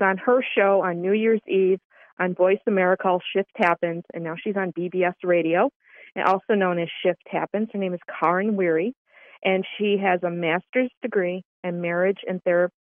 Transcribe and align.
on 0.00 0.18
her 0.18 0.42
show 0.56 0.82
on 0.82 1.00
New 1.00 1.12
Year's 1.12 1.40
Eve 1.46 1.80
on 2.18 2.34
Voice 2.34 2.60
America 2.66 3.02
called 3.02 3.22
Shift 3.34 3.52
Happens, 3.56 4.04
and 4.12 4.24
now 4.24 4.34
she's 4.42 4.56
on 4.56 4.72
BBS 4.72 5.14
Radio, 5.24 5.70
and 6.14 6.24
also 6.26 6.54
known 6.54 6.78
as 6.78 6.88
Shift 7.02 7.22
Happens. 7.26 7.68
Her 7.72 7.78
name 7.78 7.94
is 7.94 8.00
Karen 8.20 8.56
Weary, 8.56 8.94
and 9.42 9.64
she 9.78 9.96
has 10.02 10.22
a 10.22 10.30
master's 10.30 10.90
degree 11.02 11.42
in 11.64 11.80
marriage 11.80 12.18
and 12.26 12.40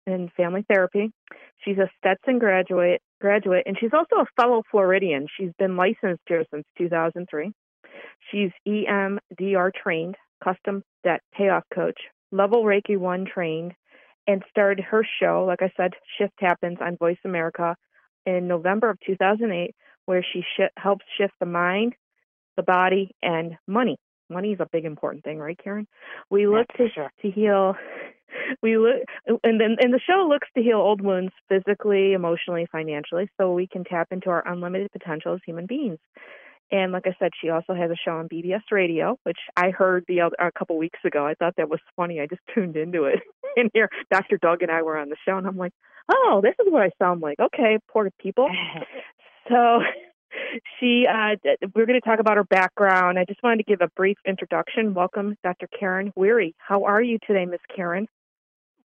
and 0.07 0.33
family 0.33 0.65
therapy. 0.69 1.11
She's 1.65 1.79
a 1.79 1.91
Stetson 1.99 2.39
graduate, 2.39 3.01
graduate, 3.21 3.65
and 3.67 3.77
she's 3.79 3.93
also 3.93 4.23
a 4.23 4.41
fellow 4.41 4.63
Floridian. 4.71 5.27
She's 5.39 5.53
been 5.59 5.77
licensed 5.77 6.23
here 6.27 6.45
since 6.53 6.65
2003. 6.79 7.53
She's 8.31 8.51
EMDR 8.67 9.71
trained, 9.75 10.17
custom 10.43 10.83
debt 11.05 11.21
payoff 11.37 11.65
coach, 11.75 11.99
level 12.33 12.65
Reiki 12.65 12.99
1 12.99 13.27
trained, 13.33 13.73
and 14.27 14.43
started 14.51 14.85
her 14.85 15.07
show, 15.21 15.45
like 15.47 15.63
I 15.63 15.73
said, 15.77 15.93
Shift 16.19 16.35
Happens 16.39 16.79
on 16.81 16.97
Voice 16.97 17.19
America 17.25 17.77
in 18.27 18.49
November 18.49 18.91
of 18.91 18.99
2008, 19.07 19.75
where 20.07 20.25
she 20.33 20.41
sh- 20.41 20.73
helps 20.77 21.05
shift 21.19 21.35
the 21.41 21.47
mind, 21.47 21.95
the 22.57 22.63
body, 22.63 23.15
and 23.23 23.57
money. 23.67 23.99
Money 24.31 24.53
is 24.53 24.61
a 24.61 24.69
big 24.73 24.85
important 24.85 25.23
thing, 25.25 25.39
right, 25.39 25.59
Karen? 25.63 25.87
We 26.31 26.47
look 26.47 26.69
to, 26.79 26.89
to 27.23 27.31
heal. 27.31 27.75
We 28.63 28.79
look, 28.79 28.97
and 29.45 29.61
then 29.61 29.77
and 29.81 29.95
the 29.95 30.01
show 30.01 30.27
looks 30.29 30.49
to 30.57 30.63
heal 30.63 30.79
old 30.79 31.01
wounds 31.01 31.33
physically, 31.49 32.15
emotionally, 32.15 32.67
financially, 32.73 33.31
so 33.39 33.53
we 33.53 33.69
can 33.69 33.85
tap 33.85 34.09
into 34.11 34.29
our 34.29 34.43
unlimited 34.47 34.91
potential 34.91 35.35
as 35.35 35.41
human 35.47 35.67
beings. 35.67 35.99
And 36.71 36.93
like 36.93 37.07
I 37.07 37.15
said, 37.19 37.31
she 37.41 37.51
also 37.51 37.75
has 37.75 37.91
a 37.91 37.97
show 37.97 38.13
on 38.13 38.29
BBS 38.29 38.63
Radio, 38.71 39.19
which 39.23 39.39
I 39.57 39.71
heard 39.71 40.05
the 40.09 40.23
other, 40.23 40.37
a 40.39 40.51
couple 40.53 40.79
weeks 40.79 40.99
ago. 41.05 41.27
I 41.27 41.35
thought 41.35 41.55
that 41.57 41.69
was 41.69 41.81
funny. 41.97 42.21
I 42.21 42.27
just 42.27 42.43
tuned 42.55 42.77
into 42.77 43.05
it. 43.05 43.21
And 43.57 43.71
here, 43.73 43.89
Dr. 44.11 44.39
Doug 44.39 44.63
and 44.63 44.71
I 44.71 44.83
were 44.83 44.99
on 44.99 45.11
the 45.11 45.17
show, 45.25 45.37
and 45.37 45.47
I'm 45.47 45.57
like, 45.57 45.73
oh, 46.11 46.41
this 46.43 46.55
is 46.61 46.73
what 46.73 46.83
I 46.83 46.91
sound 46.99 47.21
like. 47.21 47.39
Okay, 47.39 47.79
poor 47.89 48.11
people. 48.21 48.49
so 49.49 49.81
she, 50.81 51.07
uh, 51.09 51.37
we're 51.75 51.87
going 51.87 52.01
to 52.01 52.07
talk 52.07 52.19
about 52.19 52.37
her 52.37 52.45
background. 52.45 53.19
I 53.19 53.25
just 53.25 53.43
wanted 53.43 53.59
to 53.59 53.65
give 53.65 53.81
a 53.81 53.89
brief 53.97 54.17
introduction. 54.27 54.95
Welcome, 54.95 55.37
Dr. 55.43 55.69
Karen 55.79 56.13
Weary. 56.17 56.55
How 56.59 56.85
are 56.85 57.03
you 57.03 57.19
today, 57.27 57.47
Miss 57.47 57.61
Karen? 57.75 58.09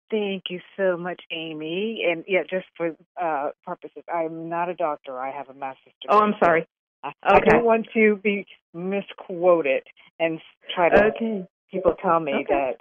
Thank 0.10 0.44
you 0.50 0.60
so 0.78 0.96
much, 0.96 1.22
Amy. 1.32 2.06
And 2.10 2.24
yeah, 2.28 2.44
just 2.50 2.66
for 2.78 2.96
uh, 3.20 3.50
purposes, 3.66 4.04
I'm 4.14 4.48
not 4.48 4.70
a 4.70 4.76
doctor. 4.76 5.20
I 5.20 5.32
have 5.32 5.50
a 5.50 5.54
master's 5.54 5.94
degree. 6.02 6.16
Oh, 6.16 6.20
I'm 6.20 6.36
sorry. 6.40 6.68
I, 7.04 7.12
Okay. 7.30 7.50
don't 7.52 7.66
want 7.66 7.88
to 7.94 8.16
be 8.24 8.46
misquoted 8.74 9.84
and 10.20 10.40
try 10.74 10.90
to 10.90 11.12
Okay. 11.16 11.46
people 11.72 11.96
tell 12.02 12.20
me 12.20 12.34
Okay. 12.34 12.76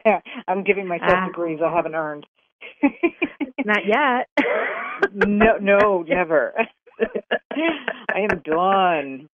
that 0.00 0.22
I'm 0.48 0.64
giving 0.64 0.86
myself 0.86 1.08
Ah. 1.08 1.26
degrees 1.26 1.60
I 1.64 1.74
haven't 1.74 1.94
earned. 1.94 2.26
Not 3.64 3.86
yet. 3.86 4.28
no, 5.14 5.56
no, 5.60 6.02
never. 6.08 6.54
I 7.52 8.20
am 8.20 8.40
done. 8.44 9.28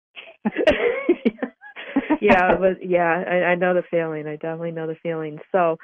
yeah, 2.21 2.55
it 2.55 2.61
was, 2.61 2.77
yeah, 2.83 3.25
I, 3.27 3.35
I 3.51 3.55
know 3.55 3.75
the 3.75 3.83
feeling. 3.91 4.27
I 4.27 4.37
definitely 4.37 4.73
know 4.73 4.87
the 4.87 4.97
feeling. 5.03 5.39
So, 5.53 5.77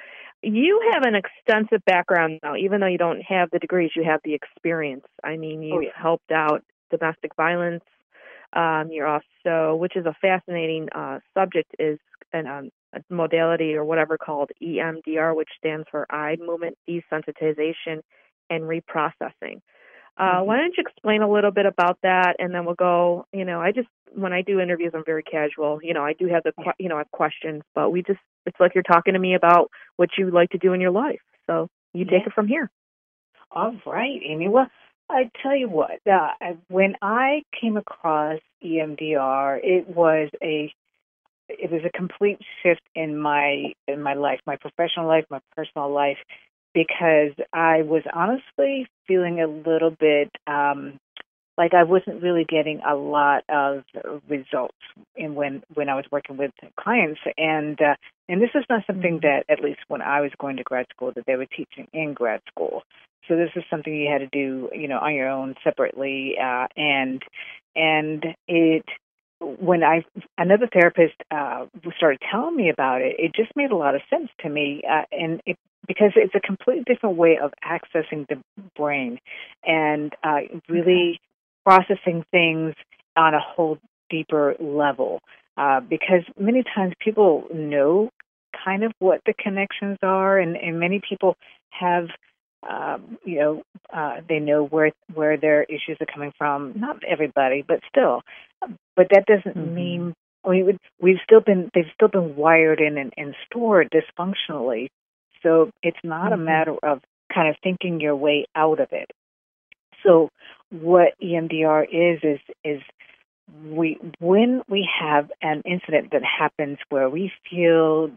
you 0.42 0.90
have 0.92 1.04
an 1.04 1.14
extensive 1.14 1.82
background 1.86 2.38
now. 2.42 2.54
Even 2.56 2.80
though 2.80 2.86
you 2.86 2.98
don't 2.98 3.22
have 3.22 3.48
the 3.50 3.58
degrees, 3.58 3.92
you 3.96 4.04
have 4.04 4.20
the 4.24 4.34
experience. 4.34 5.06
I 5.22 5.36
mean, 5.38 5.62
you've 5.62 5.76
Oh, 5.76 5.80
yeah. 5.80 5.90
helped 5.96 6.30
out 6.30 6.62
domestic 6.96 7.34
violence. 7.36 7.84
Um, 8.52 8.90
you're 8.90 9.06
also, 9.08 9.76
which 9.76 9.96
is 9.96 10.06
a 10.06 10.14
fascinating 10.20 10.88
uh, 10.94 11.18
subject, 11.34 11.74
is 11.78 11.98
an 12.32 12.46
um, 12.46 12.70
a 12.94 13.00
modality 13.12 13.74
or 13.74 13.84
whatever 13.84 14.16
called 14.16 14.50
EMDR, 14.62 15.34
which 15.34 15.48
stands 15.58 15.86
for 15.90 16.06
eye 16.10 16.36
movement 16.40 16.76
desensitization 16.88 18.00
and 18.50 18.62
reprocessing. 18.64 19.60
Uh, 20.16 20.40
Mhm. 20.40 20.46
Why 20.46 20.56
don't 20.58 20.76
you 20.76 20.82
explain 20.86 21.22
a 21.22 21.30
little 21.30 21.50
bit 21.50 21.66
about 21.66 21.98
that, 22.02 22.36
and 22.38 22.54
then 22.54 22.64
we'll 22.64 22.76
go. 22.76 23.26
You 23.32 23.44
know, 23.44 23.60
I 23.60 23.72
just 23.72 23.88
when 24.12 24.32
I 24.32 24.42
do 24.42 24.60
interviews, 24.60 24.92
I'm 24.94 25.04
very 25.04 25.24
casual. 25.24 25.80
You 25.82 25.92
know, 25.94 26.04
I 26.04 26.12
do 26.12 26.28
have 26.28 26.44
the 26.44 26.52
you 26.78 26.88
know 26.88 26.96
I 26.96 26.98
have 26.98 27.10
questions, 27.10 27.62
but 27.74 27.90
we 27.90 28.02
just 28.02 28.20
it's 28.46 28.60
like 28.60 28.74
you're 28.74 28.84
talking 28.84 29.14
to 29.14 29.18
me 29.18 29.34
about 29.34 29.70
what 29.96 30.10
you 30.16 30.30
like 30.30 30.50
to 30.50 30.58
do 30.58 30.72
in 30.72 30.80
your 30.80 30.92
life. 30.92 31.20
So 31.46 31.68
you 31.92 32.04
take 32.04 32.22
Yeah. 32.22 32.26
it 32.28 32.32
from 32.32 32.46
here. 32.46 32.70
All 33.50 33.74
right, 33.86 34.20
Amy. 34.24 34.48
Well, 34.48 34.70
I 35.08 35.30
tell 35.42 35.54
you 35.54 35.68
what, 35.68 36.00
uh, 36.10 36.28
when 36.68 36.94
I 37.02 37.42
came 37.60 37.76
across 37.76 38.40
EMDR, 38.64 39.60
it 39.62 39.88
was 39.88 40.30
a 40.42 40.72
it 41.48 41.70
was 41.70 41.82
a 41.84 41.96
complete 41.96 42.38
shift 42.62 42.80
in 42.94 43.18
my 43.18 43.74
in 43.86 44.02
my 44.02 44.14
life, 44.14 44.40
my 44.46 44.56
professional 44.56 45.06
life, 45.06 45.24
my 45.30 45.40
personal 45.56 45.92
life, 45.92 46.16
because 46.72 47.32
I 47.52 47.82
was 47.82 48.02
honestly 48.12 48.86
feeling 49.06 49.40
a 49.40 49.46
little 49.46 49.90
bit 49.90 50.30
um, 50.46 50.98
like 51.56 51.72
I 51.74 51.84
wasn't 51.84 52.22
really 52.22 52.44
getting 52.48 52.80
a 52.88 52.94
lot 52.94 53.44
of 53.48 53.84
results 54.28 54.76
in 55.14 55.34
when 55.34 55.62
when 55.74 55.88
I 55.88 55.94
was 55.94 56.04
working 56.10 56.36
with 56.36 56.50
clients, 56.78 57.20
and 57.36 57.80
uh, 57.80 57.94
and 58.28 58.42
this 58.42 58.50
is 58.54 58.64
not 58.68 58.82
something 58.86 59.20
that 59.22 59.44
at 59.48 59.62
least 59.62 59.80
when 59.88 60.02
I 60.02 60.20
was 60.20 60.32
going 60.38 60.56
to 60.56 60.62
grad 60.62 60.86
school 60.90 61.12
that 61.14 61.26
they 61.26 61.36
were 61.36 61.46
teaching 61.46 61.86
in 61.92 62.14
grad 62.14 62.40
school. 62.48 62.82
So 63.28 63.36
this 63.36 63.50
is 63.56 63.64
something 63.70 63.94
you 63.94 64.10
had 64.10 64.18
to 64.18 64.26
do, 64.26 64.70
you 64.72 64.88
know, 64.88 64.98
on 64.98 65.14
your 65.14 65.28
own 65.28 65.54
separately, 65.64 66.34
uh, 66.40 66.66
and 66.76 67.22
and 67.74 68.24
it 68.46 68.84
when 69.40 69.82
I 69.82 70.04
another 70.38 70.68
therapist 70.72 71.14
uh, 71.30 71.66
started 71.96 72.20
telling 72.30 72.56
me 72.56 72.70
about 72.70 73.02
it, 73.02 73.16
it 73.18 73.32
just 73.34 73.50
made 73.56 73.70
a 73.70 73.76
lot 73.76 73.94
of 73.94 74.02
sense 74.10 74.28
to 74.40 74.48
me, 74.48 74.82
uh, 74.88 75.02
and 75.12 75.40
it 75.46 75.56
because 75.86 76.12
it's 76.16 76.34
a 76.34 76.40
completely 76.40 76.84
different 76.86 77.16
way 77.16 77.38
of 77.42 77.52
accessing 77.62 78.26
the 78.28 78.40
brain 78.76 79.18
and 79.64 80.14
uh, 80.22 80.40
really 80.68 81.20
processing 81.64 82.24
things 82.30 82.74
on 83.16 83.34
a 83.34 83.40
whole 83.40 83.78
deeper 84.10 84.54
level. 84.58 85.20
Uh, 85.56 85.80
because 85.80 86.22
many 86.38 86.64
times 86.74 86.92
people 86.98 87.44
know 87.54 88.10
kind 88.64 88.82
of 88.82 88.92
what 88.98 89.20
the 89.26 89.34
connections 89.34 89.98
are, 90.02 90.38
and, 90.38 90.56
and 90.56 90.80
many 90.80 91.00
people 91.08 91.36
have 91.70 92.08
um, 92.68 93.18
you 93.24 93.38
know, 93.38 93.62
uh, 93.92 94.20
they 94.28 94.38
know 94.38 94.64
where 94.64 94.92
where 95.12 95.36
their 95.36 95.64
issues 95.64 95.98
are 96.00 96.06
coming 96.12 96.32
from. 96.38 96.72
Not 96.76 97.02
everybody, 97.04 97.64
but 97.66 97.80
still. 97.88 98.22
But 98.96 99.08
that 99.10 99.26
doesn't 99.26 99.56
Mhm. 99.56 99.72
mean 99.72 100.14
we 100.46 100.62
would. 100.62 100.78
We've 101.00 101.20
still 101.22 101.40
been. 101.40 101.70
They've 101.74 101.90
still 101.94 102.08
been 102.08 102.36
wired 102.36 102.80
in 102.80 102.98
and, 102.98 103.12
and 103.16 103.34
stored 103.46 103.90
dysfunctionally. 103.90 104.88
So 105.42 105.70
it's 105.82 106.02
not 106.02 106.32
a 106.32 106.36
Mhm. 106.36 106.44
matter 106.44 106.76
of 106.82 107.02
kind 107.32 107.48
of 107.48 107.56
thinking 107.62 108.00
your 108.00 108.16
way 108.16 108.46
out 108.54 108.80
of 108.80 108.92
it. 108.92 109.10
So 110.02 110.30
what 110.70 111.14
EMDR 111.20 111.84
is 111.84 112.22
is 112.22 112.40
is 112.64 112.82
we 113.70 113.98
when 114.20 114.62
we 114.68 114.88
have 115.00 115.30
an 115.42 115.62
incident 115.64 116.10
that 116.12 116.22
happens 116.24 116.78
where 116.88 117.08
we 117.08 117.32
feel 117.50 118.10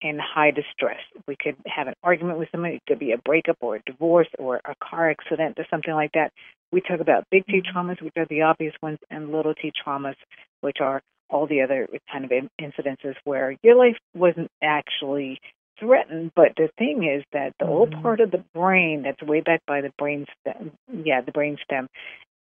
in 0.00 0.18
high 0.18 0.50
distress. 0.50 1.00
We 1.26 1.36
could 1.36 1.56
have 1.66 1.86
an 1.88 1.94
argument 2.02 2.38
with 2.38 2.48
somebody. 2.50 2.76
It 2.76 2.82
could 2.86 2.98
be 2.98 3.12
a 3.12 3.18
breakup 3.18 3.56
or 3.60 3.76
a 3.76 3.82
divorce 3.86 4.28
or 4.38 4.60
a 4.64 4.74
car 4.82 5.10
accident 5.10 5.58
or 5.58 5.66
something 5.70 5.94
like 5.94 6.12
that. 6.12 6.32
We 6.72 6.80
talk 6.80 7.00
about 7.00 7.24
big 7.30 7.44
T 7.46 7.62
traumas, 7.62 8.00
which 8.00 8.14
are 8.16 8.26
the 8.26 8.42
obvious 8.42 8.74
ones, 8.82 8.98
and 9.10 9.32
little 9.32 9.54
T 9.54 9.72
traumas, 9.84 10.14
which 10.60 10.78
are 10.80 11.02
all 11.28 11.46
the 11.46 11.62
other 11.62 11.88
kind 12.10 12.24
of 12.24 12.30
incidences 12.60 13.14
where 13.24 13.56
your 13.62 13.76
life 13.76 13.96
wasn't 14.14 14.50
actually 14.62 15.40
threatened. 15.78 16.32
But 16.34 16.52
the 16.56 16.68
thing 16.78 17.04
is 17.04 17.24
that 17.32 17.54
the 17.58 17.66
old 17.66 17.90
Mhm. 17.90 18.02
part 18.02 18.20
of 18.20 18.30
the 18.30 18.44
brain 18.54 19.02
that's 19.02 19.22
way 19.22 19.40
back 19.40 19.60
by 19.66 19.80
the 19.80 19.92
brain 19.98 20.26
stem, 20.40 20.72
yeah, 20.92 21.20
the 21.20 21.32
brain 21.32 21.56
stem, 21.64 21.88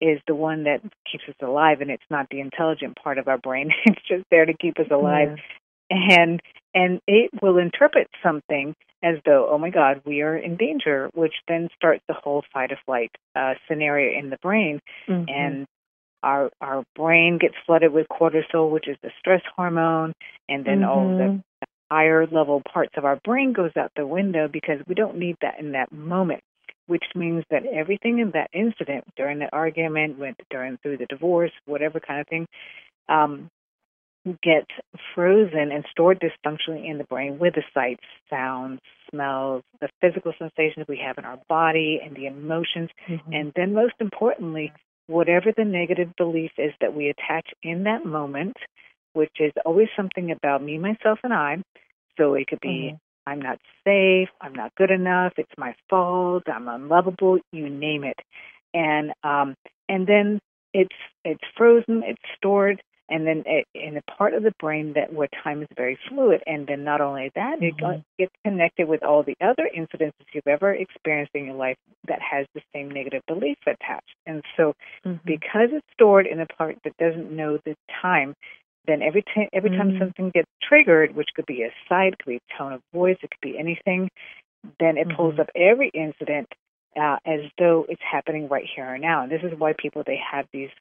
is 0.01 0.21
the 0.27 0.35
one 0.35 0.63
that 0.63 0.81
keeps 1.05 1.27
us 1.27 1.35
alive, 1.41 1.81
and 1.81 1.91
it's 1.91 2.09
not 2.09 2.27
the 2.29 2.39
intelligent 2.39 2.95
part 2.95 3.17
of 3.17 3.27
our 3.27 3.37
brain. 3.37 3.69
It's 3.97 4.01
just 4.07 4.25
there 4.29 4.45
to 4.45 4.53
keep 4.53 4.79
us 4.79 4.89
alive 4.91 5.29
Yeah. 5.37 5.43
And 5.89 6.41
and 6.73 7.01
it 7.07 7.31
will 7.41 7.57
interpret 7.57 8.07
something 8.21 8.75
as 9.01 9.15
though, 9.25 9.47
oh 9.49 9.57
my 9.57 9.69
God, 9.69 10.01
we 10.05 10.21
are 10.21 10.35
in 10.37 10.55
danger, 10.57 11.09
which 11.13 11.33
then 11.47 11.69
starts 11.75 12.03
the 12.07 12.13
whole 12.13 12.43
fight 12.53 12.71
or 12.71 12.79
flight 12.85 13.11
uh, 13.35 13.53
scenario 13.67 14.17
in 14.19 14.29
the 14.29 14.37
brain. 14.41 14.79
Mhm. 15.07 15.25
And 15.29 15.67
our 16.21 16.51
our 16.61 16.83
brain 16.95 17.37
gets 17.37 17.55
flooded 17.65 17.93
with 17.93 18.07
cortisol, 18.09 18.69
which 18.71 18.87
is 18.87 18.97
the 19.01 19.11
stress 19.19 19.41
hormone, 19.55 20.13
and 20.47 20.65
then 20.65 20.83
all 20.83 21.07
the 21.15 21.29
Mhm. 21.29 21.41
higher 21.91 22.27
level 22.27 22.61
parts 22.71 22.95
of 22.97 23.05
our 23.05 23.15
brain 23.23 23.53
goes 23.53 23.75
out 23.75 23.91
the 23.95 24.05
window 24.05 24.47
because 24.47 24.79
we 24.87 24.95
don't 24.95 25.17
need 25.17 25.37
that 25.41 25.59
in 25.59 25.71
that 25.71 25.91
moment. 25.91 26.43
Which 26.87 27.05
means 27.15 27.45
that 27.51 27.65
everything 27.67 28.19
in 28.19 28.31
that 28.31 28.49
incident, 28.51 29.05
during 29.15 29.39
the 29.39 29.49
argument, 29.53 30.17
went 30.17 30.41
during 30.49 30.77
through 30.77 30.97
the 30.97 31.05
divorce, 31.05 31.51
whatever 31.65 31.99
kind 31.99 32.19
of 32.19 32.27
thing, 32.27 32.47
um, 33.07 33.49
gets 34.43 34.67
frozen 35.15 35.71
and 35.71 35.85
stored 35.91 36.19
dysfunctionally 36.19 36.89
in 36.89 36.97
the 36.97 37.03
brain 37.05 37.39
with 37.39 37.55
the 37.55 37.63
sights, 37.73 38.03
sounds, 38.29 38.79
smells, 39.09 39.63
the 39.81 39.89
physical 40.01 40.33
sensations 40.37 40.85
we 40.87 40.97
have 41.03 41.17
in 41.17 41.25
our 41.25 41.39
body, 41.47 41.99
and 42.03 42.15
the 42.15 42.25
emotions 42.27 42.89
Mhm. 43.07 43.21
and 43.33 43.53
then, 43.55 43.73
most 43.73 43.95
importantly, 43.99 44.71
whatever 45.07 45.51
the 45.51 45.65
negative 45.65 46.15
belief 46.17 46.51
is 46.57 46.73
that 46.81 46.93
we 46.93 47.09
attach 47.09 47.47
in 47.63 47.83
that 47.83 48.05
moment, 48.05 48.57
which 49.13 49.39
is 49.39 49.51
always 49.65 49.89
something 49.95 50.31
about 50.31 50.61
me, 50.61 50.77
myself, 50.77 51.19
and 51.23 51.33
I. 51.33 51.57
So 52.17 52.35
it 52.35 52.47
could 52.47 52.59
be, 52.59 52.91
Mhm. 52.91 52.99
I'm 53.25 53.41
not 53.41 53.59
safe, 53.83 54.29
I'm 54.41 54.53
not 54.53 54.75
good 54.75 54.91
enough, 54.91 55.33
it's 55.37 55.57
my 55.57 55.75
fault, 55.89 56.43
I'm 56.47 56.67
unlovable, 56.67 57.39
you 57.51 57.69
name 57.69 58.03
it. 58.03 58.19
And 58.73 59.13
um, 59.23 59.55
and 59.87 60.05
then 60.05 60.39
it's 60.73 60.95
it's 61.25 61.43
frozen, 61.55 62.03
it's 62.03 62.21
stored, 62.37 62.81
and 63.09 63.25
then 63.25 63.43
it, 63.45 63.65
in 63.73 63.97
a 63.97 64.01
part 64.03 64.33
of 64.33 64.43
the 64.43 64.53
brain 64.59 64.93
that 64.93 65.11
where 65.13 65.27
time 65.43 65.61
is 65.61 65.67
very 65.75 65.97
fluid. 66.07 66.41
And 66.45 66.67
then 66.67 66.83
not 66.83 67.01
only 67.01 67.31
that, 67.35 67.61
it 67.61 67.75
Mhm. 67.77 68.03
gets 68.17 68.31
connected 68.45 68.87
with 68.87 69.03
all 69.03 69.23
the 69.23 69.35
other 69.41 69.69
incidences 69.75 70.25
you've 70.33 70.47
ever 70.47 70.73
experienced 70.73 71.33
in 71.35 71.45
your 71.45 71.55
life 71.55 71.77
that 72.07 72.21
has 72.21 72.45
the 72.53 72.61
same 72.73 72.89
negative 72.91 73.23
belief 73.27 73.57
attached. 73.65 74.15
And 74.25 74.43
so, 74.55 74.73
Mhm. 75.05 75.19
because 75.25 75.69
it's 75.71 75.87
stored 75.93 76.27
in 76.27 76.39
a 76.39 76.45
part 76.47 76.77
that 76.83 76.95
doesn't 76.97 77.31
know 77.31 77.57
the 77.65 77.75
time, 78.01 78.35
then 78.85 79.01
every 79.01 79.23
time 79.23 79.49
every 79.53 79.69
time 79.71 79.91
Mm. 79.91 79.99
something 79.99 80.29
gets 80.31 80.49
triggered, 80.61 81.15
which 81.15 81.29
could 81.35 81.45
be 81.45 81.63
a 81.63 81.73
sight, 81.87 82.17
could 82.19 82.29
be 82.29 82.37
a 82.37 82.57
tone 82.57 82.73
of 82.73 82.81
voice, 82.93 83.17
it 83.21 83.29
could 83.31 83.41
be 83.41 83.57
anything, 83.57 84.09
then 84.79 84.97
it 84.97 85.09
pulls 85.09 85.35
Mhm. 85.35 85.39
up 85.39 85.49
every 85.55 85.89
incident 85.93 86.47
uh, 86.95 87.17
as 87.25 87.41
though 87.57 87.85
it's 87.89 88.01
happening 88.01 88.47
right 88.47 88.65
here 88.75 88.93
and 88.93 89.01
now. 89.01 89.23
And 89.23 89.31
this 89.31 89.43
is 89.43 89.57
why 89.57 89.73
people 89.77 90.03
they 90.05 90.17
have 90.17 90.47
these, 90.51 90.71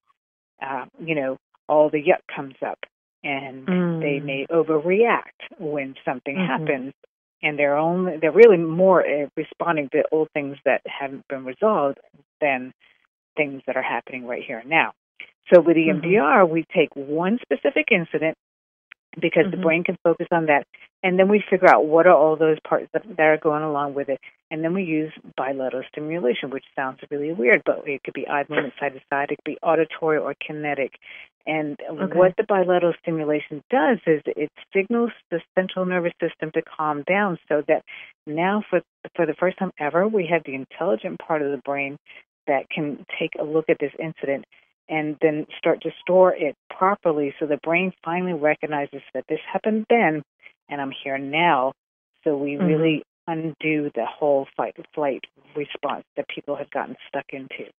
uh, 0.62 0.86
you 0.98 1.14
know, 1.14 1.36
all 1.69 1.91
the 1.91 2.03
yuck 2.03 2.23
comes 2.35 2.56
up, 2.67 2.79
and 3.25 3.67
they 3.67 4.20
Mm. 4.20 4.25
may 4.25 4.47
overreact 4.50 5.59
when 5.59 5.94
something 6.05 6.37
Mhm. 6.37 6.47
happens, 6.47 6.94
and 7.43 7.59
they're 7.59 7.76
only 7.76 8.17
they're 8.19 8.32
really 8.32 8.56
more 8.59 9.06
uh, 9.06 9.29
responding 9.37 9.88
to 9.91 10.05
old 10.12 10.29
things 10.32 10.56
that 10.65 10.82
haven't 10.87 11.26
been 11.29 11.44
resolved 11.44 11.99
than 12.41 12.73
things 13.37 13.62
that 13.67 13.76
are 13.76 13.82
happening 13.82 14.26
right 14.26 14.43
here 14.44 14.59
and 14.59 14.70
now. 14.70 14.93
So 15.53 15.61
with. 15.61 15.76
EMDR, 15.76 16.49
we 16.49 16.65
take 16.75 16.91
one 16.94 17.38
specific 17.43 17.88
incident 17.91 18.37
because 19.20 19.50
the 19.50 19.56
Mhm. 19.56 19.62
brain 19.62 19.85
can 19.85 19.97
focus 20.05 20.29
on 20.31 20.47
that, 20.47 20.67
and 21.03 21.19
then 21.19 21.29
we 21.29 21.41
figure 21.41 21.69
out 21.69 21.87
what 21.87 22.06
are 22.06 22.15
all 22.17 22.37
those 22.37 22.59
parts 22.61 22.88
that, 22.93 23.05
that 23.17 23.26
are 23.26 23.37
going 23.37 23.62
along 23.62 23.94
with 23.94 24.09
it, 24.09 24.20
and 24.50 24.65
then 24.65 24.75
we 24.75 24.82
use 24.82 25.12
bilateral 25.37 25.85
stimulation, 25.85 26.50
which 26.50 26.65
sounds 26.75 27.00
really 27.11 27.32
weird, 27.32 27.62
but 27.65 27.87
it 27.87 28.03
could 28.05 28.15
be 28.15 28.29
eye 28.29 28.44
movement 28.49 28.75
side 28.79 28.94
to 28.94 29.00
side, 29.11 29.31
it 29.31 29.37
could 29.37 29.53
be 29.53 29.59
auditory 29.62 30.19
or 30.19 30.35
kinetic. 30.44 30.99
And 31.47 31.81
Okay. 31.81 32.19
what 32.19 32.37
the 32.37 32.43
bilateral 32.43 32.93
stimulation 33.00 33.62
does 33.70 33.99
is 34.06 34.20
it 34.26 34.50
signals 34.73 35.12
the 35.31 35.41
central 35.55 35.87
nervous 35.87 36.12
system 36.20 36.50
to 36.53 36.62
calm 36.62 37.05
down, 37.05 37.38
so 37.49 37.62
that 37.69 37.85
now 38.26 38.62
for 38.69 38.82
for 39.15 39.25
the 39.25 39.35
first 39.35 39.56
time 39.56 39.73
ever, 39.79 40.06
we 40.06 40.26
have 40.26 40.43
the 40.44 40.55
intelligent 40.55 41.19
part 41.20 41.41
of 41.41 41.50
the 41.50 41.62
brain 41.65 41.97
that 42.47 42.69
can 42.69 43.06
take 43.19 43.35
a 43.38 43.44
look 43.44 43.69
at 43.69 43.79
this 43.79 43.93
incident 43.99 44.44
and 44.88 45.17
then 45.20 45.46
start 45.58 45.82
to 45.82 45.90
store 46.00 46.35
it 46.35 46.56
properly 46.70 47.35
so 47.38 47.46
the 47.46 47.58
brain 47.62 47.93
finally 48.05 48.32
recognizes 48.32 49.02
that 49.14 49.25
this 49.29 49.40
happened 49.52 49.87
then 49.90 50.23
and 50.69 50.81
I'm 50.81 50.93
here 51.02 51.19
now. 51.19 51.73
So 52.25 52.37
we 52.37 52.56
Mhm. 52.56 52.67
really 52.67 53.02
undo 53.26 53.90
the 53.94 54.06
whole 54.06 54.46
fight 54.56 54.75
or 54.79 54.85
flight 54.94 55.25
response 55.55 56.05
that 56.17 56.29
people 56.29 56.56
have 56.56 56.70
gotten 56.70 56.96
stuck 57.08 57.26
into. 57.32 57.70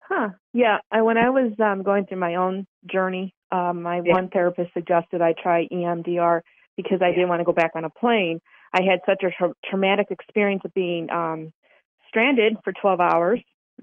Huh. 0.00 0.30
Yeah. 0.52 0.78
I, 0.90 1.02
when 1.02 1.16
I 1.16 1.30
was 1.30 1.52
um, 1.58 1.82
going 1.82 2.06
through 2.06 2.18
my 2.18 2.36
own 2.36 2.66
journey, 2.90 3.34
um, 3.50 3.82
my 3.82 4.00
Yeah. 4.00 4.14
one 4.14 4.28
therapist 4.28 4.72
suggested 4.72 5.20
I 5.20 5.32
try 5.32 5.66
EMDR 5.66 6.42
because 6.76 7.02
I 7.02 7.08
Yeah. 7.08 7.14
didn't 7.14 7.28
want 7.28 7.40
to 7.40 7.44
go 7.44 7.52
back 7.52 7.72
on 7.74 7.84
a 7.84 7.90
plane. 7.90 8.40
I 8.72 8.82
had 8.82 9.00
such 9.06 9.22
a 9.22 9.30
tra- 9.30 9.54
traumatic 9.64 10.08
experience 10.10 10.62
of 10.64 10.74
being 10.74 11.10
um, 11.10 11.52
stranded 12.08 12.58
for 12.62 12.72
12 12.72 13.00
hours 13.00 13.40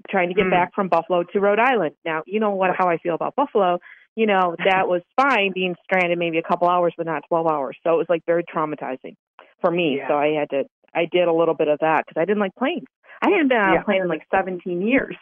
trying 0.08 0.28
to 0.28 0.34
get 0.34 0.46
Mm. 0.46 0.50
back 0.50 0.74
from 0.74 0.88
Buffalo 0.88 1.22
to 1.24 1.40
Rhode 1.40 1.58
Island. 1.58 1.94
Now, 2.04 2.22
you 2.26 2.40
know 2.40 2.50
what 2.50 2.74
how 2.76 2.88
I 2.88 2.98
feel 2.98 3.14
about 3.14 3.34
Buffalo. 3.36 3.78
You 4.16 4.26
know, 4.26 4.54
that 4.64 4.88
was 4.88 5.02
fine 5.20 5.52
being 5.52 5.74
stranded 5.84 6.18
maybe 6.18 6.38
a 6.38 6.42
couple 6.42 6.68
hours 6.68 6.94
but 6.96 7.06
not 7.06 7.24
12 7.28 7.46
hours. 7.46 7.76
So 7.82 7.94
it 7.94 7.96
was 7.98 8.06
like 8.08 8.22
very 8.26 8.44
traumatizing 8.44 9.16
for 9.60 9.70
me. 9.70 9.96
Yeah. 9.98 10.08
So 10.08 10.14
I 10.18 10.28
had 10.28 10.50
to 10.50 10.64
I 10.94 11.06
did 11.10 11.26
a 11.26 11.32
little 11.32 11.54
bit 11.54 11.68
of 11.68 11.78
that 11.80 12.06
cuz 12.06 12.14
I 12.16 12.24
didn't 12.24 12.38
like 12.40 12.54
planes. 12.54 12.86
I 13.22 13.30
hadn't 13.30 13.48
been 13.48 13.58
on 13.60 13.72
Yeah. 13.72 13.80
a 13.80 13.84
plane 13.84 14.02
in 14.02 14.08
like 14.08 14.26
17 14.30 14.82
years. 14.82 15.16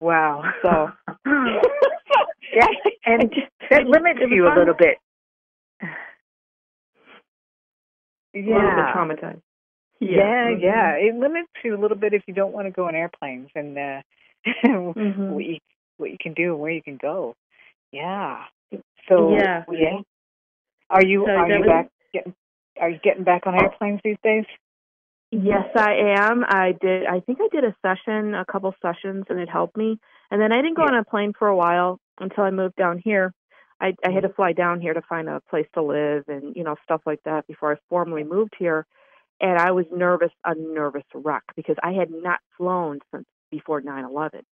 Wow. 0.00 0.42
So 0.62 0.90
yeah, 2.52 2.66
and 3.06 3.32
that 3.70 3.86
limits 3.86 4.20
you 4.28 4.48
a 4.48 4.54
little 4.54 4.74
bit. 4.74 4.98
a 5.82 5.86
little 8.38 8.44
bit 8.44 8.48
Yeah. 8.48 8.92
traumatized. 8.94 9.42
Yeah, 10.00 10.50
Mhm. 10.50 10.62
yeah. 10.62 10.92
It 10.94 11.14
limits 11.16 11.50
you 11.64 11.74
a 11.74 11.80
little 11.80 11.96
bit 11.96 12.12
if 12.14 12.22
you 12.26 12.34
don't 12.34 12.52
want 12.52 12.66
to 12.66 12.70
go 12.70 12.86
on 12.86 12.94
airplanes 12.94 13.50
and 13.54 13.76
uh 13.76 14.02
Mhm. 14.64 15.30
what 15.30 15.44
you 15.44 15.58
what 15.96 16.10
you 16.10 16.18
can 16.20 16.34
do 16.34 16.52
and 16.52 16.60
where 16.60 16.70
you 16.70 16.82
can 16.82 16.96
go. 16.96 17.34
Yeah. 17.92 18.44
So 19.08 19.32
Yeah. 19.34 19.64
yeah. 19.70 20.00
Are 20.90 21.04
you 21.04 21.24
So 21.26 21.32
are 21.32 21.48
you 21.50 21.58
was- 21.60 21.66
back 21.68 21.88
getting 22.12 22.34
are 22.80 22.90
you 22.90 22.98
getting 23.02 23.24
back 23.24 23.46
on 23.46 23.54
airplanes 23.60 24.00
these 24.04 24.18
days? 24.22 24.44
Yes, 25.30 25.68
I 25.76 25.94
am. 26.16 26.44
I 26.48 26.72
did. 26.80 27.04
I 27.04 27.20
think 27.20 27.38
I 27.42 27.48
did 27.48 27.64
a 27.64 27.74
session, 27.82 28.34
a 28.34 28.44
couple 28.46 28.74
sessions, 28.80 29.26
and 29.28 29.38
it 29.38 29.48
helped 29.48 29.76
me. 29.76 29.98
And 30.30 30.40
then 30.40 30.52
I 30.52 30.56
didn't 30.62 30.74
go 30.76 30.82
Yeah. 30.84 30.92
on 30.92 30.94
a 30.94 31.04
plane 31.04 31.32
for 31.38 31.48
a 31.48 31.56
while 31.56 31.98
until 32.18 32.44
I 32.44 32.50
moved 32.50 32.76
down 32.76 32.98
here. 32.98 33.34
I, 33.80 33.94
I 34.04 34.10
had 34.10 34.22
to 34.22 34.30
fly 34.30 34.52
down 34.54 34.80
here 34.80 34.94
to 34.94 35.02
find 35.02 35.28
a 35.28 35.40
place 35.50 35.66
to 35.74 35.82
live 35.82 36.24
and 36.28 36.56
you 36.56 36.64
know 36.64 36.76
stuff 36.84 37.02
like 37.04 37.22
that 37.24 37.46
before 37.46 37.72
I 37.72 37.76
formally 37.90 38.24
moved 38.24 38.54
here. 38.58 38.86
And 39.40 39.58
I 39.58 39.70
was 39.70 39.86
nervous, 39.92 40.32
a 40.44 40.54
nervous 40.54 41.04
wreck 41.14 41.42
because 41.56 41.76
I 41.82 41.92
had 41.92 42.10
not 42.10 42.40
flown 42.56 42.98
since 43.14 43.26
before 43.50 43.80
nine 43.80 44.04
eleven. 44.04 44.42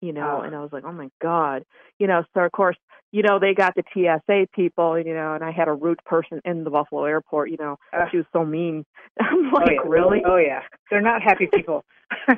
You 0.00 0.12
know, 0.12 0.40
Oh. 0.40 0.42
and 0.42 0.54
I 0.54 0.60
was 0.60 0.70
like, 0.72 0.84
oh 0.84 0.92
my 0.92 1.08
god, 1.22 1.64
you 1.98 2.06
know. 2.06 2.24
So 2.34 2.40
of 2.40 2.52
course, 2.52 2.76
you 3.10 3.22
know, 3.22 3.38
they 3.38 3.54
got 3.54 3.74
the 3.74 3.84
TSA 3.94 4.48
people, 4.52 4.98
you 4.98 5.14
know, 5.14 5.34
and 5.34 5.42
I 5.42 5.50
had 5.50 5.66
a 5.68 5.72
rude 5.72 6.02
person 6.04 6.40
in 6.44 6.64
the 6.64 6.70
Buffalo 6.70 7.04
airport. 7.04 7.50
You 7.50 7.56
know, 7.58 7.76
Uh, 7.92 8.06
she 8.10 8.18
was 8.18 8.26
so 8.32 8.44
mean. 8.44 8.84
I'm 9.20 9.46
oh, 9.54 9.58
like, 9.58 9.70
yeah. 9.82 9.88
really? 9.88 10.22
Oh 10.26 10.36
yeah. 10.36 10.62
They're 10.90 11.00
not 11.00 11.22
happy 11.22 11.46
people. 11.46 11.84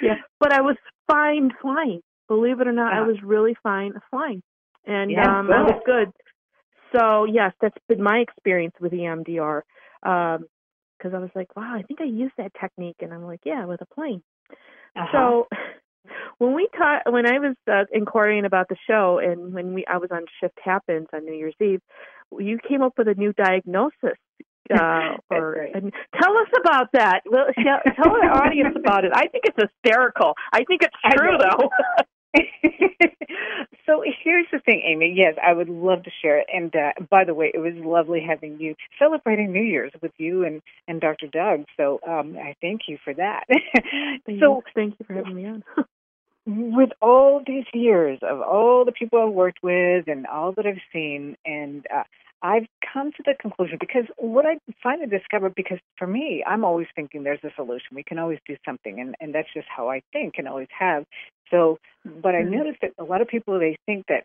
yeah, 0.00 0.16
but 0.38 0.52
I 0.52 0.60
was 0.60 0.76
fine 1.10 1.50
flying. 1.60 2.00
Believe 2.28 2.60
it 2.60 2.68
or 2.68 2.72
not, 2.72 2.92
I 2.92 2.98
Uh-huh. 3.00 3.08
was 3.12 3.22
really 3.24 3.56
fine 3.62 3.92
flying, 4.10 4.42
and 4.86 5.10
Yeah, 5.10 5.40
um, 5.40 5.50
I 5.50 5.62
was 5.62 5.80
good. 5.84 6.12
good. 6.12 6.12
So 7.00 7.24
yes, 7.24 7.52
that's 7.60 7.76
been 7.88 8.02
my 8.02 8.18
experience 8.18 8.74
with 8.80 8.92
EMDR. 8.92 9.62
Um, 10.04 10.44
because 11.00 11.14
I 11.14 11.20
was 11.20 11.30
like, 11.34 11.54
wow, 11.56 11.74
I 11.74 11.82
think 11.82 12.00
I 12.00 12.04
used 12.04 12.34
that 12.38 12.52
technique, 12.60 12.96
and 13.00 13.12
I'm 13.12 13.24
like, 13.24 13.40
yeah, 13.44 13.64
with 13.64 13.80
a 13.80 13.86
plane. 13.94 14.22
Uh-huh. 14.96 15.06
So 15.12 15.48
when 16.38 16.54
we 16.54 16.68
taught, 16.76 17.12
when 17.12 17.26
I 17.26 17.38
was 17.38 17.56
uh, 17.70 17.84
inquiring 17.92 18.44
about 18.44 18.68
the 18.68 18.76
show, 18.86 19.18
and 19.22 19.52
when 19.52 19.74
we 19.74 19.84
I 19.86 19.98
was 19.98 20.10
on 20.12 20.24
Shift 20.40 20.58
Happens 20.62 21.08
on 21.12 21.24
New 21.24 21.34
Year's 21.34 21.54
Eve, 21.60 21.80
you 22.38 22.58
came 22.66 22.82
up 22.82 22.94
with 22.98 23.08
a 23.08 23.14
new 23.14 23.32
diagnosis. 23.32 23.94
Uh, 24.70 25.16
or 25.32 25.56
right. 25.58 25.74
and 25.74 25.92
tell 26.22 26.36
us 26.36 26.46
about 26.60 26.86
that. 26.92 27.22
Well, 27.28 27.46
tell, 27.56 27.92
tell 27.96 28.12
our 28.12 28.46
audience 28.46 28.76
about 28.76 29.04
it. 29.04 29.10
I 29.12 29.26
think 29.26 29.42
it's 29.42 29.58
hysterical. 29.60 30.34
I 30.52 30.62
think 30.62 30.82
it's 30.82 30.94
true, 31.16 31.36
though. 31.36 31.70
here's 34.30 34.46
the 34.52 34.60
thing, 34.60 34.82
Amy. 34.86 35.12
Yes, 35.16 35.34
I 35.44 35.52
would 35.52 35.68
love 35.68 36.04
to 36.04 36.10
share 36.22 36.38
it. 36.38 36.46
And 36.52 36.74
uh, 36.74 36.92
by 37.10 37.24
the 37.24 37.34
way, 37.34 37.50
it 37.52 37.58
was 37.58 37.74
lovely 37.76 38.24
having 38.26 38.60
you 38.60 38.76
celebrating 38.98 39.52
New 39.52 39.62
Year's 39.62 39.92
with 40.00 40.12
you 40.18 40.44
and 40.44 40.62
and 40.86 41.00
Dr. 41.00 41.26
Doug. 41.26 41.64
So 41.76 42.00
um, 42.06 42.36
I 42.38 42.54
thank 42.60 42.82
you 42.86 42.98
for 43.04 43.12
that. 43.14 43.44
so 44.40 44.62
thank 44.74 44.94
you 44.98 45.06
for 45.06 45.14
having 45.14 45.34
me 45.34 45.46
on. 45.46 45.64
with 46.46 46.90
all 47.02 47.42
these 47.44 47.66
years 47.74 48.20
of 48.22 48.40
all 48.40 48.84
the 48.84 48.92
people 48.92 49.20
I've 49.20 49.34
worked 49.34 49.62
with 49.62 50.06
and 50.06 50.26
all 50.26 50.52
that 50.52 50.66
I've 50.66 50.82
seen, 50.92 51.36
and 51.44 51.84
uh, 51.92 52.04
I've 52.42 52.66
come 52.92 53.12
to 53.12 53.22
the 53.24 53.34
conclusion 53.40 53.78
because 53.78 54.04
what 54.16 54.46
I 54.46 54.58
finally 54.82 55.08
discovered, 55.08 55.54
because 55.54 55.78
for 55.96 56.06
me, 56.06 56.42
I'm 56.46 56.64
always 56.64 56.86
thinking 56.94 57.22
there's 57.22 57.44
a 57.44 57.50
solution. 57.54 57.94
We 57.94 58.02
can 58.02 58.18
always 58.18 58.38
do 58.46 58.56
something, 58.64 59.00
and, 59.00 59.14
and 59.20 59.34
that's 59.34 59.52
just 59.52 59.68
how 59.68 59.90
I 59.90 60.00
think 60.12 60.34
and 60.38 60.48
always 60.48 60.68
have. 60.78 61.04
So, 61.50 61.78
but 62.04 62.34
I 62.34 62.42
Mhm. 62.42 62.52
noticed 62.52 62.80
that 62.80 62.92
a 62.98 63.04
lot 63.04 63.20
of 63.20 63.28
people 63.28 63.58
they 63.58 63.76
think 63.86 64.06
that 64.06 64.24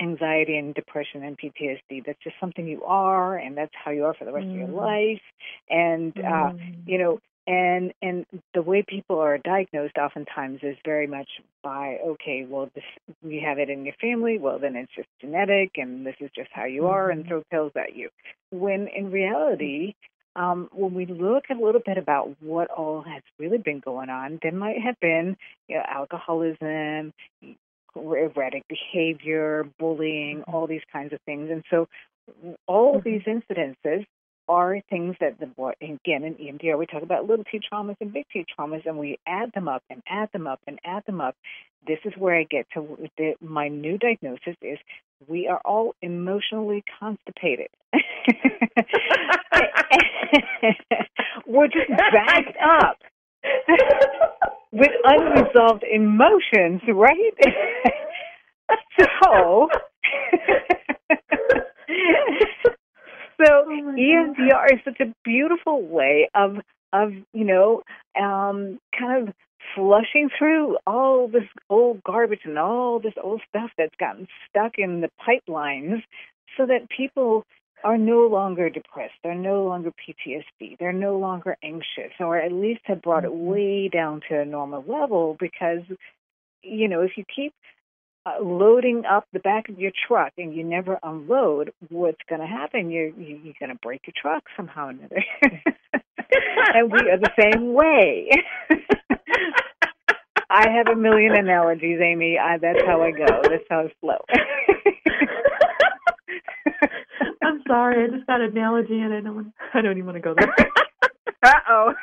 anxiety 0.00 0.56
and 0.56 0.74
depression 0.74 1.22
and 1.22 1.38
PTSD. 1.38 2.00
That's 2.04 2.18
just 2.22 2.36
something 2.40 2.66
you 2.66 2.82
are, 2.84 3.36
and 3.36 3.56
that's 3.56 3.74
how 3.74 3.90
you 3.90 4.04
are 4.04 4.14
for 4.14 4.24
the 4.24 4.32
rest 4.32 4.46
mm. 4.46 4.52
of 4.52 4.56
your 4.56 4.68
mm. 4.68 4.74
life. 4.74 5.22
And 5.70 6.12
uh, 6.18 6.22
mm. 6.22 6.50
uh, 6.50 6.82
you 6.86 6.98
know, 6.98 7.18
and 7.46 7.92
and 8.00 8.24
the 8.54 8.62
way 8.62 8.84
people 8.86 9.18
are 9.18 9.38
diagnosed 9.38 9.96
oftentimes 9.96 10.60
is 10.62 10.76
very 10.84 11.06
much 11.06 11.28
by 11.62 11.98
okay, 12.04 12.46
well, 12.48 12.70
this 12.74 12.84
you 13.22 13.40
have 13.44 13.58
it 13.58 13.68
in 13.68 13.84
your 13.84 13.94
family. 14.00 14.38
Well, 14.38 14.58
then 14.58 14.76
it's 14.76 14.92
just 14.94 15.08
genetic, 15.20 15.72
and 15.76 16.06
this 16.06 16.14
is 16.20 16.30
just 16.34 16.50
how 16.52 16.66
you 16.66 16.86
are, 16.86 17.10
and 17.10 17.20
mm-hmm. 17.20 17.28
throw 17.28 17.42
pills 17.50 17.72
at 17.76 17.96
you. 17.96 18.10
When 18.50 18.88
in 18.88 19.10
reality, 19.10 19.94
um, 20.36 20.68
when 20.72 20.94
we 20.94 21.06
look 21.06 21.44
a 21.50 21.54
little 21.54 21.80
bit 21.84 21.98
about 21.98 22.36
what 22.40 22.70
all 22.70 23.02
has 23.02 23.22
really 23.38 23.58
been 23.58 23.80
going 23.80 24.08
on, 24.08 24.38
there 24.42 24.52
might 24.52 24.80
have 24.80 24.98
been 25.00 25.36
you 25.68 25.76
know, 25.76 25.82
alcoholism, 25.88 27.12
erratic 27.96 28.64
behavior, 28.68 29.66
bullying, 29.78 30.40
mm-hmm. 30.40 30.54
all 30.54 30.66
these 30.66 30.84
kinds 30.92 31.12
of 31.12 31.18
things. 31.26 31.50
And 31.50 31.64
so 31.70 31.88
all 32.66 32.96
of 32.96 33.04
these 33.04 33.22
mm-hmm. 33.22 33.52
incidences 33.52 34.06
are 34.48 34.80
things 34.90 35.16
that 35.20 35.38
the 35.38 35.46
boy 35.46 35.72
again 35.80 36.24
in 36.24 36.34
EMDR 36.34 36.78
we 36.78 36.86
talk 36.86 37.02
about 37.02 37.26
little 37.26 37.44
T 37.44 37.60
traumas 37.72 37.96
and 38.00 38.12
big 38.12 38.26
T 38.32 38.44
traumas 38.58 38.84
and 38.86 38.98
we 38.98 39.18
add 39.26 39.50
them 39.54 39.68
up 39.68 39.82
and 39.90 40.02
add 40.08 40.30
them 40.32 40.46
up 40.46 40.60
and 40.66 40.78
add 40.84 41.04
them 41.06 41.20
up. 41.20 41.36
This 41.86 41.98
is 42.04 42.12
where 42.16 42.36
I 42.36 42.44
get 42.44 42.66
to 42.74 42.96
the, 43.18 43.34
my 43.40 43.68
new 43.68 43.98
diagnosis 43.98 44.56
is 44.62 44.78
we 45.28 45.48
are 45.48 45.60
all 45.64 45.94
emotionally 46.02 46.84
constipated. 46.98 47.68
We're 51.46 51.66
just 51.66 51.88
backed 51.88 52.56
up 52.64 52.98
with 54.72 54.90
unresolved 55.04 55.84
emotions, 55.90 56.82
right? 56.88 57.34
so, 59.22 59.68
oh 63.72 63.92
EMDR 63.92 64.72
is 64.72 64.80
such 64.84 65.00
a 65.00 65.14
beautiful 65.24 65.82
way 65.82 66.28
of 66.34 66.56
of 66.92 67.12
you 67.32 67.44
know 67.44 67.82
um, 68.20 68.78
kind 68.98 69.28
of 69.28 69.34
flushing 69.74 70.28
through 70.36 70.76
all 70.86 71.28
this 71.28 71.48
old 71.70 72.02
garbage 72.02 72.40
and 72.44 72.58
all 72.58 73.00
this 73.00 73.14
old 73.22 73.40
stuff 73.48 73.70
that's 73.78 73.94
gotten 73.98 74.26
stuck 74.48 74.72
in 74.78 75.00
the 75.00 75.10
pipelines, 75.26 76.02
so 76.56 76.66
that 76.66 76.88
people 76.94 77.44
are 77.84 77.98
no 77.98 78.26
longer 78.26 78.70
depressed. 78.70 79.14
They're 79.22 79.34
no 79.34 79.64
longer 79.64 79.90
PTSD. 79.90 80.78
They're 80.78 80.92
no 80.92 81.18
longer 81.18 81.56
anxious, 81.62 82.12
or 82.20 82.38
at 82.38 82.52
least 82.52 82.80
have 82.84 83.02
brought 83.02 83.24
it 83.24 83.30
mm-hmm. 83.30 83.46
way 83.46 83.88
down 83.88 84.20
to 84.28 84.40
a 84.40 84.44
normal 84.44 84.84
level 84.86 85.36
because, 85.38 85.82
you 86.62 86.88
know, 86.88 87.00
if 87.02 87.12
you 87.16 87.24
keep 87.34 87.52
uh, 88.24 88.42
loading 88.42 89.04
up 89.04 89.26
the 89.32 89.40
back 89.40 89.68
of 89.68 89.78
your 89.78 89.92
truck 90.06 90.32
and 90.38 90.54
you 90.54 90.62
never 90.64 90.98
unload, 91.02 91.72
what's 91.88 92.20
going 92.28 92.40
to 92.40 92.46
happen? 92.46 92.90
You're, 92.90 93.08
you're 93.08 93.54
going 93.58 93.70
to 93.70 93.78
break 93.82 94.02
your 94.06 94.14
truck 94.20 94.44
somehow 94.56 94.86
or 94.86 94.90
another. 94.90 95.24
and 96.74 96.92
we 96.92 96.98
are 97.00 97.18
the 97.18 97.32
same 97.38 97.74
way. 97.74 98.30
I 100.50 100.68
have 100.70 100.88
a 100.88 100.96
million 100.96 101.34
analogies, 101.34 101.98
Amy. 102.02 102.38
I, 102.38 102.58
that's 102.58 102.82
how 102.86 103.02
I 103.02 103.10
go. 103.10 103.26
That's 103.42 103.64
how 103.70 103.80
I 103.80 103.92
flow. 104.00 104.18
I'm 107.42 107.62
sorry. 107.66 108.04
I 108.04 108.08
just 108.14 108.26
got 108.26 108.42
an 108.42 108.50
analogy, 108.50 109.00
and 109.00 109.14
I 109.14 109.20
don't. 109.20 109.34
Want, 109.34 109.52
I 109.72 109.80
don't 109.80 109.92
even 109.92 110.04
want 110.04 110.16
to 110.16 110.20
go 110.20 110.34
there. 110.36 110.54
uh 111.42 111.52
oh. 111.70 111.94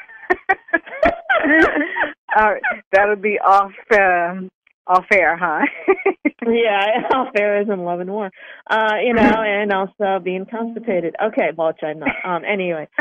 All 2.38 2.54
right, 2.54 2.62
that'll 2.92 3.16
be 3.16 3.40
off 3.40 3.72
um, 3.94 4.50
off 4.90 5.06
fair, 5.10 5.38
huh? 5.38 5.66
yeah, 6.46 7.08
off 7.14 7.30
fair 7.36 7.62
is 7.62 7.70
in 7.70 7.84
love 7.86 8.00
and 8.00 8.10
war. 8.10 8.32
Uh, 8.70 8.96
you 9.04 9.14
know, 9.14 9.22
and 9.46 9.72
also 9.72 10.20
being 10.24 10.46
constipated. 10.46 11.16
Okay, 11.24 11.52
well, 11.56 11.68
which 11.68 11.78
I'm 11.84 12.00
not. 12.00 12.10
Um, 12.26 12.44
anyway. 12.46 12.88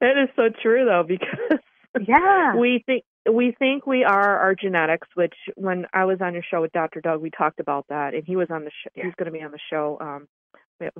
It 0.00 0.16
is 0.16 0.28
so 0.36 0.48
true 0.62 0.84
though 0.84 1.02
because 1.02 1.58
yeah 2.06 2.54
we 2.54 2.84
think 2.86 3.02
we 3.30 3.54
think 3.58 3.86
we 3.86 4.04
are 4.04 4.38
our 4.38 4.54
genetics, 4.54 5.08
which 5.14 5.34
when 5.56 5.86
I 5.92 6.04
was 6.04 6.18
on 6.20 6.34
your 6.34 6.42
show 6.48 6.60
with 6.60 6.72
Dr. 6.72 7.00
Doug, 7.00 7.20
we 7.20 7.30
talked 7.30 7.60
about 7.60 7.86
that, 7.88 8.14
and 8.14 8.24
he 8.24 8.36
was 8.36 8.48
on 8.50 8.64
the 8.64 8.70
show. 8.70 8.90
Yeah. 8.94 9.04
He's 9.04 9.14
going 9.14 9.30
to 9.30 9.38
be 9.38 9.44
on 9.44 9.50
the 9.50 9.58
show, 9.70 9.98
um, 10.00 10.28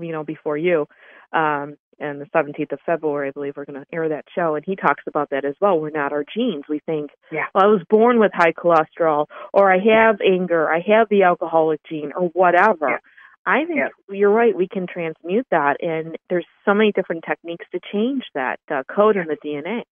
you 0.01 0.13
know, 0.13 0.25
before 0.25 0.59
you, 0.59 0.87
um, 1.33 1.77
and 1.99 2.21
the 2.21 2.27
17th 2.27 2.73
of 2.73 2.81
February, 2.85 3.29
I 3.29 3.31
believe 3.33 3.55
we're 3.57 3.65
going 3.65 3.81
to 3.81 3.87
air 3.93 4.09
that 4.09 4.25
show, 4.35 4.55
and 4.55 4.65
he 4.65 4.77
talks 4.77 5.05
about 5.07 5.31
that 5.31 5.45
as 5.45 5.55
well. 5.61 5.79
We're 5.79 5.91
not 5.91 6.13
our 6.13 6.25
genes. 6.35 6.65
We 6.69 6.81
think, 6.81 7.11
yeah. 7.33 7.47
well, 7.55 7.65
I 7.65 7.67
was 7.69 7.83
born 7.89 8.19
with 8.21 8.33
high 8.35 8.53
cholesterol, 8.53 9.27
or 9.53 9.73
I 9.73 9.77
have 9.77 10.19
yeah. 10.21 10.33
anger, 10.33 10.71
I 10.71 10.81
have 10.87 11.09
the 11.09 11.23
alcoholic 11.25 11.81
gene, 11.89 12.13
or 12.17 12.29
whatever. 12.29 12.91
Yeah. 12.91 12.99
I 13.47 13.65
think 13.65 13.81
you're 14.11 14.31
right. 14.31 14.55
We 14.55 14.69
can 14.69 14.87
transmute 14.87 15.47
that, 15.51 15.83
and 15.83 16.19
there's 16.29 16.45
so 16.65 16.75
many 16.75 16.93
different 16.93 17.25
techniques 17.27 17.65
to 17.73 17.81
change 17.93 18.25
that 18.35 18.61
uh, 18.71 18.83
code 18.95 19.17
in 19.17 19.27
the 19.27 19.37
DNA. 19.43 19.83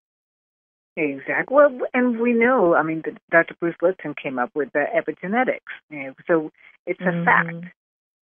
Exactly. 0.95 1.55
Well, 1.55 1.79
and 1.93 2.19
we 2.19 2.33
know, 2.33 2.75
I 2.75 2.83
mean, 2.83 3.03
Dr. 3.31 3.55
Bruce 3.59 3.75
Lipton 3.81 4.15
came 4.21 4.39
up 4.39 4.51
with 4.55 4.69
the 4.73 4.85
epigenetics. 4.95 5.59
You 5.89 6.03
know, 6.03 6.13
so 6.27 6.51
it's 6.85 6.99
a 7.01 7.03
mm-hmm. 7.03 7.25
fact. 7.25 7.73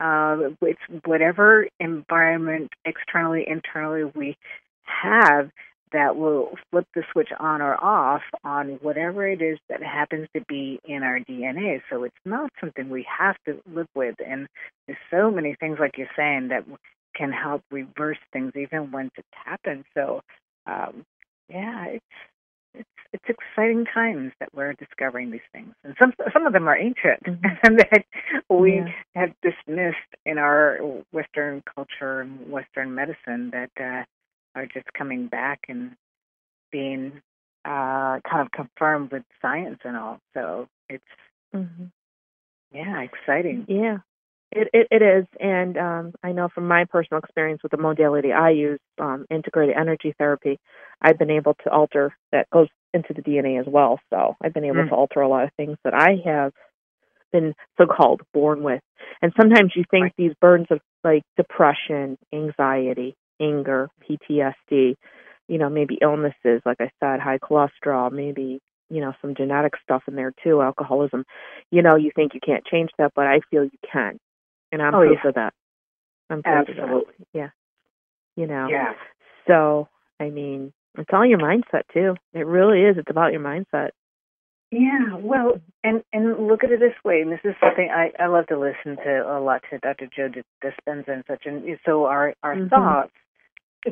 Uh, 0.00 0.50
it's 0.62 0.80
whatever 1.04 1.68
environment, 1.78 2.70
externally, 2.84 3.44
internally, 3.46 4.10
we 4.14 4.36
have 4.84 5.50
that 5.92 6.16
will 6.16 6.50
flip 6.70 6.86
the 6.94 7.02
switch 7.12 7.30
on 7.38 7.60
or 7.60 7.74
off 7.82 8.22
on 8.44 8.78
whatever 8.80 9.28
it 9.28 9.42
is 9.42 9.58
that 9.68 9.82
happens 9.82 10.28
to 10.34 10.42
be 10.48 10.78
in 10.84 11.02
our 11.02 11.18
DNA. 11.20 11.82
So 11.90 12.04
it's 12.04 12.14
not 12.24 12.50
something 12.60 12.88
we 12.88 13.06
have 13.18 13.36
to 13.46 13.60
live 13.72 13.88
with. 13.94 14.14
And 14.24 14.46
there's 14.86 14.98
so 15.10 15.30
many 15.30 15.56
things, 15.58 15.78
like 15.80 15.98
you're 15.98 16.06
saying, 16.16 16.48
that 16.48 16.64
can 17.14 17.32
help 17.32 17.62
reverse 17.70 18.18
things 18.32 18.52
even 18.56 18.92
once 18.92 19.10
it's 19.16 19.28
happened. 19.44 19.84
So, 19.94 20.22
um, 20.66 21.04
yeah, 21.48 21.86
it's 21.86 22.04
it's 22.74 22.88
it's 23.12 23.24
exciting 23.28 23.86
times 23.92 24.32
that 24.40 24.48
we're 24.54 24.72
discovering 24.74 25.30
these 25.30 25.40
things, 25.52 25.74
and 25.84 25.94
some 26.00 26.12
some 26.32 26.46
of 26.46 26.52
them 26.52 26.68
are 26.68 26.76
ancient 26.76 27.22
mm-hmm. 27.24 27.46
and 27.64 27.78
that 27.78 28.04
we 28.48 28.76
yeah. 28.76 28.88
have 29.14 29.30
dismissed 29.42 29.96
in 30.24 30.38
our 30.38 30.78
Western 31.12 31.62
culture 31.74 32.20
and 32.20 32.50
Western 32.50 32.94
medicine 32.94 33.50
that 33.52 33.70
uh, 33.80 34.04
are 34.54 34.66
just 34.66 34.92
coming 34.96 35.26
back 35.26 35.60
and 35.68 35.92
being 36.70 37.20
uh, 37.64 38.20
kind 38.28 38.42
of 38.42 38.50
confirmed 38.52 39.12
with 39.12 39.24
science 39.42 39.78
and 39.84 39.96
all. 39.96 40.18
So 40.34 40.68
it's 40.88 41.04
mm-hmm. 41.54 41.84
yeah, 42.72 43.02
exciting. 43.02 43.66
Yeah, 43.68 43.98
it, 44.52 44.68
it, 44.72 44.88
it 44.90 45.02
is, 45.02 45.26
and 45.38 45.76
um, 45.76 46.12
I 46.24 46.32
know 46.32 46.48
from 46.52 46.66
my 46.66 46.84
personal 46.84 47.20
experience 47.20 47.62
with 47.62 47.70
the 47.70 47.78
modality 47.78 48.32
I 48.32 48.50
use, 48.50 48.80
um, 48.98 49.24
integrated 49.30 49.76
energy 49.76 50.12
therapy, 50.18 50.58
I've 51.00 51.18
been 51.18 51.30
able 51.30 51.54
to 51.64 51.70
alter 51.70 52.16
that 52.32 52.50
goes 52.50 52.68
into 52.92 53.14
the 53.14 53.22
DNA 53.22 53.60
as 53.60 53.66
well. 53.68 54.00
So 54.10 54.36
I've 54.42 54.52
been 54.52 54.64
able 54.64 54.82
mm. 54.82 54.88
to 54.88 54.94
alter 54.94 55.20
a 55.20 55.28
lot 55.28 55.44
of 55.44 55.50
things 55.56 55.76
that 55.84 55.94
I 55.94 56.16
have 56.24 56.52
been 57.32 57.54
so-called 57.78 58.22
born 58.34 58.64
with. 58.64 58.80
And 59.22 59.32
sometimes 59.40 59.72
you 59.76 59.84
think 59.88 60.02
right. 60.02 60.14
these 60.18 60.32
burdens 60.40 60.66
of 60.70 60.80
like 61.04 61.22
depression, 61.36 62.18
anxiety, 62.32 63.14
anger, 63.40 63.88
PTSD, 64.02 64.96
you 65.46 65.58
know, 65.58 65.68
maybe 65.68 65.98
illnesses, 66.02 66.60
like 66.66 66.80
I 66.80 66.90
said, 66.98 67.20
high 67.20 67.38
cholesterol, 67.38 68.10
maybe 68.10 68.60
you 68.92 69.00
know 69.00 69.12
some 69.22 69.36
genetic 69.36 69.74
stuff 69.84 70.02
in 70.08 70.16
there 70.16 70.32
too, 70.42 70.60
alcoholism. 70.60 71.24
You 71.70 71.82
know, 71.82 71.94
you 71.94 72.10
think 72.16 72.34
you 72.34 72.40
can't 72.44 72.64
change 72.64 72.90
that, 72.98 73.12
but 73.14 73.26
I 73.26 73.38
feel 73.48 73.62
you 73.62 73.78
can 73.90 74.18
and 74.72 74.82
I'm 74.82 74.94
oh, 74.94 75.00
proof 75.00 75.18
yeah. 75.22 75.28
of 75.28 75.34
that. 75.34 75.54
I'm 76.28 76.42
proof 76.42 76.68
Absolutely. 76.68 76.96
of 76.96 77.04
that. 77.18 77.26
Yeah. 77.32 77.48
You 78.36 78.46
know. 78.46 78.68
Yeah. 78.70 78.92
So 79.46 79.88
I 80.18 80.30
mean, 80.30 80.72
it's 80.98 81.10
all 81.12 81.26
your 81.26 81.38
mindset 81.38 81.82
too. 81.92 82.14
It 82.32 82.46
really 82.46 82.82
is. 82.82 82.96
It's 82.98 83.10
about 83.10 83.32
your 83.32 83.40
mindset. 83.40 83.90
Yeah, 84.70 85.16
well, 85.18 85.60
and 85.82 86.04
and 86.12 86.46
look 86.46 86.62
at 86.62 86.70
it 86.70 86.78
this 86.78 86.94
way, 87.04 87.20
and 87.20 87.32
this 87.32 87.40
is 87.42 87.54
something 87.60 87.88
I 87.90 88.12
I 88.22 88.28
love 88.28 88.46
to 88.48 88.58
listen 88.58 89.02
to 89.04 89.24
a 89.26 89.40
lot 89.40 89.62
to 89.70 89.78
Dr. 89.78 90.08
Joe 90.14 90.28
Dispenza 90.62 91.08
and 91.08 91.24
such, 91.26 91.42
and 91.44 91.64
so 91.84 92.04
our 92.04 92.34
our 92.44 92.54
mm-hmm. 92.54 92.68
thoughts 92.68 93.12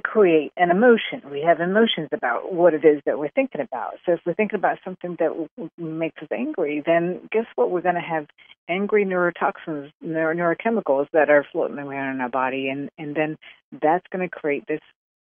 create 0.02 0.52
an 0.56 0.70
emotion. 0.70 1.22
We 1.30 1.42
have 1.42 1.60
emotions 1.60 2.08
about 2.12 2.52
what 2.52 2.74
it 2.74 2.84
is 2.84 3.00
that 3.06 3.18
we're 3.18 3.30
thinking 3.30 3.60
about. 3.60 3.94
So 4.04 4.12
if 4.12 4.20
we're 4.26 4.34
thinking 4.34 4.58
about 4.58 4.78
something 4.84 5.16
that 5.18 5.48
makes 5.78 6.22
us 6.22 6.28
angry, 6.30 6.82
then 6.84 7.28
guess 7.32 7.46
what? 7.54 7.70
We're 7.70 7.80
going 7.80 7.94
to 7.94 8.00
have 8.00 8.26
angry 8.68 9.04
neurotoxins, 9.04 9.90
neuro- 10.02 10.34
neurochemicals 10.34 11.06
that 11.12 11.30
are 11.30 11.46
floating 11.50 11.78
around 11.78 12.16
in 12.16 12.20
our 12.20 12.28
body, 12.28 12.68
and 12.68 12.90
and 12.98 13.16
then 13.16 13.38
that's 13.80 14.06
going 14.12 14.28
to 14.28 14.34
create 14.34 14.64
this 14.68 14.80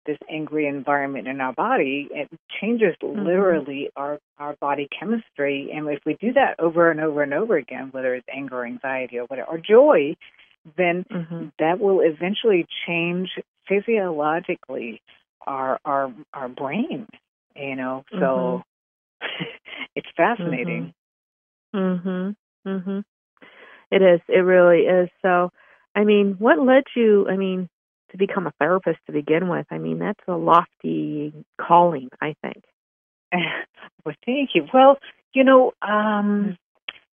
this 0.07 0.19
angry 0.31 0.67
environment 0.67 1.29
in 1.29 1.41
our 1.41 1.53
body. 1.53 2.09
It 2.11 2.29
changes 2.61 2.95
mm-hmm. 3.03 3.25
literally 3.25 3.91
our 3.97 4.19
our 4.39 4.57
body 4.57 4.89
chemistry, 4.99 5.71
and 5.75 5.87
if 5.89 6.01
we 6.07 6.17
do 6.19 6.33
that 6.33 6.57
over 6.59 6.91
and 6.91 7.01
over 7.01 7.23
and 7.23 7.35
over 7.35 7.57
again, 7.57 7.89
whether 7.91 8.15
it's 8.15 8.29
anger, 8.35 8.65
anxiety, 8.65 9.19
or 9.19 9.25
whatever, 9.25 9.51
or 9.51 9.59
joy, 9.59 10.17
then 10.77 11.05
mm-hmm. 11.11 11.47
that 11.59 11.81
will 11.81 12.01
eventually 12.01 12.67
change 12.87 13.29
physiologically 13.69 15.01
our 15.47 15.79
our 15.85 16.13
our 16.33 16.49
brain 16.49 17.07
you 17.57 17.77
know 17.77 18.05
so 18.11 18.17
mm-hmm. 18.17 18.61
it's 19.95 20.09
fascinating. 20.17 20.95
Mhm. 21.75 22.37
Mhm. 22.67 23.05
It 23.91 24.03
is. 24.03 24.21
It 24.29 24.41
really 24.41 24.83
is. 24.83 25.09
So, 25.23 25.51
I 25.95 26.05
mean, 26.05 26.37
what 26.39 26.59
led 26.59 26.85
you? 26.97 27.29
I 27.29 27.37
mean, 27.37 27.69
to 28.11 28.17
become 28.17 28.47
a 28.47 28.53
therapist 28.59 28.99
to 29.07 29.13
begin 29.13 29.49
with. 29.49 29.67
I 29.71 29.79
mean, 29.79 29.99
that's 29.99 30.21
a 30.29 30.37
lofty 30.37 31.33
calling. 31.61 32.09
I 32.21 32.35
think. 32.43 32.65
well, 34.05 34.15
thank 34.25 34.51
you. 34.55 34.67
Well, 34.73 34.99
you 35.33 35.45
know, 35.45 35.73
um, 35.83 36.57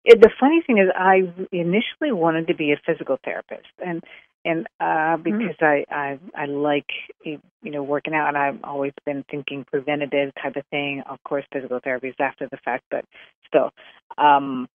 it, 0.04 0.22
the 0.22 0.32
funny 0.40 0.62
thing 0.66 0.80
is, 0.80 0.90
I 0.96 1.32
initially 1.52 2.12
wanted 2.12 2.48
to 2.48 2.56
be 2.56 2.72
a 2.72 2.82
physical 2.86 3.18
therapist, 3.24 3.68
and 3.86 4.04
and 4.48 4.68
uh, 4.80 5.18
because 5.18 5.56
mm. 5.62 5.86
I, 5.92 5.94
I 5.94 6.20
I 6.36 6.46
like 6.46 6.88
you 7.24 7.40
know 7.64 7.84
working 7.84 8.14
out, 8.14 8.30
and 8.30 8.38
I've 8.38 8.64
always 8.64 8.94
been 9.06 9.24
thinking 9.30 9.66
preventative 9.70 10.32
type 10.42 10.56
of 10.56 10.66
thing. 10.72 11.04
Of 11.10 11.24
course, 11.24 11.44
physical 11.52 11.80
therapy 11.84 12.10
is 12.10 12.16
after 12.20 12.48
the 12.50 12.58
fact, 12.64 12.86
but 12.90 13.06
still. 13.48 13.72
Um, 14.18 14.68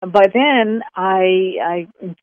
by 0.00 0.26
then, 0.32 0.80
I 0.96 1.54
I 1.62 2.14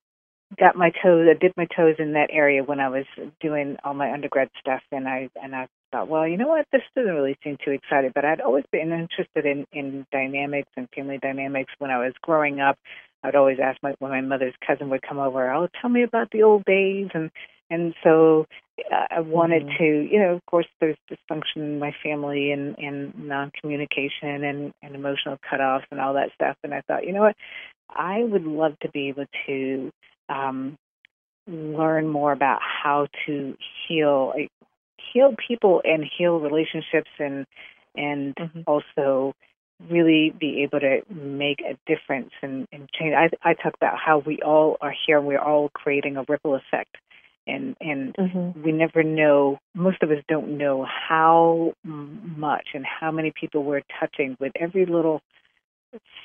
got 0.58 0.76
my 0.76 0.92
toes, 1.04 1.28
I 1.30 1.38
dipped 1.38 1.58
my 1.58 1.68
toes 1.76 1.96
in 2.00 2.14
that 2.14 2.30
area 2.32 2.64
when 2.64 2.80
I 2.80 2.90
was 2.90 3.06
doing 3.42 3.78
all 3.84 3.94
my 3.94 4.12
undergrad 4.12 4.50
stuff, 4.60 4.82
and 4.92 5.08
I 5.08 5.30
and 5.42 5.56
I 5.56 5.68
thought, 5.92 6.08
well, 6.08 6.28
you 6.28 6.38
know 6.38 6.48
what, 6.48 6.66
this 6.72 6.82
doesn't 6.96 7.14
really 7.14 7.38
seem 7.44 7.58
too 7.64 7.72
exciting. 7.72 8.12
But 8.14 8.26
I'd 8.26 8.42
always 8.42 8.66
been 8.72 8.92
interested 8.92 9.46
in 9.46 9.66
in 9.74 10.06
dynamics 10.12 10.70
and 10.78 10.88
family 10.96 11.20
dynamics 11.22 11.72
when 11.80 11.92
I 11.92 12.00
was 12.00 12.14
growing 12.22 12.60
up. 12.60 12.78
I'd 13.25 13.36
always 13.36 13.58
ask 13.62 13.82
my 13.82 13.96
when 14.00 14.12
my 14.12 14.22
mother's 14.22 14.53
cousin 14.65 14.89
would 14.89 15.01
come 15.01 15.20
over, 15.20 15.51
oh, 15.51 15.67
tell 15.82 15.89
me 15.89 16.03
about 16.03 16.32
the 16.32 16.44
old 16.44 16.63
days, 16.65 17.10
and 17.13 17.32
and 17.70 17.94
so 18.03 18.46
uh, 18.91 19.05
I 19.10 19.20
wanted 19.22 19.63
mm-hmm. 19.63 19.77
to, 19.77 20.08
you 20.12 20.20
know, 20.20 20.36
of 20.36 20.46
course, 20.46 20.67
there's 20.79 20.98
dysfunction 21.10 21.58
in 21.58 21.79
my 21.79 21.94
family 22.03 22.51
and 22.51 22.77
and 22.77 23.13
non-communication 23.17 24.44
and 24.44 24.74
and 24.84 24.96
emotional 24.96 25.38
cutoffs 25.51 25.86
and 25.91 26.00
all 26.00 26.13
that 26.13 26.29
stuff. 26.36 26.58
And 26.63 26.74
I 26.74 26.82
thought, 26.82 27.05
you 27.05 27.13
know 27.13 27.22
what, 27.22 27.36
I 27.89 28.24
would 28.24 28.44
love 28.44 28.77
to 28.82 28.89
be 28.89 29.10
able 29.10 29.25
to 29.48 29.91
um, 30.29 30.77
learn 31.48 32.08
more 32.08 32.32
about 32.32 32.60
how 32.62 33.08
to 33.25 33.58
heal 33.88 34.34
heal 35.13 35.36
people 35.48 35.82
and 35.84 36.03
heal 36.17 36.39
relationships 36.39 37.10
and 37.20 37.46
and 37.96 38.36
mm-hmm. 38.36 38.62
also 38.67 39.34
really 39.89 40.34
be 40.38 40.63
able 40.63 40.79
to 40.79 41.01
make 41.13 41.60
a 41.62 41.77
difference 41.86 42.32
and, 42.41 42.67
and 42.72 42.89
change. 42.91 43.13
I, 43.13 43.29
I 43.50 43.53
talk 43.53 43.74
about 43.75 43.98
how 44.03 44.20
we 44.20 44.39
all 44.41 44.77
are 44.82 44.94
here 45.05 45.17
and 45.17 45.27
we're 45.27 45.39
all 45.39 45.70
creating 45.74 46.17
a 46.17 46.24
ripple 46.27 46.55
effect. 46.55 46.96
And 47.48 47.75
and 47.79 48.15
mm-hmm. 48.15 48.63
we 48.63 48.72
never 48.72 49.03
know. 49.03 49.60
Most 49.75 50.01
of 50.01 50.10
us 50.10 50.17
don't 50.27 50.58
know 50.58 50.84
how 50.84 51.74
much 51.84 52.70
and 52.74 52.84
how 52.84 53.12
many 53.12 53.32
people 53.39 53.63
we're 53.63 53.84
touching 54.00 54.36
with 54.39 54.51
every 54.60 54.88
little 54.88 55.22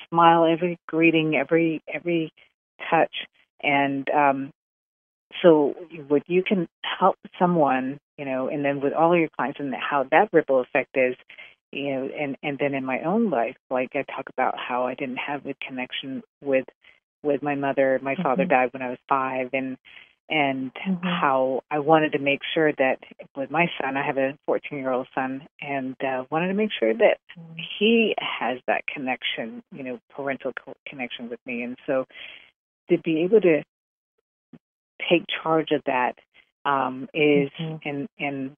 smile, 0.09 0.45
every 0.45 0.79
greeting, 0.87 1.35
every 1.35 1.83
every 1.87 2.33
touch. 2.89 3.13
And 3.61 4.09
um, 4.09 4.51
so, 5.41 5.75
what 6.07 6.23
you 6.27 6.43
can 6.43 6.67
help 6.99 7.17
someone, 7.39 7.99
you 8.17 8.25
know, 8.25 8.47
and 8.47 8.63
then 8.63 8.81
with 8.81 8.93
all 8.93 9.17
your 9.17 9.29
clients, 9.35 9.59
and 9.59 9.73
how 9.73 10.05
that 10.11 10.29
ripple 10.31 10.61
effect 10.61 10.89
is, 10.95 11.15
you 11.71 11.93
know, 11.93 12.09
and 12.17 12.37
and 12.43 12.57
then 12.59 12.73
in 12.73 12.85
my 12.85 13.01
own 13.01 13.29
life, 13.29 13.55
like 13.69 13.91
I 13.95 14.03
talk 14.03 14.29
about 14.29 14.55
how 14.57 14.87
I 14.87 14.95
didn't 14.95 15.17
have 15.17 15.45
a 15.45 15.55
connection 15.65 16.23
with 16.41 16.65
with 17.23 17.41
my 17.41 17.55
mother. 17.55 17.99
My 18.01 18.13
mm-hmm. 18.13 18.23
father 18.23 18.45
died 18.45 18.69
when 18.73 18.81
I 18.81 18.89
was 18.89 18.99
five, 19.07 19.49
and 19.53 19.77
and 20.29 20.71
mm-hmm. 20.73 21.05
how 21.05 21.61
I 21.69 21.79
wanted 21.79 22.13
to 22.13 22.19
make 22.19 22.39
sure 22.53 22.71
that 22.71 22.99
with 23.35 23.51
my 23.51 23.67
son, 23.79 23.97
I 23.97 24.05
have 24.05 24.17
a 24.17 24.37
14 24.45 24.77
year 24.77 24.91
old 24.91 25.07
son, 25.13 25.47
and 25.59 25.95
uh, 26.01 26.23
wanted 26.31 26.47
to 26.47 26.53
make 26.53 26.71
sure 26.79 26.93
that 26.93 27.17
mm-hmm. 27.37 27.53
he 27.79 28.15
has 28.17 28.59
that 28.67 28.87
connection, 28.87 29.61
you 29.73 29.83
know, 29.83 29.99
parental 30.15 30.53
co- 30.53 30.73
connection 30.87 31.29
with 31.29 31.39
me. 31.45 31.63
And 31.63 31.77
so 31.85 32.05
to 32.89 32.97
be 32.97 33.23
able 33.23 33.41
to 33.41 33.63
take 35.09 35.23
charge 35.43 35.71
of 35.71 35.81
that 35.85 36.13
um, 36.63 37.09
is 37.13 37.49
mm-hmm. 37.59 37.75
and 37.87 38.07
and 38.19 38.55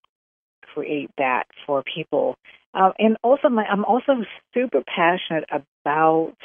create 0.73 1.09
that 1.17 1.45
for 1.65 1.83
people. 1.83 2.35
Uh, 2.73 2.91
and 2.97 3.17
also, 3.23 3.49
my, 3.49 3.63
I'm 3.65 3.85
also 3.85 4.23
super 4.53 4.81
passionate 4.83 5.45
about 5.51 6.35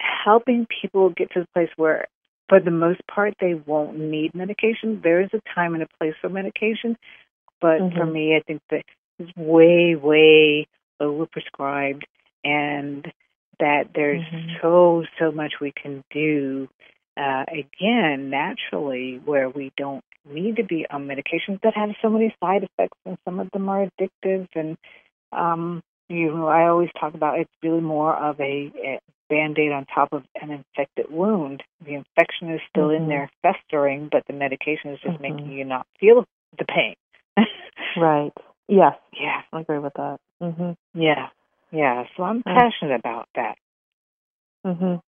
helping 0.00 0.66
people 0.82 1.10
get 1.10 1.30
to 1.32 1.40
the 1.40 1.48
place 1.54 1.70
where, 1.76 2.06
for 2.48 2.60
the 2.60 2.70
most 2.70 3.00
part, 3.12 3.34
they 3.40 3.54
won't 3.54 3.98
need 3.98 4.34
medication. 4.34 5.00
There 5.02 5.20
is 5.22 5.30
a 5.32 5.40
time 5.54 5.74
and 5.74 5.82
a 5.82 5.88
place 5.98 6.14
for 6.20 6.28
medication, 6.28 6.96
but 7.60 7.80
mm-hmm. 7.80 7.96
for 7.96 8.06
me, 8.06 8.36
I 8.36 8.42
think 8.46 8.60
that 8.70 8.82
it's 9.18 9.34
way, 9.36 9.96
way 9.96 10.66
overprescribed, 11.00 12.02
and 12.44 13.06
that 13.60 13.90
there's 13.94 14.22
mm-hmm. 14.22 14.56
so 14.62 15.04
so 15.18 15.32
much 15.32 15.54
we 15.60 15.72
can 15.72 16.04
do 16.10 16.68
uh, 17.16 17.44
again 17.48 18.30
naturally 18.30 19.20
where 19.24 19.48
we 19.48 19.72
don't 19.76 20.04
need 20.30 20.56
to 20.56 20.64
be 20.64 20.86
on 20.90 21.06
medications 21.06 21.60
that 21.62 21.74
have 21.74 21.90
so 22.02 22.08
many 22.08 22.34
side 22.40 22.64
effects 22.64 22.98
and 23.04 23.18
some 23.24 23.40
of 23.40 23.50
them 23.52 23.68
are 23.68 23.86
addictive 23.86 24.48
and 24.54 24.76
um 25.32 25.82
you 26.08 26.34
know 26.34 26.46
i 26.46 26.68
always 26.68 26.90
talk 26.98 27.14
about 27.14 27.38
it's 27.38 27.50
really 27.62 27.80
more 27.80 28.14
of 28.14 28.38
a, 28.40 28.72
a 28.76 29.00
band-aid 29.28 29.72
on 29.72 29.84
top 29.94 30.14
of 30.14 30.22
an 30.40 30.50
infected 30.50 31.04
wound. 31.10 31.62
The 31.84 31.92
infection 31.92 32.50
is 32.50 32.62
still 32.70 32.88
mm-hmm. 32.88 33.02
in 33.02 33.08
there 33.10 33.30
festering 33.42 34.08
but 34.10 34.22
the 34.26 34.32
medication 34.32 34.92
is 34.92 35.00
just 35.00 35.20
mm-hmm. 35.20 35.36
making 35.36 35.52
you 35.52 35.64
not 35.64 35.86
feel 36.00 36.24
the 36.58 36.64
pain. 36.64 36.94
Right. 37.96 38.32
Yes. 38.68 38.94
Yeah. 39.18 39.40
I 39.52 39.60
agree 39.60 39.78
with 39.78 39.94
that. 39.94 40.18
Mhm 40.42 40.76
yeah. 40.94 41.28
Yeah, 41.70 42.04
so 42.16 42.22
I'm 42.22 42.42
passionate 42.42 42.98
about 43.00 43.28
that. 43.34 43.58
Mhm. 44.64 45.00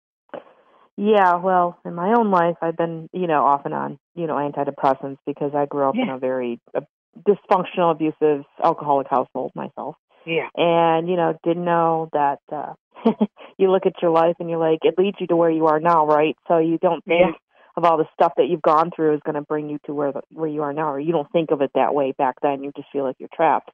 Yeah, 1.02 1.36
well, 1.36 1.78
in 1.86 1.94
my 1.94 2.12
own 2.12 2.30
life, 2.30 2.56
I've 2.60 2.76
been, 2.76 3.08
you 3.14 3.26
know, 3.26 3.42
off 3.46 3.62
and 3.64 3.72
on, 3.72 3.98
you 4.14 4.26
know, 4.26 4.34
antidepressants 4.34 5.16
because 5.26 5.52
I 5.54 5.64
grew 5.64 5.88
up 5.88 5.94
yeah. 5.96 6.02
in 6.02 6.08
a 6.10 6.18
very 6.18 6.60
uh, 6.76 6.82
dysfunctional, 7.26 7.92
abusive, 7.92 8.44
alcoholic 8.62 9.06
household 9.08 9.52
myself. 9.54 9.96
Yeah. 10.26 10.48
And, 10.54 11.08
you 11.08 11.16
know, 11.16 11.38
didn't 11.42 11.64
know 11.64 12.10
that 12.12 12.40
uh 12.52 12.74
you 13.58 13.70
look 13.70 13.86
at 13.86 14.02
your 14.02 14.10
life 14.10 14.36
and 14.40 14.50
you're 14.50 14.58
like, 14.58 14.80
it 14.82 14.96
leads 14.98 15.16
you 15.20 15.26
to 15.28 15.36
where 15.36 15.50
you 15.50 15.68
are 15.68 15.80
now, 15.80 16.06
right? 16.06 16.36
So 16.48 16.58
you 16.58 16.76
don't 16.76 17.02
think 17.06 17.34
yeah. 17.34 17.78
of 17.78 17.84
all 17.84 17.96
the 17.96 18.04
stuff 18.12 18.34
that 18.36 18.48
you've 18.50 18.60
gone 18.60 18.90
through 18.94 19.14
is 19.14 19.20
going 19.24 19.36
to 19.36 19.40
bring 19.40 19.70
you 19.70 19.78
to 19.86 19.94
where 19.94 20.12
the, 20.12 20.20
where 20.32 20.50
you 20.50 20.60
are 20.64 20.74
now, 20.74 20.92
or 20.92 21.00
you 21.00 21.12
don't 21.12 21.32
think 21.32 21.50
of 21.50 21.62
it 21.62 21.70
that 21.74 21.94
way 21.94 22.12
back 22.18 22.34
then. 22.42 22.62
You 22.62 22.72
just 22.76 22.88
feel 22.92 23.04
like 23.04 23.16
you're 23.18 23.30
trapped. 23.34 23.70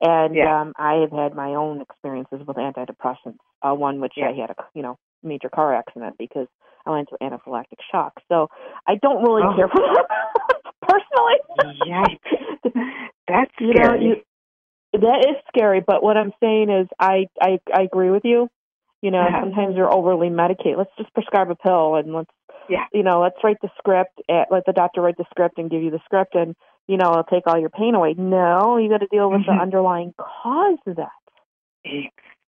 And 0.00 0.34
yeah. 0.34 0.62
um, 0.62 0.72
I 0.78 1.02
have 1.02 1.12
had 1.12 1.34
my 1.34 1.56
own 1.56 1.82
experiences 1.82 2.40
with 2.46 2.56
antidepressants. 2.56 3.36
Uh, 3.60 3.74
one 3.74 4.00
which 4.00 4.14
yeah. 4.16 4.30
I 4.30 4.40
had 4.40 4.48
a 4.48 4.54
you 4.74 4.80
know 4.80 4.96
major 5.22 5.48
car 5.48 5.74
accident 5.74 6.16
because 6.18 6.46
I 6.86 6.90
went 6.90 7.08
into 7.10 7.22
anaphylactic 7.22 7.78
shock. 7.90 8.14
So 8.28 8.48
I 8.86 8.96
don't 8.96 9.22
really 9.22 9.42
oh. 9.44 9.56
care 9.56 9.68
for 9.68 9.80
personally. 10.82 11.76
Yikes. 11.86 13.02
That's 13.28 13.50
you 13.60 13.72
scary. 13.72 14.00
Know, 14.00 14.06
you, 14.06 14.16
that 15.00 15.26
is 15.28 15.36
scary, 15.54 15.82
but 15.86 16.02
what 16.02 16.16
I'm 16.16 16.32
saying 16.40 16.70
is 16.70 16.88
I 16.98 17.26
I, 17.40 17.58
I 17.72 17.82
agree 17.82 18.10
with 18.10 18.24
you. 18.24 18.48
You 19.02 19.10
know, 19.10 19.24
yeah. 19.28 19.40
sometimes 19.40 19.76
you're 19.76 19.92
overly 19.92 20.28
medicated. 20.28 20.76
Let's 20.76 20.90
just 20.98 21.12
prescribe 21.14 21.50
a 21.50 21.54
pill 21.54 21.94
and 21.96 22.12
let's 22.12 22.30
yeah. 22.68 22.84
you 22.92 23.02
know, 23.02 23.20
let's 23.20 23.36
write 23.42 23.56
the 23.62 23.70
script, 23.78 24.20
at, 24.28 24.48
let 24.50 24.64
the 24.66 24.72
doctor 24.72 25.00
write 25.00 25.16
the 25.16 25.24
script 25.30 25.58
and 25.58 25.70
give 25.70 25.82
you 25.82 25.90
the 25.90 26.00
script 26.04 26.34
and 26.34 26.54
you 26.86 26.96
know, 26.96 27.12
it'll 27.12 27.24
take 27.24 27.46
all 27.46 27.58
your 27.58 27.70
pain 27.70 27.94
away. 27.94 28.14
No, 28.18 28.76
you 28.78 28.88
got 28.88 28.98
to 28.98 29.06
deal 29.06 29.30
with 29.30 29.42
mm-hmm. 29.42 29.56
the 29.56 29.62
underlying 29.62 30.12
cause 30.18 30.78
of 30.86 30.96
that. 30.96 31.08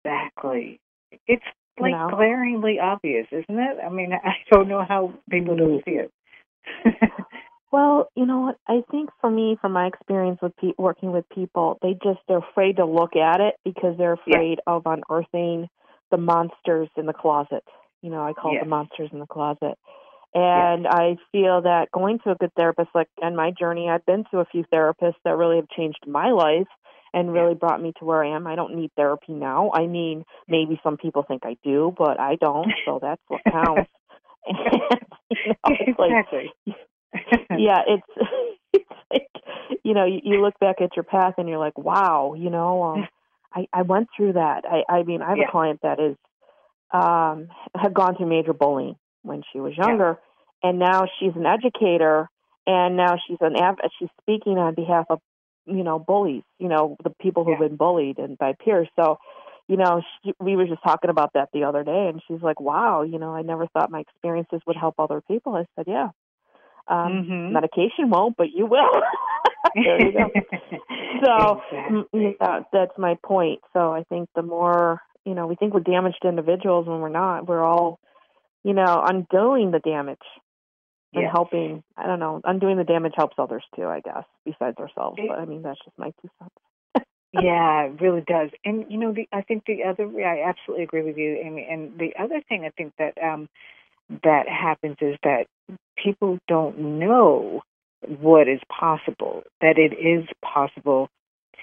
Exactly. 0.05 0.81
It's 1.29 1.45
like 1.81 1.93
know? 1.93 2.09
glaringly 2.11 2.79
obvious, 2.81 3.27
isn't 3.31 3.59
it? 3.59 3.79
I 3.85 3.89
mean, 3.89 4.13
I 4.25 4.35
don't 4.51 4.69
know 4.69 4.85
how 4.87 5.15
people 5.31 5.57
don't 5.57 5.83
see 5.85 5.93
it. 5.93 6.13
well, 7.73 8.09
you 8.15 8.27
know 8.27 8.41
what? 8.41 8.59
I 8.69 8.83
think 8.91 9.11
for 9.21 9.31
me, 9.31 9.57
from 9.61 9.73
my 9.73 9.87
experience 9.87 10.39
with 10.43 10.57
pe- 10.57 10.75
working 10.79 11.13
with 11.13 11.25
people, 11.35 11.79
they 11.83 11.95
just 12.03 12.21
they're 12.29 12.39
afraid 12.39 12.77
to 12.77 12.85
look 12.85 13.17
at 13.17 13.41
it 13.41 13.55
because 13.65 13.97
they're 13.99 14.15
afraid 14.15 14.61
yeah. 14.67 14.75
of 14.75 14.83
unearthing 14.87 15.69
the 16.11 16.19
monsters 16.19 16.89
in 16.97 17.07
the 17.07 17.13
closet. 17.13 17.65
You 18.03 18.11
know, 18.11 18.23
I 18.23 18.33
call 18.33 18.55
it 18.57 18.61
the 18.61 18.69
monsters 18.69 19.11
in 19.13 19.19
the 19.19 19.27
closet. 19.27 19.79
And. 20.35 20.87
I 20.87 21.17
feel 21.31 21.63
that 21.63 21.91
going 21.93 22.19
to 22.21 22.31
a 22.31 22.35
good 22.35 22.53
therapist, 22.57 22.89
like 22.95 23.09
in 23.21 23.37
my 23.37 23.53
journey, 23.59 23.89
I've 23.91 24.07
been 24.07 24.25
to 24.31 24.39
a 24.39 24.47
few 24.47 24.65
therapists 24.73 25.21
that 25.25 25.37
really 25.37 25.57
have 25.57 25.69
changed 25.69 25.99
my 26.07 26.31
life 26.31 26.69
and 27.15 27.33
really 27.33 27.55
brought 27.55 27.83
me 27.83 27.93
to 27.99 28.05
where 28.05 28.25
I 28.25 28.35
am. 28.35 28.47
I 28.47 28.55
don't 28.55 28.75
need 28.75 28.91
therapy 28.97 29.33
now. 29.33 29.71
I 29.75 29.87
mean, 29.87 30.25
maybe 30.49 30.81
some 30.83 30.97
people 30.97 31.25
think 31.27 31.43
I 31.45 31.57
do, 31.63 31.95
but 31.97 32.19
I 32.19 32.37
don't, 32.37 32.73
so 32.85 32.99
that's 33.01 33.23
what 33.29 33.43
counts. 33.51 33.91
and, 34.47 34.59
you 35.31 35.95
know, 35.97 36.05
exactly. 36.05 36.53
Like, 36.67 36.77
yeah, 37.59 37.83
it's 37.87 38.29
it's 38.73 38.91
like 39.11 39.29
you 39.85 39.95
know, 39.95 40.05
you, 40.05 40.21
you 40.23 40.43
look 40.43 40.59
back 40.59 40.77
at 40.81 40.97
your 40.97 41.05
path 41.05 41.35
and 41.39 41.49
you're 41.49 41.59
like, 41.59 41.79
wow, 41.79 42.35
you 42.37 42.51
know, 42.51 42.83
um, 42.83 43.09
I 43.55 43.67
I 43.73 43.83
went 43.83 44.09
through 44.17 44.35
that. 44.35 44.65
I 44.65 44.83
I 44.93 45.03
mean, 45.03 45.23
I 45.23 45.31
have 45.31 45.39
yeah. 45.39 45.49
a 45.49 45.51
client 45.51 45.81
that 45.83 46.01
is 46.01 46.17
um 46.93 47.49
had 47.77 47.95
gone 47.95 48.17
through 48.17 48.29
major 48.29 48.53
bullying 48.53 48.97
when 49.23 49.43
she 49.53 49.61
was 49.61 49.77
younger, 49.77 50.19
yeah. 50.63 50.71
and 50.71 50.79
now 50.79 51.05
she's 51.19 51.37
an 51.37 51.47
educator, 51.47 52.29
and 52.67 52.97
now 52.97 53.17
she's 53.27 53.39
an 53.41 53.57
av- 53.57 53.79
she's 53.99 54.09
speaking 54.21 54.59
on 54.59 54.75
behalf 54.75 55.07
of 55.11 55.21
you 55.67 55.85
know 55.85 55.99
bullies, 55.99 56.43
you 56.59 56.69
know 56.69 56.97
the 57.03 57.11
people 57.21 57.45
who've 57.45 57.59
yeah. 57.61 57.69
been 57.69 57.77
bullied 57.77 58.19
and 58.19 58.39
by 58.39 58.55
peers. 58.65 58.89
So, 58.97 59.19
you 59.69 59.77
know, 59.77 60.03
she, 60.25 60.33
we 60.41 60.57
were 60.57 60.67
just 60.67 60.83
talking 60.83 61.11
about 61.11 61.33
that 61.35 61.51
the 61.53 61.65
other 61.65 61.85
day, 61.85 62.09
and 62.09 62.23
she's 62.27 62.43
like, 62.43 62.61
"Wow, 62.61 63.03
you 63.03 63.19
know, 63.19 63.35
I 63.35 63.43
never 63.43 63.67
thought 63.69 63.91
my 63.91 64.01
experiences 64.01 64.61
would 64.67 64.77
help 64.77 64.97
other 64.99 65.21
people." 65.21 65.55
I 65.55 65.67
said, 65.77 65.87
"Yeah, 65.89 66.11
um, 66.89 67.27
Mhm. 67.29 67.53
medication 67.53 68.11
won't, 68.11 68.37
but 68.37 68.49
you 68.55 68.67
will." 68.67 69.03
there 69.75 70.05
you 70.05 70.13
go. 70.13 70.31
So 71.25 71.63
Exactly. 71.71 72.05
yeah, 72.41 72.61
that's 72.73 72.99
my 72.99 73.17
point. 73.25 73.61
So 73.73 73.93
I 73.93 74.03
think 74.09 74.29
the 74.35 74.43
more 74.43 75.01
you 75.25 75.35
know, 75.35 75.47
we 75.47 75.55
think 75.55 75.73
we're 75.75 75.81
damaged 75.81 76.25
individuals 76.25 76.87
when 76.87 77.01
we're 77.01 77.09
not. 77.09 77.47
We're 77.47 77.63
all, 77.65 78.01
you 78.65 78.75
know, 78.75 79.03
undoing 79.07 79.71
the 79.71 79.79
damage 79.79 80.19
and 81.15 81.27
helping. 81.31 81.83
I 81.97 82.07
don't 82.07 82.21
know, 82.21 82.41
undoing 82.45 82.77
the 82.79 82.85
damage 82.85 83.15
helps 83.17 83.35
others 83.39 83.65
too. 83.77 83.87
I 83.87 84.01
guess 84.01 84.25
besides 84.45 84.79
ourselves. 84.79 85.19
It- 85.19 85.29
But 85.29 85.39
I 85.39 85.45
mean, 85.45 85.63
that's 85.63 85.79
just 85.85 85.99
my 85.99 86.13
two 86.23 86.31
cents. 86.39 87.07
Yeah, 87.33 87.85
it 87.87 88.01
really 88.01 88.23
does. 88.27 88.51
And 88.65 88.87
you 88.91 88.99
know, 88.99 89.13
the 89.13 89.29
I 89.33 89.43
think 89.43 89.65
the 89.67 89.85
other 89.85 90.05
I 90.25 90.43
absolutely 90.49 90.85
agree 90.85 91.03
with 91.03 91.17
you, 91.19 91.37
Amy. 91.45 91.67
And 91.71 91.99
the 91.99 92.15
other 92.19 92.41
thing 92.49 92.65
I 92.65 92.71
think 92.71 92.93
that 92.99 93.15
um 93.23 93.49
that 94.25 94.49
happens 94.49 94.97
is 95.01 95.17
that 95.23 95.47
people 96.03 96.39
don't 96.49 96.79
know 96.99 97.63
what 98.21 98.49
is 98.49 98.61
possible. 98.69 99.43
That 99.61 99.79
it 99.79 99.93
is 99.95 100.27
possible 100.45 101.09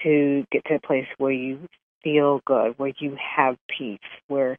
to 0.02 0.44
get 0.50 0.64
to 0.66 0.76
a 0.76 0.80
place 0.80 1.06
where 1.18 1.32
you 1.32 1.60
feel 2.02 2.40
good, 2.46 2.78
where 2.78 2.92
you 2.98 3.16
have 3.36 3.56
peace, 3.68 3.98
where 4.28 4.56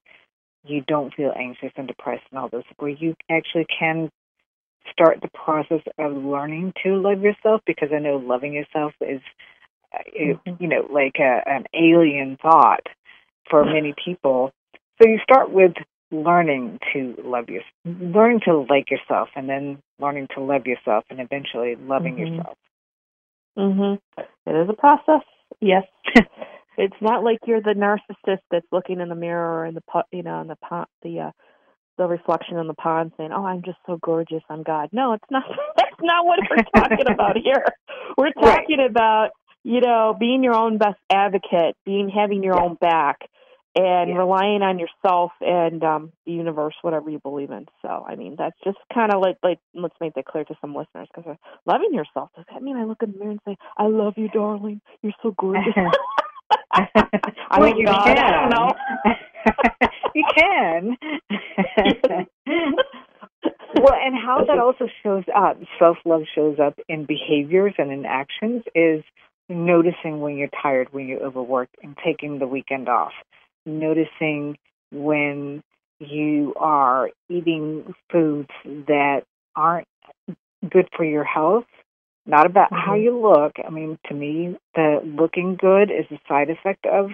you 0.64 0.82
don't 0.88 1.14
feel 1.14 1.34
anxious 1.36 1.72
and 1.76 1.88
depressed 1.88 2.24
and 2.32 2.40
all 2.40 2.50
this, 2.50 2.64
where 2.78 2.92
you 2.92 3.16
actually 3.30 3.66
can 3.80 4.10
start 4.92 5.20
the 5.22 5.30
process 5.30 5.82
of 5.98 6.14
learning 6.14 6.74
to 6.84 6.96
love 6.96 7.22
yourself 7.22 7.62
because 7.66 7.90
I 7.94 8.00
know 8.00 8.18
loving 8.18 8.54
yourself 8.54 8.94
is 9.02 9.22
uh, 9.94 10.00
Mhm. 10.16 10.62
you 10.62 10.68
know 10.68 10.88
like 10.90 11.20
a, 11.20 11.42
an 11.48 11.66
alien 11.74 12.38
thought 12.38 12.88
for 13.50 13.66
many 13.66 13.94
people. 14.04 14.52
So 15.02 15.08
you 15.10 15.20
start 15.20 15.52
with 15.52 15.74
learning 16.12 16.80
to 16.94 17.16
love 17.24 17.50
yourself, 17.50 17.72
learning 17.86 18.42
to 18.46 18.66
like 18.70 18.90
yourself 18.92 19.30
and 19.36 19.50
then 19.50 19.82
learning 20.00 20.28
to 20.36 20.42
love 20.42 20.68
yourself 20.68 21.06
and 21.10 21.20
eventually 21.20 21.76
loving 21.76 22.16
Mhm. 22.16 22.20
yourself. 22.20 22.58
Mhm. 23.58 24.00
It 24.18 24.56
is 24.56 24.70
a 24.70 24.74
process. 24.74 25.24
Yes. 25.60 25.86
it's 26.78 27.02
not 27.02 27.24
like 27.24 27.40
you're 27.46 27.62
the 27.62 27.74
narcissist 27.74 28.42
that's 28.50 28.66
looking 28.72 29.00
in 29.02 29.10
the 29.10 29.16
mirror 29.16 29.66
and 29.66 29.76
the 29.76 30.04
you 30.12 30.24
know 30.24 30.42
in 30.42 30.48
the 30.48 30.56
pond 30.58 30.88
the 31.02 31.20
uh 31.20 31.32
the 31.98 32.06
reflection 32.08 32.58
in 32.58 32.68
the 32.68 32.74
pond 32.74 33.12
saying, 33.18 33.32
"Oh, 33.34 33.46
I'm 33.46 33.62
just 33.64 33.78
so 33.86 33.98
gorgeous. 34.02 34.44
I'm 34.50 34.64
God." 34.64 34.90
No, 34.92 35.14
it's 35.14 35.24
not. 35.30 35.44
That's 35.78 36.02
not 36.02 36.26
what 36.26 36.40
we're 36.50 36.82
talking 36.82 37.08
about 37.14 37.38
here. 37.38 37.64
We're 38.18 38.32
Right. 38.36 38.66
talking 38.68 38.86
about 38.88 39.30
you 39.64 39.82
know 39.82 40.16
being 40.20 40.44
your 40.44 40.56
own 40.56 40.78
best 40.78 41.00
advocate, 41.12 41.76
being 41.86 42.10
having 42.10 42.44
your 42.44 42.56
Yeah. 42.56 42.64
own 42.64 42.76
back, 42.76 43.18
and 43.76 44.10
Yeah. 44.10 44.18
relying 44.18 44.62
on 44.64 44.80
yourself 44.80 45.32
and 45.42 45.84
um 45.84 46.12
the 46.26 46.32
universe, 46.32 46.76
whatever 46.82 47.10
you 47.10 47.20
believe 47.20 47.52
in. 47.52 47.68
So, 47.82 48.06
I 48.08 48.16
mean, 48.16 48.36
that's 48.38 48.58
just 48.64 48.78
kind 48.94 49.14
of 49.14 49.22
like 49.22 49.38
like 49.44 49.60
let's 49.74 49.96
make 50.02 50.14
that 50.16 50.26
clear 50.26 50.44
to 50.46 50.56
some 50.62 50.76
listeners 50.76 51.08
because 51.14 51.38
loving 51.66 51.94
yourself 51.94 52.30
does 52.36 52.46
that 52.52 52.62
mean 52.64 52.78
I 52.78 52.84
look 52.86 53.04
in 53.04 53.12
the 53.12 53.18
mirror 53.18 53.32
and 53.32 53.42
say, 53.46 53.58
"I 53.78 53.88
love 53.88 54.14
you, 54.18 54.28
darling. 54.30 54.82
You're 55.02 55.14
so 55.22 55.32
gorgeous." 55.38 55.74
I 56.72 57.60
well, 57.60 57.68
you 57.78 57.86
can. 57.86 58.18
I 58.18 58.32
don't 58.32 58.50
know. 58.50 58.74
you 60.16 60.26
can. 60.36 60.98
well, 63.76 63.94
and 63.94 64.16
how 64.16 64.44
that 64.48 64.60
also 64.60 64.88
shows 65.04 65.24
up, 65.36 65.58
self 65.80 65.98
love 66.06 66.24
shows 66.34 66.58
up 66.60 66.80
in 66.88 67.06
behaviors 67.06 67.74
and 67.78 67.92
in 67.92 68.06
actions 68.06 68.64
is 68.76 69.04
noticing 69.50 70.22
when 70.22 70.38
you're 70.38 70.50
tired, 70.62 70.88
when 70.92 71.08
you're 71.08 71.24
overworked, 71.24 71.76
and 71.84 71.98
taking 72.04 72.40
the 72.40 72.48
weekend 72.48 72.90
off. 72.90 73.14
Noticing 73.66 74.58
when 74.92 75.64
you 76.00 76.54
are 76.58 77.10
eating 77.30 77.94
foods 78.12 78.50
that 78.66 79.22
aren't 79.56 79.88
good 80.70 80.88
for 80.96 81.06
your 81.06 81.24
health. 81.24 81.66
Not 82.32 82.46
about 82.46 82.70
how 82.72 82.94
Mhm. 82.94 83.04
you 83.04 83.20
look. 83.20 83.52
I 83.60 83.70
mean, 83.70 84.00
to 84.08 84.14
me, 84.14 84.58
the 84.74 85.02
looking 85.04 85.58
good 85.58 85.92
is 85.92 86.10
a 86.12 86.20
side 86.30 86.50
effect 86.50 86.86
of 86.86 87.12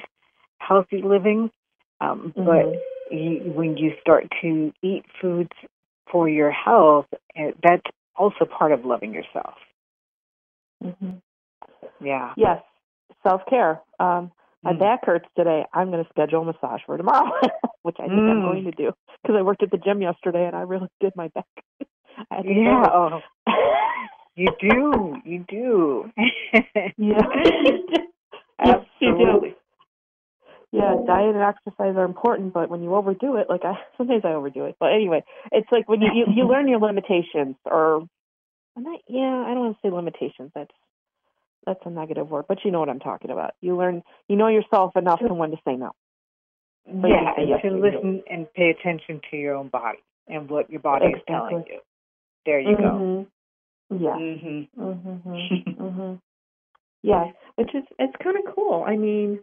healthy 0.59 1.01
living. 1.01 1.49
Um, 1.99 2.33
But 2.35 2.45
Mhm. 2.45 2.81
you, 3.09 3.51
when 3.53 3.77
you 3.77 3.97
start 3.99 4.31
to 4.41 4.71
eat 4.83 5.05
foods 5.19 5.51
for 6.11 6.29
your 6.29 6.51
health, 6.51 7.07
that's 7.35 7.87
also 8.15 8.45
part 8.45 8.71
of 8.71 8.85
loving 8.85 9.11
yourself. 9.11 9.55
Mhm. 10.83 11.19
Yeah. 11.99 12.33
Yes, 12.37 12.63
self 13.23 13.43
care. 13.47 13.81
Um, 13.99 14.31
my 14.63 14.73
Mm. 14.73 14.79
back 14.79 15.03
hurts 15.05 15.27
today. 15.35 15.65
I'm 15.73 15.89
going 15.89 16.03
to 16.03 16.09
schedule 16.11 16.43
a 16.43 16.45
massage 16.45 16.83
for 16.85 16.95
tomorrow, 16.95 17.31
which 17.81 17.99
I 17.99 18.07
think 18.07 18.19
I'm 18.29 18.41
Mm. 18.41 18.43
going 18.43 18.65
to 18.65 18.71
do 18.71 18.93
because 19.23 19.35
I 19.35 19.41
worked 19.41 19.63
at 19.63 19.71
the 19.71 19.77
gym 19.79 19.99
yesterday 19.99 20.45
and 20.45 20.55
I 20.55 20.61
really 20.61 20.89
did 20.99 21.15
my 21.15 21.29
back. 21.29 21.47
I 22.29 22.35
had 22.35 22.43
to 22.43 22.53
Yeah. 22.53 22.91
Oh. 22.93 23.23
you 24.37 24.47
do. 24.59 25.15
You 25.25 25.45
do. 25.49 26.11
yeah. 26.97 27.21
Absolutely. 28.59 29.55
Yeah, 30.71 30.95
diet 31.07 31.35
and 31.35 31.43
exercise 31.43 31.95
are 31.95 32.03
important, 32.03 32.53
but 32.53 32.69
when 32.69 32.83
you 32.83 32.93
overdo 32.93 33.37
it, 33.37 33.47
like 33.49 33.63
I 33.63 33.73
sometimes 33.97 34.23
I 34.23 34.33
overdo 34.33 34.65
it. 34.65 34.75
But 34.79 34.93
anyway, 34.93 35.23
it's 35.51 35.71
like 35.71 35.89
when 35.89 36.01
you 36.01 36.09
you, 36.13 36.25
you 36.35 36.47
learn 36.47 36.67
your 36.67 36.79
limitations, 36.79 37.55
or 37.65 38.07
I'm 38.75 38.83
not. 38.83 38.99
Yeah, 39.07 39.43
I 39.47 39.53
don't 39.53 39.59
want 39.59 39.77
to 39.81 39.87
say 39.87 39.91
limitations. 39.91 40.51
That's 40.53 40.71
that's 41.65 41.79
a 41.85 41.89
negative 41.89 42.29
word, 42.29 42.45
but 42.47 42.59
you 42.63 42.71
know 42.71 42.79
what 42.79 42.89
I'm 42.89 42.99
talking 42.99 43.31
about. 43.31 43.55
You 43.61 43.75
learn, 43.75 44.03
you 44.27 44.35
know 44.35 44.47
yourself 44.47 44.95
enough 44.95 45.19
to 45.19 45.33
when 45.33 45.51
to 45.51 45.57
say 45.65 45.75
no. 45.75 45.91
But 46.85 47.09
Yeah, 47.09 47.35
say 47.35 47.45
yes 47.47 47.61
to 47.63 47.71
listen 47.71 48.23
and 48.29 48.51
pay 48.53 48.69
attention 48.69 49.19
to 49.31 49.37
your 49.37 49.55
own 49.55 49.69
body 49.69 49.99
and 50.27 50.49
what 50.49 50.69
your 50.69 50.79
body 50.79 51.07
is 51.07 51.21
telling 51.27 51.65
you. 51.69 51.79
There 52.45 52.59
you 52.59 52.77
go. 52.77 52.83
Mm-hmm. 52.83 53.23
Yeah. 53.89 54.15
Mhm. 54.17 54.67
Mhm. 54.77 55.77
mhm. 55.77 56.21
Yeah, 57.03 57.31
which 57.55 57.73
is 57.73 57.83
it's 57.99 58.15
kind 58.23 58.37
of 58.37 58.53
cool. 58.53 58.83
I 58.85 58.97
mean, 58.97 59.39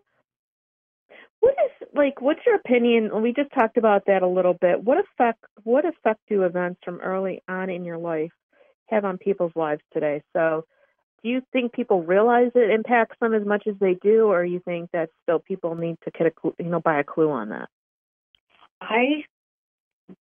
what 1.41 1.55
is 1.65 1.89
like? 1.95 2.21
What's 2.21 2.45
your 2.47 2.57
opinion? 2.57 3.11
We 3.23 3.33
just 3.33 3.53
talked 3.53 3.77
about 3.77 4.07
that 4.07 4.23
a 4.23 4.29
little 4.29 4.55
bit. 4.55 4.83
What 4.83 4.99
effect? 4.99 5.45
What 5.63 5.85
effect 5.85 6.21
do 6.29 6.43
events 6.43 6.81
from 6.85 7.01
early 7.01 7.43
on 7.49 7.71
in 7.71 7.85
your 7.85 7.99
life 7.99 8.33
have 8.89 9.05
on 9.05 9.19
people's 9.19 9.53
lives 9.55 9.83
today? 9.93 10.23
So, 10.33 10.65
do 11.23 11.29
you 11.29 11.43
think 11.53 11.73
people 11.73 12.03
realize 12.03 12.51
it 12.55 12.71
impacts 12.71 13.17
them 13.21 13.35
as 13.35 13.47
much 13.47 13.67
as 13.67 13.75
they 13.81 13.95
do, 13.95 14.27
or 14.27 14.45
you 14.45 14.61
think 14.61 14.91
that 14.93 15.11
still 15.23 15.39
people 15.39 15.75
need 15.75 15.97
to 16.05 16.11
get 16.11 16.27
a 16.27 16.31
clue, 16.31 16.55
you 16.59 16.67
know 16.67 16.81
buy 16.81 17.01
a 17.01 17.05
clue 17.05 17.31
on 17.31 17.51
that? 17.51 17.69
I 18.81 19.25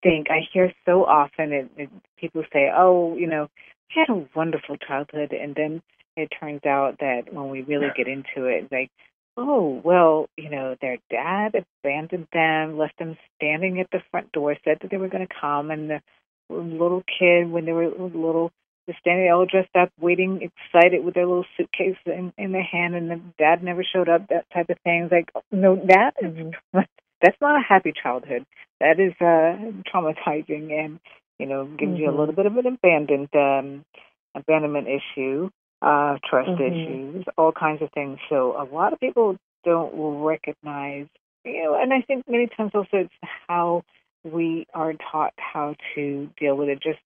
think 0.01 0.27
I 0.29 0.41
hear 0.53 0.71
so 0.85 1.03
often 1.05 1.51
it, 1.51 1.89
people 2.17 2.43
say, 2.53 2.69
"Oh, 2.75 3.15
you 3.17 3.27
know, 3.27 3.49
had 3.89 4.09
a 4.09 4.25
wonderful 4.35 4.77
childhood," 4.77 5.31
and 5.33 5.55
then 5.55 5.81
it 6.15 6.29
turns 6.39 6.65
out 6.65 6.99
that 6.99 7.33
when 7.33 7.49
we 7.49 7.61
really 7.61 7.89
get 7.95 8.07
into 8.07 8.45
it, 8.45 8.71
like, 8.71 8.91
oh, 9.37 9.81
well, 9.83 10.29
you 10.37 10.49
know, 10.49 10.75
their 10.81 10.97
dad 11.09 11.55
abandoned 11.55 12.27
them, 12.31 12.77
left 12.77 12.97
them 12.99 13.17
standing 13.35 13.79
at 13.79 13.89
the 13.91 14.01
front 14.11 14.31
door, 14.31 14.55
said 14.63 14.77
that 14.81 14.91
they 14.91 14.97
were 14.97 15.09
going 15.09 15.27
to 15.27 15.33
come, 15.39 15.71
and 15.71 15.89
the 15.89 16.01
little 16.49 17.03
kid, 17.19 17.49
when 17.49 17.65
they 17.65 17.71
were 17.71 17.89
little, 17.89 18.51
was 18.87 18.95
standing 18.99 19.31
all 19.31 19.45
dressed 19.45 19.75
up, 19.75 19.89
waiting, 19.99 20.41
excited 20.41 21.03
with 21.03 21.13
their 21.15 21.25
little 21.25 21.45
suitcase 21.57 21.97
in, 22.05 22.33
in 22.37 22.51
their 22.51 22.63
hand, 22.63 22.95
and 22.95 23.09
the 23.09 23.21
dad 23.39 23.63
never 23.63 23.83
showed 23.83 24.09
up. 24.09 24.27
That 24.27 24.45
type 24.53 24.69
of 24.69 24.77
thing. 24.83 25.09
It's 25.09 25.11
like, 25.11 25.43
no, 25.51 25.75
that 25.87 26.13
is 26.21 26.53
that's 27.21 27.41
not 27.41 27.59
a 27.59 27.63
happy 27.63 27.93
childhood. 28.01 28.45
That 28.81 28.99
is 28.99 29.13
uh, 29.21 29.71
traumatizing, 29.89 30.71
and 30.73 30.99
you 31.43 31.49
know, 31.49 31.65
gives 31.65 31.99
you 31.99 32.09
a 32.09 32.15
little 32.17 32.33
bit 32.33 32.45
of 32.45 32.55
an 32.55 32.65
abandoned 32.67 33.27
um, 33.35 33.83
abandonment 34.33 34.87
issue, 34.87 35.49
uh, 35.81 36.17
trust 36.23 36.51
Mhm. 36.51 36.71
issues, 36.71 37.25
all 37.37 37.51
kinds 37.51 37.81
of 37.81 37.91
things. 37.91 38.17
So 38.29 38.55
a 38.57 38.63
lot 38.63 38.93
of 38.93 38.99
people 39.01 39.35
don't 39.65 39.93
recognize, 40.23 41.07
you 41.43 41.63
know, 41.63 41.75
and 41.75 41.93
I 41.93 41.99
think 42.01 42.23
many 42.29 42.47
times 42.47 42.71
also 42.73 42.87
it's 42.93 43.13
how 43.49 43.83
we 44.23 44.65
are 44.73 44.93
taught 44.93 45.33
how 45.37 45.75
to 45.95 46.29
deal 46.37 46.55
with 46.55 46.69
it. 46.69 46.79
Just 46.79 47.01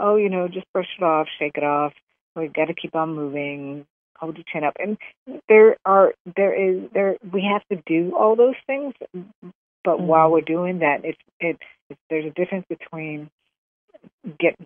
oh, 0.00 0.16
you 0.16 0.28
know, 0.28 0.48
just 0.48 0.66
brush 0.72 0.88
it 0.98 1.04
off, 1.04 1.28
shake 1.38 1.56
it 1.56 1.64
off. 1.64 1.92
We've 2.34 2.52
got 2.52 2.64
to 2.66 2.74
keep 2.74 2.96
on 2.96 3.14
moving. 3.14 3.86
Hold 4.18 4.36
your 4.36 4.44
chin 4.52 4.64
up, 4.64 4.74
and 4.80 4.98
there 5.48 5.76
are 5.84 6.12
there 6.36 6.54
is 6.54 6.90
there 6.92 7.18
we 7.32 7.42
have 7.42 7.62
to 7.68 7.80
do 7.86 8.16
all 8.16 8.34
those 8.34 8.56
things, 8.66 8.94
but 9.84 10.00
while 10.00 10.28
Mhm. 10.28 10.32
we're 10.32 10.40
doing 10.40 10.80
that, 10.80 11.04
it's 11.04 11.20
it, 11.38 11.56
it's 11.88 12.00
there's 12.10 12.26
a 12.26 12.30
difference 12.30 12.66
between 12.68 13.30
get 14.38 14.56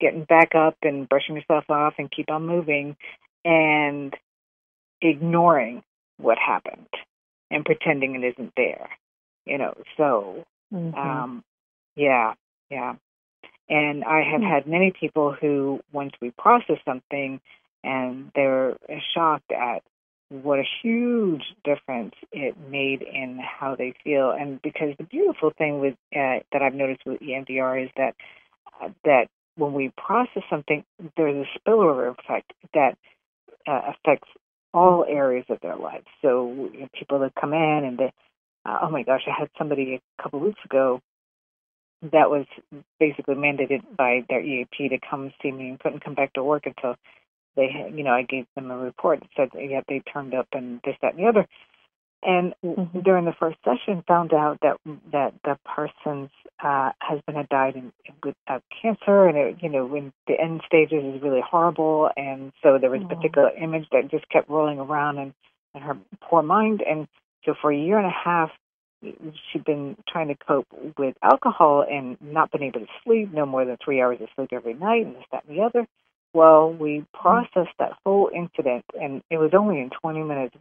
getting 0.00 0.24
back 0.24 0.54
up 0.54 0.76
and 0.82 1.08
brushing 1.08 1.36
yourself 1.36 1.64
off 1.68 1.94
and 1.98 2.10
keep 2.10 2.30
on 2.30 2.46
moving, 2.46 2.96
and 3.44 4.14
ignoring 5.02 5.82
what 6.18 6.38
happened 6.38 6.88
and 7.50 7.64
pretending 7.64 8.14
it 8.14 8.24
isn't 8.24 8.52
there. 8.56 8.90
You 9.46 9.58
know, 9.58 9.74
so 9.96 10.44
Mhm. 10.72 10.96
um, 10.96 11.44
yeah, 11.96 12.34
yeah. 12.70 12.94
And 13.68 14.04
I 14.04 14.22
have 14.22 14.40
Hmm. 14.40 14.46
had 14.48 14.66
many 14.66 14.90
people 14.90 15.32
who, 15.32 15.80
once 15.92 16.12
we 16.20 16.30
process 16.32 16.78
something, 16.84 17.40
and 17.82 18.30
they're 18.34 18.76
shocked 19.14 19.52
at 19.52 19.82
what 20.28 20.58
a 20.58 20.64
huge 20.82 21.54
difference 21.64 22.14
it 22.32 22.56
made 22.58 23.02
in 23.02 23.38
how 23.38 23.74
they 23.74 23.92
feel. 24.04 24.30
And 24.30 24.60
because 24.62 24.96
the 24.96 25.04
beautiful 25.04 25.50
thing 25.50 25.80
with 25.80 25.94
uh, 26.14 26.40
that 26.52 26.62
I've 26.62 26.74
noticed 26.74 27.04
with 27.06 27.20
EMDR 27.20 27.84
is 27.84 27.90
that 27.96 28.14
that 29.04 29.26
when 29.56 29.72
we 29.72 29.92
process 29.96 30.42
something, 30.48 30.84
there's 31.16 31.46
a 31.46 31.58
spillover 31.58 32.14
effect 32.18 32.52
that 32.74 32.96
uh, 33.66 33.80
affects 33.92 34.28
all 34.72 35.04
areas 35.08 35.44
of 35.48 35.58
their 35.60 35.76
lives. 35.76 36.06
So 36.22 36.68
you 36.72 36.80
know, 36.80 36.88
people 36.98 37.18
that 37.20 37.34
come 37.40 37.52
in 37.52 37.84
and 37.84 37.98
they, 37.98 38.12
uh, 38.64 38.78
oh 38.82 38.90
my 38.90 39.02
gosh, 39.02 39.22
I 39.26 39.38
had 39.38 39.50
somebody 39.58 40.00
a 40.18 40.22
couple 40.22 40.40
weeks 40.40 40.60
ago 40.64 41.00
that 42.12 42.30
was 42.30 42.46
basically 42.98 43.34
mandated 43.34 43.82
by 43.96 44.24
their 44.28 44.40
EAP 44.40 44.88
to 44.88 44.98
come 45.08 45.32
see 45.42 45.52
me 45.52 45.68
and 45.70 45.80
couldn't 45.80 46.04
come 46.04 46.14
back 46.14 46.32
to 46.34 46.42
work 46.42 46.64
until 46.66 46.96
they, 47.56 47.68
you 47.94 48.04
know, 48.04 48.12
I 48.12 48.22
gave 48.22 48.46
them 48.54 48.70
a 48.70 48.78
report 48.78 49.20
that 49.20 49.28
said 49.36 49.60
yeah 49.60 49.80
they 49.88 50.00
turned 50.12 50.34
up 50.34 50.48
and 50.52 50.80
this 50.84 50.96
that 51.02 51.14
and 51.14 51.24
the 51.24 51.28
other. 51.28 51.46
And 52.22 52.54
mm-hmm. 52.64 53.00
during 53.00 53.24
the 53.24 53.32
first 53.38 53.56
session, 53.64 54.04
found 54.06 54.34
out 54.34 54.58
that 54.60 54.76
that 55.10 55.32
the 55.42 55.58
person's 55.64 56.30
uh, 56.62 56.90
husband 57.00 57.38
had 57.38 57.48
died 57.48 57.76
in, 57.76 57.92
with 58.22 58.34
uh, 58.46 58.58
cancer, 58.82 59.26
and 59.26 59.38
it, 59.38 59.56
you 59.62 59.70
know, 59.70 59.94
in 59.94 60.12
the 60.26 60.38
end 60.38 60.60
stages 60.66 61.02
is 61.14 61.22
really 61.22 61.40
horrible. 61.40 62.10
And 62.16 62.52
so 62.62 62.78
there 62.78 62.90
was 62.90 63.00
a 63.02 63.14
particular 63.14 63.50
image 63.50 63.86
that 63.92 64.10
just 64.10 64.28
kept 64.28 64.50
rolling 64.50 64.78
around 64.78 65.18
in, 65.18 65.34
in 65.74 65.80
her 65.80 65.96
poor 66.20 66.42
mind. 66.42 66.82
And 66.86 67.08
so 67.44 67.54
for 67.60 67.72
a 67.72 67.78
year 67.78 67.96
and 67.96 68.06
a 68.06 68.10
half, 68.10 68.50
she'd 69.02 69.64
been 69.64 69.96
trying 70.06 70.28
to 70.28 70.34
cope 70.34 70.66
with 70.98 71.16
alcohol 71.22 71.84
and 71.90 72.18
not 72.20 72.50
been 72.50 72.62
able 72.62 72.80
to 72.80 72.86
sleep, 73.02 73.32
no 73.32 73.46
more 73.46 73.64
than 73.64 73.78
three 73.82 74.02
hours 74.02 74.18
of 74.20 74.28
sleep 74.36 74.50
every 74.52 74.74
night, 74.74 75.06
and 75.06 75.16
this, 75.16 75.24
that, 75.32 75.44
and 75.48 75.56
the 75.56 75.62
other. 75.62 75.86
Well, 76.32 76.72
we 76.72 77.04
processed 77.14 77.74
that 77.78 77.92
whole 78.04 78.30
incident, 78.34 78.84
and 79.00 79.22
it 79.30 79.38
was 79.38 79.50
only 79.54 79.80
in 79.80 79.90
20 79.90 80.22
minutes, 80.22 80.54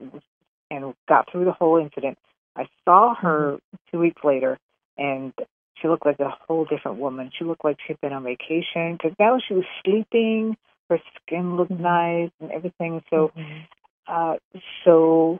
and 0.69 0.93
got 1.07 1.31
through 1.31 1.45
the 1.45 1.51
whole 1.51 1.77
incident. 1.77 2.17
I 2.55 2.67
saw 2.85 3.15
her 3.15 3.53
mm-hmm. 3.53 3.77
two 3.91 3.99
weeks 3.99 4.21
later, 4.23 4.57
and 4.97 5.33
she 5.75 5.87
looked 5.87 6.05
like 6.05 6.19
a 6.19 6.35
whole 6.47 6.65
different 6.65 6.97
woman. 6.97 7.31
She 7.37 7.45
looked 7.45 7.63
like 7.63 7.77
she'd 7.85 8.01
been 8.01 8.13
on 8.13 8.23
vacation 8.23 8.93
because 8.93 9.15
now 9.19 9.39
she 9.45 9.53
was 9.53 9.65
sleeping. 9.83 10.57
Her 10.89 10.99
skin 11.21 11.55
looked 11.55 11.71
mm-hmm. 11.71 11.83
nice 11.83 12.31
and 12.39 12.51
everything. 12.51 13.01
So, 13.09 13.31
mm-hmm. 13.35 13.59
uh, 14.07 14.35
so 14.83 15.39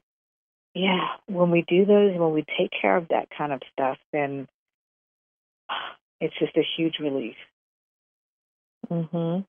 yeah, 0.74 1.08
when 1.26 1.52
we 1.52 1.64
do 1.68 1.86
those, 1.86 2.18
when 2.18 2.34
we 2.34 2.46
take 2.58 2.72
care 2.80 2.96
of 2.96 3.08
that 3.10 3.28
kind 3.36 3.52
of 3.52 3.62
stuff, 3.74 3.98
then 4.14 4.48
it's 6.22 6.38
just 6.40 6.56
a 6.58 6.64
huge 6.78 7.00
relief. 7.00 7.36
Mhm. 8.90 9.46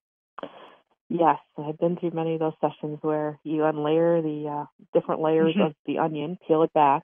Yes, 1.13 1.39
I've 1.57 1.77
been 1.77 1.97
through 1.97 2.11
many 2.11 2.35
of 2.35 2.39
those 2.39 2.53
sessions 2.61 2.99
where 3.01 3.37
you 3.43 3.63
unlayer 3.63 4.23
the 4.23 4.49
uh, 4.49 4.65
different 4.93 5.21
layers 5.21 5.53
mm-hmm. 5.53 5.63
of 5.63 5.75
the 5.85 5.97
onion, 5.97 6.37
peel 6.47 6.63
it 6.63 6.71
back, 6.71 7.03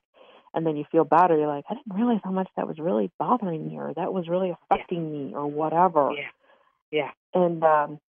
and 0.54 0.66
then 0.66 0.76
you 0.78 0.84
feel 0.90 1.04
better. 1.04 1.36
You're 1.36 1.46
like, 1.46 1.66
I 1.68 1.74
didn't 1.74 1.94
realize 1.94 2.22
how 2.24 2.30
much 2.30 2.48
that 2.56 2.66
was 2.66 2.78
really 2.78 3.10
bothering 3.18 3.68
me, 3.68 3.76
or 3.76 3.92
that 3.96 4.14
was 4.14 4.26
really 4.26 4.50
affecting 4.50 5.04
yeah. 5.04 5.12
me, 5.12 5.34
or 5.34 5.46
whatever. 5.46 6.12
Yeah, 6.12 6.30
yeah. 6.90 7.10
And 7.34 7.62
um, 7.62 8.00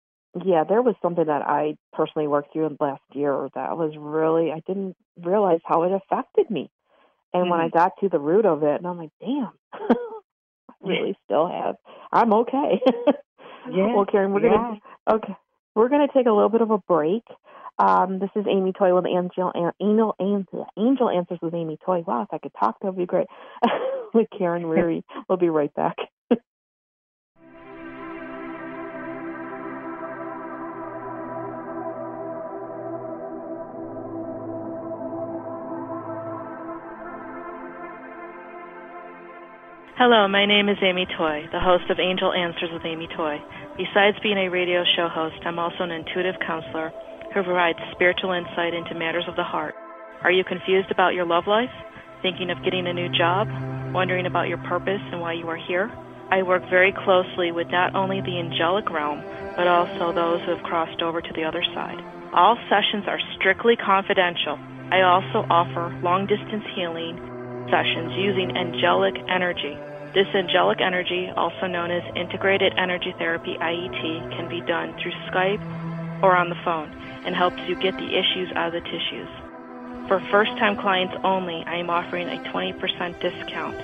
yeah, 0.45 0.63
there 0.63 0.81
was 0.81 0.95
something 1.01 1.25
that 1.25 1.41
I 1.41 1.75
personally 1.91 2.29
worked 2.29 2.53
through 2.53 2.67
in 2.67 2.77
the 2.79 2.85
last 2.85 3.03
year 3.11 3.49
that 3.55 3.77
was 3.77 3.91
really 3.97 4.53
I 4.53 4.61
didn't 4.65 4.95
realize 5.21 5.59
how 5.65 5.83
it 5.83 5.91
affected 5.91 6.49
me. 6.49 6.71
And 7.33 7.43
mm-hmm. 7.43 7.51
when 7.51 7.59
I 7.59 7.67
mm-hmm. 7.67 7.77
got 7.77 7.91
to 7.99 8.07
the 8.07 8.19
root 8.19 8.45
of 8.45 8.63
it, 8.63 8.77
and 8.77 8.87
I'm 8.87 8.97
like, 8.97 9.11
damn, 9.19 9.51
I 9.73 9.95
really 10.81 11.17
still 11.25 11.49
have. 11.49 11.75
I'm 12.13 12.31
okay. 12.31 12.79
yeah. 13.69 13.93
Well, 13.93 14.05
Karen, 14.05 14.31
we're 14.31 14.45
yeah. 14.45 14.53
gonna 14.53 14.79
okay. 15.17 15.35
We're 15.75 15.89
gonna 15.89 16.07
take 16.13 16.25
a 16.25 16.31
little 16.31 16.49
bit 16.49 16.61
of 16.61 16.71
a 16.71 16.77
break. 16.77 17.23
Um, 17.77 18.19
this 18.19 18.29
is 18.35 18.45
Amy 18.49 18.73
Toy 18.73 18.93
with 18.93 19.05
Angel 19.05 19.51
Angel 19.79 20.15
Angel, 20.19 20.67
Angel 20.77 21.09
Answers 21.09 21.39
with 21.41 21.53
Amy 21.53 21.77
Toy. 21.85 22.03
Wow, 22.05 22.23
if 22.23 22.29
I 22.33 22.37
could 22.39 22.51
talk, 22.59 22.77
that 22.81 22.87
would 22.87 22.97
be 22.97 23.05
great. 23.05 23.27
with 24.13 24.27
Karen 24.37 24.67
Weary. 24.67 25.03
we'll 25.27 25.37
be 25.37 25.49
right 25.49 25.73
back. 25.73 25.95
Hello, 39.99 40.29
my 40.29 40.45
name 40.45 40.69
is 40.69 40.79
Amy 40.81 41.05
Toy, 41.17 41.43
the 41.51 41.59
host 41.59 41.83
of 41.91 41.99
Angel 41.99 42.31
Answers 42.31 42.71
with 42.71 42.85
Amy 42.85 43.09
Toy. 43.11 43.35
Besides 43.75 44.15
being 44.23 44.39
a 44.39 44.47
radio 44.47 44.85
show 44.95 45.09
host, 45.11 45.35
I'm 45.43 45.59
also 45.59 45.83
an 45.83 45.91
intuitive 45.91 46.39
counselor 46.39 46.93
who 47.35 47.43
provides 47.43 47.83
spiritual 47.91 48.31
insight 48.31 48.71
into 48.71 48.95
matters 48.95 49.27
of 49.27 49.35
the 49.35 49.43
heart. 49.43 49.75
Are 50.23 50.31
you 50.31 50.45
confused 50.47 50.89
about 50.89 51.15
your 51.15 51.25
love 51.25 51.51
life? 51.51 51.75
Thinking 52.21 52.49
of 52.49 52.63
getting 52.63 52.87
a 52.87 52.93
new 52.93 53.11
job? 53.11 53.51
Wondering 53.91 54.25
about 54.25 54.47
your 54.47 54.63
purpose 54.71 55.03
and 55.11 55.19
why 55.19 55.33
you 55.33 55.49
are 55.49 55.59
here? 55.59 55.91
I 56.31 56.47
work 56.47 56.63
very 56.69 56.95
closely 57.03 57.51
with 57.51 57.67
not 57.67 57.93
only 57.93 58.21
the 58.21 58.39
angelic 58.39 58.89
realm, 58.89 59.19
but 59.59 59.67
also 59.67 60.15
those 60.15 60.39
who 60.47 60.55
have 60.55 60.63
crossed 60.63 61.03
over 61.03 61.19
to 61.19 61.33
the 61.35 61.43
other 61.43 61.63
side. 61.75 61.99
All 62.31 62.55
sessions 62.71 63.03
are 63.11 63.19
strictly 63.35 63.75
confidential. 63.75 64.55
I 64.95 65.03
also 65.03 65.43
offer 65.51 65.91
long 65.99 66.23
distance 66.23 66.63
healing 66.71 67.19
sessions 67.67 68.15
using 68.15 68.55
angelic 68.55 69.19
energy. 69.27 69.75
This 70.13 70.27
angelic 70.33 70.81
energy, 70.81 71.29
also 71.37 71.67
known 71.67 71.91
as 71.91 72.01
Integrated 72.15 72.73
Energy 72.77 73.13
Therapy 73.19 73.55
IET, 73.61 74.31
can 74.35 74.49
be 74.49 74.61
done 74.61 74.95
through 74.97 75.11
Skype 75.29 75.61
or 76.23 76.35
on 76.35 76.49
the 76.49 76.55
phone 76.65 76.89
and 77.25 77.35
helps 77.35 77.59
you 77.67 77.75
get 77.75 77.93
the 77.93 78.17
issues 78.17 78.51
out 78.55 78.73
of 78.73 78.75
the 78.81 78.81
tissues. 78.89 79.29
For 80.07 80.19
first 80.31 80.49
time 80.57 80.77
clients 80.77 81.13
only, 81.23 81.63
I 81.67 81.75
am 81.75 81.91
offering 81.91 82.27
a 82.27 82.39
20% 82.49 83.19
discount. 83.21 83.77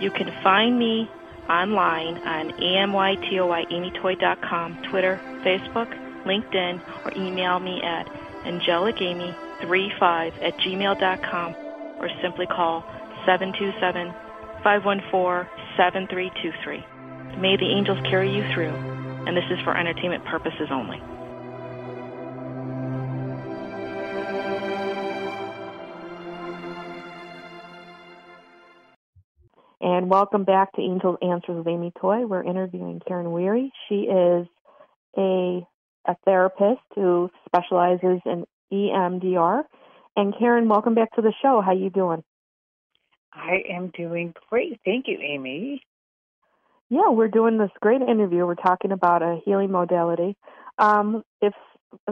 You 0.00 0.12
can 0.12 0.30
find 0.44 0.78
me 0.78 1.10
online 1.50 2.18
on 2.18 2.52
amytoyamytoy.com, 2.52 4.78
Twitter, 4.90 5.20
Facebook, 5.42 5.92
LinkedIn, 6.24 6.80
or 7.04 7.12
email 7.16 7.58
me 7.58 7.82
at 7.82 8.06
angelicamy35 8.46 10.40
at 10.40 10.56
gmail.com 10.58 11.56
or 11.98 12.08
simply 12.22 12.46
call 12.46 12.84
727 13.26 14.14
514 14.68 15.48
7323. 15.78 17.40
May 17.40 17.56
the 17.56 17.64
angels 17.64 17.96
carry 18.10 18.28
you 18.28 18.44
through, 18.52 18.68
and 18.68 19.34
this 19.34 19.44
is 19.50 19.58
for 19.64 19.74
entertainment 19.74 20.26
purposes 20.26 20.68
only. 20.70 21.00
And 29.80 30.10
welcome 30.10 30.44
back 30.44 30.74
to 30.74 30.82
Angels 30.82 31.16
Answers 31.22 31.56
with 31.56 31.66
Amy 31.66 31.90
Toy. 31.98 32.26
We're 32.26 32.44
interviewing 32.44 33.00
Karen 33.08 33.32
Weary. 33.32 33.72
She 33.88 34.00
is 34.02 34.46
a 35.16 35.66
a 36.06 36.14
therapist 36.26 36.82
who 36.94 37.30
specializes 37.46 38.20
in 38.26 38.44
EMDR. 38.70 39.62
And 40.14 40.34
Karen, 40.38 40.68
welcome 40.68 40.94
back 40.94 41.14
to 41.14 41.22
the 41.22 41.32
show. 41.40 41.62
How 41.64 41.72
you 41.72 41.88
doing? 41.88 42.22
I 43.32 43.62
am 43.70 43.90
doing 43.96 44.34
great. 44.48 44.80
Thank 44.84 45.06
you, 45.08 45.18
Amy. 45.20 45.82
Yeah, 46.90 47.10
we're 47.10 47.28
doing 47.28 47.58
this 47.58 47.70
great 47.80 48.00
interview. 48.00 48.46
We're 48.46 48.54
talking 48.54 48.92
about 48.92 49.22
a 49.22 49.40
healing 49.44 49.70
modality. 49.70 50.36
Um, 50.78 51.22
if 51.42 51.52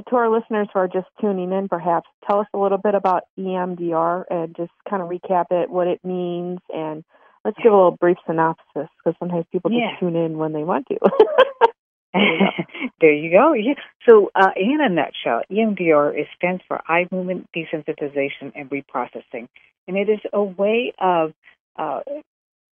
to 0.09 0.17
our 0.17 0.31
listeners 0.31 0.69
who 0.73 0.81
are 0.81 0.89
just 0.89 1.07
tuning 1.21 1.53
in, 1.53 1.69
perhaps 1.69 2.09
tell 2.27 2.41
us 2.41 2.47
a 2.55 2.59
little 2.59 2.79
bit 2.79 2.95
about 2.95 3.25
EMDR 3.39 4.25
and 4.31 4.57
just 4.57 4.73
kind 4.89 5.03
of 5.03 5.09
recap 5.09 5.47
it, 5.51 5.71
what 5.71 5.87
it 5.87 6.01
means, 6.05 6.61
and 6.71 7.05
let's 7.45 7.57
give 7.63 7.73
a 7.73 7.77
little 7.77 7.97
brief 7.99 8.19
synopsis 8.27 8.65
because 8.75 9.15
sometimes 9.19 9.45
people 9.53 9.71
just 9.71 9.81
yeah. 9.81 9.99
tune 10.01 10.17
in 10.17 10.39
when 10.39 10.53
they 10.53 10.65
want 10.65 10.87
to. 10.89 10.99
there 13.01 13.13
you 13.13 13.31
go. 13.31 13.53
Yeah. 13.53 13.75
So, 14.09 14.31
uh, 14.35 14.51
in 14.57 14.79
a 14.81 14.89
nutshell, 14.89 15.43
EMDR 15.51 16.19
is, 16.21 16.27
stands 16.37 16.63
for 16.67 16.81
eye 16.89 17.07
movement 17.11 17.49
desensitization 17.55 18.53
and 18.55 18.71
reprocessing, 18.71 19.49
and 19.87 19.97
it 19.97 20.09
is 20.09 20.21
a 20.33 20.43
way 20.43 20.93
of, 20.99 21.33
uh, 21.79 22.01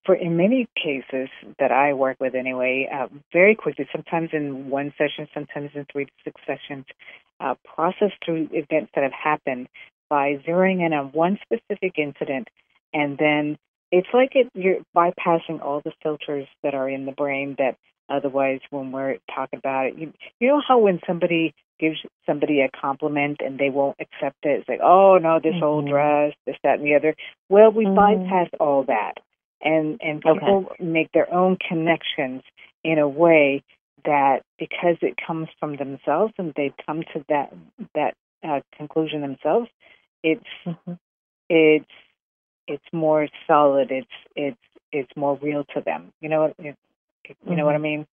for 0.04 0.14
in 0.14 0.36
many 0.36 0.68
cases 0.76 1.28
that 1.58 1.72
I 1.72 1.94
work 1.94 2.18
with 2.20 2.34
anyway, 2.34 2.88
uh, 2.92 3.08
very 3.32 3.54
quickly, 3.54 3.86
sometimes 3.92 4.30
in 4.32 4.68
one 4.68 4.92
session, 4.98 5.28
sometimes 5.32 5.70
in 5.74 5.86
three 5.90 6.04
to 6.04 6.12
six 6.24 6.40
sessions, 6.46 6.84
uh, 7.40 7.54
process 7.64 8.10
through 8.24 8.48
events 8.52 8.92
that 8.94 9.02
have 9.02 9.12
happened 9.12 9.68
by 10.08 10.36
zeroing 10.46 10.84
in 10.84 10.92
on 10.92 11.06
one 11.12 11.38
specific 11.42 11.94
incident, 11.98 12.48
and 12.92 13.18
then 13.18 13.58
it's 13.90 14.08
like 14.12 14.32
it, 14.34 14.48
you're 14.54 14.80
bypassing 14.94 15.62
all 15.62 15.80
the 15.84 15.92
filters 16.02 16.46
that 16.62 16.74
are 16.74 16.88
in 16.88 17.06
the 17.06 17.12
brain 17.12 17.54
that 17.58 17.76
Otherwise, 18.08 18.60
when 18.70 18.92
we're 18.92 19.18
talking 19.34 19.58
about 19.58 19.86
it, 19.86 19.98
you, 19.98 20.12
you 20.40 20.48
know 20.48 20.60
how 20.66 20.78
when 20.78 21.00
somebody 21.06 21.54
gives 21.80 21.96
somebody 22.26 22.60
a 22.60 22.68
compliment 22.68 23.40
and 23.44 23.58
they 23.58 23.70
won't 23.70 23.96
accept 24.00 24.36
it, 24.44 24.60
it's 24.60 24.68
like, 24.68 24.80
oh 24.82 25.18
no, 25.18 25.40
this 25.42 25.54
mm-hmm. 25.54 25.64
old 25.64 25.88
dress, 25.88 26.34
this, 26.46 26.56
that, 26.62 26.78
and 26.78 26.86
the 26.86 26.94
other. 26.94 27.14
Well, 27.48 27.70
we 27.72 27.84
mm-hmm. 27.84 27.94
bypass 27.94 28.48
all 28.60 28.84
that, 28.84 29.14
and 29.62 29.98
and 30.02 30.20
people 30.20 30.66
okay. 30.70 30.84
make 30.84 31.10
their 31.12 31.32
own 31.32 31.56
connections 31.68 32.42
in 32.82 32.98
a 32.98 33.08
way 33.08 33.62
that 34.04 34.42
because 34.58 34.96
it 35.00 35.14
comes 35.26 35.48
from 35.58 35.76
themselves 35.76 36.34
and 36.36 36.52
they've 36.56 36.74
come 36.84 37.02
to 37.14 37.24
that 37.28 37.54
that 37.94 38.14
uh, 38.46 38.60
conclusion 38.76 39.22
themselves, 39.22 39.68
it's 40.22 40.44
Mm-hmm. 40.66 40.92
it's 41.48 41.90
it's 42.66 42.84
more 42.92 43.28
solid. 43.46 43.90
It's 43.90 44.06
it's 44.34 44.56
it's 44.92 45.10
more 45.16 45.38
real 45.42 45.64
to 45.74 45.80
them. 45.80 46.12
You 46.20 46.28
know 46.28 46.52
what 46.56 46.76
you 47.48 47.56
know 47.56 47.64
what 47.64 47.74
I 47.74 47.78
mean? 47.78 48.06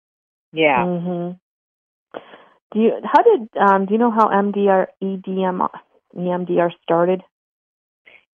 Yeah. 0.54 0.86
hmm 0.86 1.32
Do 2.74 2.80
you 2.80 2.92
how 3.04 3.24
did 3.24 3.50
um 3.60 3.86
do 3.86 3.94
you 3.94 4.00
know 4.00 4.12
how 4.12 4.28
MDR 4.30 4.88
EDM 5.02 5.68
EMDR 6.16 6.72
started? 6.84 7.22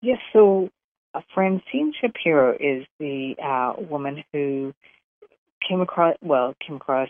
Yes, 0.03 0.19
so 0.33 0.71
uh, 1.15 1.21
Francine 1.35 1.93
Shapiro 2.01 2.53
is 2.53 2.87
the 3.01 3.35
uh, 3.43 3.81
woman 3.83 4.23
who 4.33 4.73
came 5.67 5.81
across, 5.81 6.17
well, 6.23 6.55
came 6.67 6.77
across. 6.77 7.09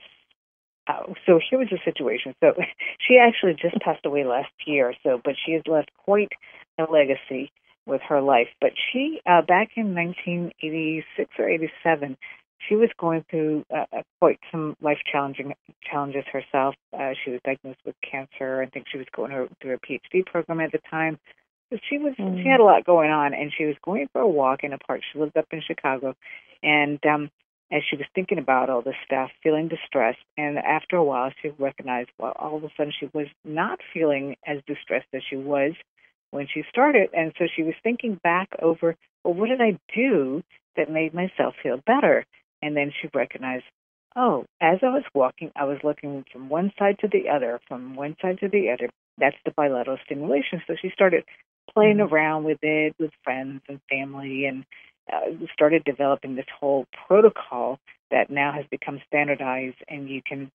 Uh, 0.87 1.03
so 1.27 1.41
here 1.51 1.59
was 1.59 1.69
the 1.71 1.79
situation. 1.85 2.35
So 2.41 2.55
she 3.07 3.19
actually 3.19 3.55
just 3.55 3.77
passed 3.83 4.07
away 4.07 4.25
last 4.25 4.53
year. 4.67 4.95
So, 5.03 5.21
but 5.23 5.35
she 5.45 5.53
has 5.53 5.63
left 5.67 5.91
quite 6.05 6.31
a 6.79 6.85
legacy 6.85 7.51
with 7.87 8.01
her 8.09 8.21
life. 8.21 8.49
But 8.61 8.71
she, 8.93 9.21
uh, 9.27 9.43
back 9.43 9.71
in 9.77 9.95
1986 9.95 11.31
or 11.39 11.49
87, 11.49 12.17
she 12.59 12.75
was 12.75 12.89
going 12.99 13.25
through 13.31 13.65
uh, 13.75 13.85
uh, 13.93 14.03
quite 14.21 14.39
some 14.51 14.77
life 14.81 14.99
challenging 15.11 15.55
challenges 15.83 16.25
herself. 16.33 16.75
Uh, 16.93 17.13
she 17.25 17.31
was 17.33 17.41
diagnosed 17.45 17.81
with 17.85 17.95
cancer. 18.09 18.63
I 18.63 18.67
think 18.67 18.87
she 18.91 18.99
was 18.99 19.07
going 19.15 19.31
through 19.61 19.75
a 19.75 19.79
PhD 19.79 20.25
program 20.25 20.61
at 20.61 20.73
the 20.73 20.81
time. 20.91 21.19
So 21.71 21.79
she 21.89 21.99
was 21.99 22.15
Mm. 22.19 22.43
she 22.43 22.49
had 22.49 22.61
a 22.61 22.65
lot 22.65 22.85
going 22.85 23.11
on, 23.11 23.35
and 23.35 23.53
she 23.57 23.65
was 23.65 23.77
going 23.83 24.09
for 24.13 24.21
a 24.21 24.29
walk 24.29 24.63
in 24.63 24.73
a 24.73 24.79
park. 24.79 25.01
She 25.13 25.19
lived 25.19 25.37
up 25.37 25.47
in 25.53 25.61
Chicago, 25.61 26.15
and 26.63 27.05
um, 27.07 27.31
as 27.73 27.83
she 27.91 27.97
was 27.97 28.07
thinking 28.15 28.39
about 28.39 28.71
all 28.71 28.83
this 28.83 28.95
stuff, 29.05 29.31
feeling 29.43 29.67
distressed, 29.69 30.21
and 30.37 30.59
after 30.59 30.97
a 30.97 31.03
while, 31.05 31.33
she 31.43 31.49
recognized, 31.59 32.11
well, 32.19 32.33
all 32.37 32.57
of 32.57 32.65
a 32.65 32.69
sudden, 32.77 32.93
she 32.99 33.11
was 33.13 33.27
not 33.45 33.81
feeling 33.93 34.37
as 34.47 34.59
distressed 34.67 35.09
as 35.13 35.23
she 35.29 35.37
was 35.37 35.73
when 36.31 36.47
she 36.47 36.63
started, 36.71 37.11
and 37.13 37.33
so 37.37 37.47
she 37.55 37.63
was 37.65 37.75
thinking 37.83 38.21
back 38.23 38.49
over, 38.63 38.95
well, 39.25 39.35
what 39.35 39.49
did 39.49 39.61
I 39.61 39.79
do 39.95 40.43
that 40.77 40.91
made 40.91 41.15
myself 41.15 41.55
feel 41.63 41.79
better? 41.85 42.25
And 42.67 42.77
then 42.77 42.93
she 43.01 43.09
recognized, 43.15 43.65
oh, 44.17 44.47
as 44.61 44.79
I 44.83 44.89
was 44.91 45.05
walking, 45.15 45.53
I 45.57 45.65
was 45.65 45.79
looking 45.85 46.25
from 46.33 46.51
one 46.51 46.73
side 46.79 46.99
to 47.01 47.09
the 47.09 47.31
other, 47.31 47.61
from 47.69 47.97
one 47.97 48.17
side 48.23 48.41
to 48.41 48.49
the 48.49 48.71
other. 48.71 48.91
That's 49.19 49.37
the 49.45 49.53
bilateral 49.53 49.99
stimulation. 50.05 50.63
So 50.67 50.75
she 50.81 50.91
started 50.91 51.25
playing 51.75 51.99
Mhm. 51.99 52.11
around 52.11 52.45
with 52.45 52.63
it 52.63 52.95
with 52.99 53.13
friends 53.25 53.63
and 53.69 53.81
family 53.91 54.47
and 54.47 54.65
uh, 55.13 55.47
started 55.53 55.85
developing 55.85 56.37
this 56.37 56.49
whole 56.61 56.87
protocol 57.07 57.79
that 58.11 58.31
now 58.31 58.53
has 58.53 58.67
become 58.71 59.01
standardized 59.07 59.83
and 59.89 60.09
you 60.11 60.23
can 60.23 60.51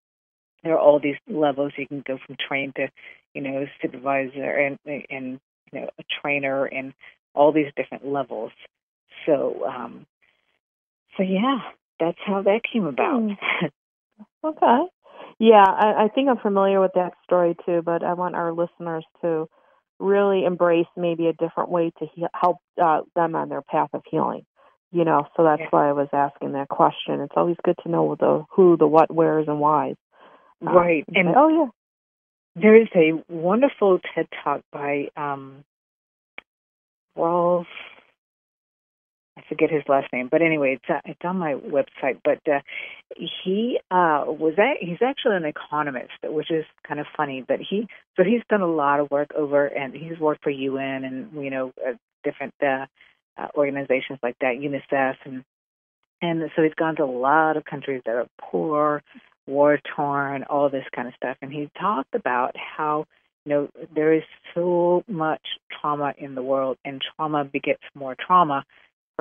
there 0.64 0.76
are 0.76 0.80
all 0.80 1.00
these 1.00 1.18
levels 1.28 1.74
you 1.78 1.88
can 1.88 2.02
go 2.08 2.18
from 2.26 2.36
trained 2.38 2.76
to 2.76 2.90
you 3.34 3.42
know 3.42 3.68
supervisor 3.82 4.52
and 4.52 4.80
and 4.86 5.40
you 5.72 5.82
know 5.82 5.90
a 6.00 6.04
trainer 6.22 6.66
and 6.66 6.94
all 7.36 7.52
these 7.52 7.72
different 7.76 8.06
levels 8.06 8.52
so 9.26 9.66
um 9.68 10.06
so 11.18 11.24
yeah 11.24 11.60
that's 12.02 12.20
how 12.26 12.42
that 12.42 12.62
came 12.72 12.86
about 12.86 13.32
Okay. 14.44 14.80
Yeah, 15.40 15.64
I, 15.66 16.06
I 16.06 16.08
think 16.14 16.30
I'm 16.30 16.38
familiar 16.38 16.80
with 16.82 16.92
that 16.96 17.14
story 17.24 17.56
too, 17.66 17.82
but 17.84 18.04
I 18.04 18.14
want 18.14 18.36
our 18.36 18.52
listeners 18.54 19.06
to 19.22 19.48
really 20.00 20.46
embrace 20.46 20.88
maybe 20.98 21.28
a 21.28 21.34
different 21.34 21.70
way 21.70 21.92
to 22.00 22.06
he- 22.14 22.26
help 22.34 22.58
uh, 22.82 23.02
them 23.16 23.36
on 23.36 23.50
their 23.50 23.62
path 23.62 23.90
of 23.94 24.02
healing. 24.10 24.46
You 24.92 25.06
know, 25.06 25.26
so 25.38 25.44
that's 25.44 25.62
Yeah. 25.62 25.70
why 25.70 25.90
I 25.90 25.94
was 25.94 26.10
asking 26.12 26.52
that 26.54 26.68
question. 26.68 27.22
It's 27.22 27.34
always 27.36 27.56
good 27.64 27.78
to 27.84 27.90
know 27.90 28.16
the 28.20 28.46
who, 28.52 28.78
the 28.78 28.88
what, 28.88 29.14
where's, 29.14 29.48
and 29.48 29.60
whys. 29.60 29.96
Uh, 30.66 30.74
right 30.74 31.06
and 31.16 31.30
oh 31.36 31.48
yeah. 32.56 32.62
there 32.62 32.76
is 32.76 32.88
a 32.94 33.14
wonderful 33.30 34.00
ted 34.14 34.28
talk 34.44 34.62
by 34.72 35.08
um 35.18 35.64
Rolf 37.16 37.68
I 39.38 39.44
forget 39.48 39.72
his 39.72 39.84
last 39.88 40.12
name, 40.12 40.28
but 40.30 40.42
anyway, 40.42 40.74
it's 40.76 40.90
uh, 40.90 41.00
it's 41.06 41.22
on 41.24 41.38
my 41.38 41.54
website. 41.54 42.20
But 42.24 42.40
uh, 42.52 42.60
he 43.16 43.80
uh, 43.90 44.26
was 44.28 44.56
a, 44.58 44.74
he's 44.80 45.02
actually 45.02 45.38
an 45.38 45.46
economist, 45.46 46.12
which 46.24 46.52
is 46.52 46.66
kind 46.86 47.00
of 47.00 47.06
funny. 47.16 47.44
But 47.48 47.60
he 47.60 47.88
so 48.18 48.24
he's 48.24 48.42
done 48.50 48.62
a 48.62 48.68
lot 48.68 49.00
of 49.00 49.10
work 49.10 49.30
over, 49.34 49.66
and 49.66 49.94
he's 49.94 50.20
worked 50.20 50.44
for 50.44 50.50
UN 50.50 51.06
and 51.06 51.44
you 51.44 51.50
know 51.50 51.72
uh, 51.86 51.94
different 52.26 52.54
uh, 52.62 52.86
uh, 53.38 53.48
organizations 53.56 54.20
like 54.22 54.36
that, 54.42 54.56
UNICEF, 54.58 55.16
and 55.24 55.46
and 56.22 56.52
so 56.56 56.64
he's 56.64 56.74
gone 56.74 56.98
to 56.98 57.04
a 57.04 57.06
lot 57.06 57.56
of 57.56 57.64
countries 57.64 58.02
that 58.06 58.16
are 58.16 58.28
poor, 58.40 59.02
war 59.48 59.80
torn, 59.96 60.44
all 60.44 60.70
this 60.70 60.86
kind 60.94 61.08
of 61.08 61.14
stuff. 61.16 61.38
And 61.42 61.54
he 61.54 61.70
talked 61.80 62.16
about 62.16 62.56
how 62.58 63.06
you 63.46 63.54
know 63.54 63.70
there 63.96 64.14
is 64.14 64.24
so 64.54 65.04
much 65.08 65.42
trauma 65.80 66.14
in 66.18 66.36
the 66.36 66.44
world, 66.44 66.78
and 66.84 67.02
trauma 67.16 67.46
begets 67.46 67.84
more 67.96 68.16
trauma 68.20 68.66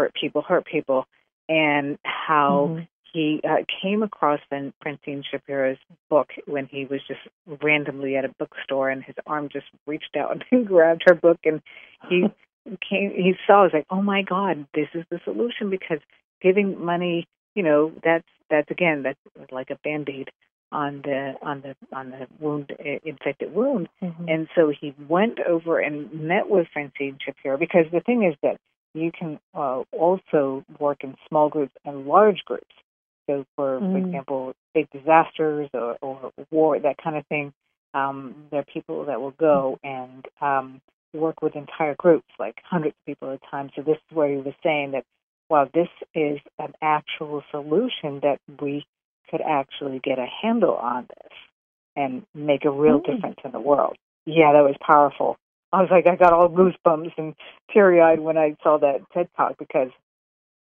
hurt 0.00 0.14
people 0.14 0.42
hurt 0.42 0.64
people 0.64 1.06
and 1.48 1.98
how 2.04 2.68
Mhm. 2.70 2.88
he 3.12 3.40
uh, 3.42 3.64
came 3.82 4.02
across 4.02 4.40
Fran- 4.48 4.72
Francine 4.80 5.22
Shapiro's 5.28 5.78
book 6.08 6.28
when 6.46 6.66
he 6.66 6.84
was 6.86 7.00
just 7.08 7.20
randomly 7.62 8.16
at 8.16 8.24
a 8.24 8.28
bookstore 8.38 8.88
and 8.88 9.02
his 9.02 9.16
arm 9.26 9.48
just 9.48 9.66
reached 9.86 10.16
out 10.16 10.30
and 10.50 10.66
grabbed 10.66 11.02
her 11.06 11.14
book 11.14 11.40
and 11.44 11.60
he 12.08 12.30
came 12.88 13.10
he 13.10 13.34
saw 13.46 13.62
was 13.64 13.72
like 13.72 13.86
oh 13.90 14.02
my 14.02 14.22
god 14.22 14.66
this 14.74 14.88
is 14.94 15.04
the 15.10 15.20
solution 15.24 15.70
because 15.70 15.98
giving 16.40 16.82
money 16.92 17.26
you 17.56 17.62
know 17.62 17.92
that's 18.04 18.28
that's 18.48 18.70
again 18.70 19.02
that's 19.02 19.18
like 19.50 19.70
a 19.70 19.78
band-aid 19.82 20.30
on 20.72 21.00
the 21.02 21.34
on 21.42 21.62
the 21.62 21.74
on 21.92 22.10
the 22.10 22.26
wound 22.38 22.70
infected 23.04 23.52
wound 23.52 23.88
Mhm. 24.02 24.24
and 24.32 24.48
so 24.54 24.68
he 24.80 24.94
went 25.08 25.40
over 25.40 25.80
and 25.80 26.12
met 26.12 26.48
with 26.48 26.68
Francine 26.72 27.18
Shapiro 27.24 27.56
because 27.58 27.86
the 27.90 28.00
thing 28.00 28.22
is 28.22 28.36
that 28.42 28.56
you 28.94 29.10
can 29.12 29.38
uh, 29.54 29.82
also 29.92 30.64
work 30.78 31.04
in 31.04 31.14
small 31.28 31.48
groups 31.48 31.72
and 31.84 32.06
large 32.06 32.42
groups. 32.44 32.74
So, 33.28 33.44
for, 33.56 33.78
for 33.78 33.84
Mm. 33.86 34.06
example, 34.06 34.54
big 34.74 34.90
disasters 34.90 35.70
or, 35.72 35.96
or 36.02 36.32
war, 36.50 36.78
that 36.80 36.96
kind 36.98 37.16
of 37.16 37.26
thing, 37.28 37.52
um, 37.94 38.34
there 38.50 38.60
are 38.60 38.64
people 38.64 39.04
that 39.06 39.20
will 39.20 39.32
go 39.32 39.78
and 39.84 40.26
um, 40.40 40.80
work 41.12 41.40
with 41.42 41.54
entire 41.54 41.94
groups, 41.94 42.28
like 42.38 42.60
hundreds 42.64 42.94
of 42.96 43.06
people 43.06 43.30
at 43.30 43.40
a 43.42 43.50
time. 43.50 43.70
So, 43.76 43.82
this 43.82 43.96
is 43.96 44.16
where 44.16 44.28
he 44.30 44.36
was 44.38 44.54
saying 44.62 44.92
that, 44.92 45.04
wow, 45.48 45.68
this 45.72 45.88
is 46.14 46.38
an 46.58 46.72
actual 46.82 47.42
solution 47.50 48.20
that 48.22 48.38
we 48.60 48.84
could 49.30 49.40
actually 49.42 50.00
get 50.02 50.18
a 50.18 50.26
handle 50.42 50.74
on 50.74 51.06
this 51.08 51.32
and 51.96 52.24
make 52.34 52.64
a 52.64 52.70
real 52.70 53.00
Mm. 53.00 53.04
difference 53.14 53.38
in 53.44 53.52
the 53.52 53.60
world. 53.60 53.96
Yeah, 54.26 54.52
that 54.52 54.64
was 54.64 54.76
powerful. 54.80 55.36
I 55.72 55.80
was 55.82 55.90
like, 55.90 56.06
I 56.08 56.16
got 56.16 56.32
all 56.32 56.48
goosebumps 56.48 57.12
and 57.16 57.34
teary 57.72 58.00
eyed 58.00 58.20
when 58.20 58.36
I 58.36 58.56
saw 58.62 58.78
that 58.78 59.02
TED 59.12 59.28
talk 59.36 59.56
because 59.58 59.90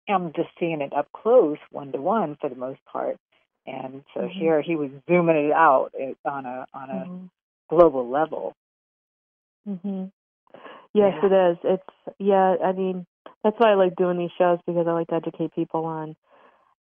I'm 0.09 0.33
just 0.35 0.51
seeing 0.59 0.81
it 0.81 0.93
up 0.93 1.09
close, 1.13 1.59
one 1.71 1.93
to 1.93 2.01
one 2.01 2.37
for 2.41 2.51
the 2.51 2.57
most 2.57 2.81
part. 2.85 3.17
And 3.67 4.05
so 4.13 4.23
Mhm. 4.23 4.33
here 4.33 4.61
he 4.61 4.77
was 4.77 4.91
zooming 5.09 5.37
it 5.37 5.53
out 5.53 5.93
on 6.25 6.47
a 6.47 6.67
on 6.75 6.91
a 6.91 7.07
Mhm. 7.07 7.31
global 7.69 8.09
level. 8.09 8.55
hmm 9.65 10.07
Yes, 10.95 11.15
Yeah. 11.23 11.27
it 11.27 11.33
is. 11.33 11.59
It's 11.65 12.17
yeah. 12.19 12.57
I 12.63 12.73
mean, 12.73 13.07
that's 13.43 13.59
why 13.59 13.71
I 13.71 13.75
like 13.75 13.97
doing 13.97 14.19
these 14.19 14.33
shows 14.33 14.61
because 14.67 14.87
I 14.87 14.93
like 14.93 15.09
to 15.09 15.15
educate 15.15 15.55
people 15.55 15.87
on, 15.87 16.17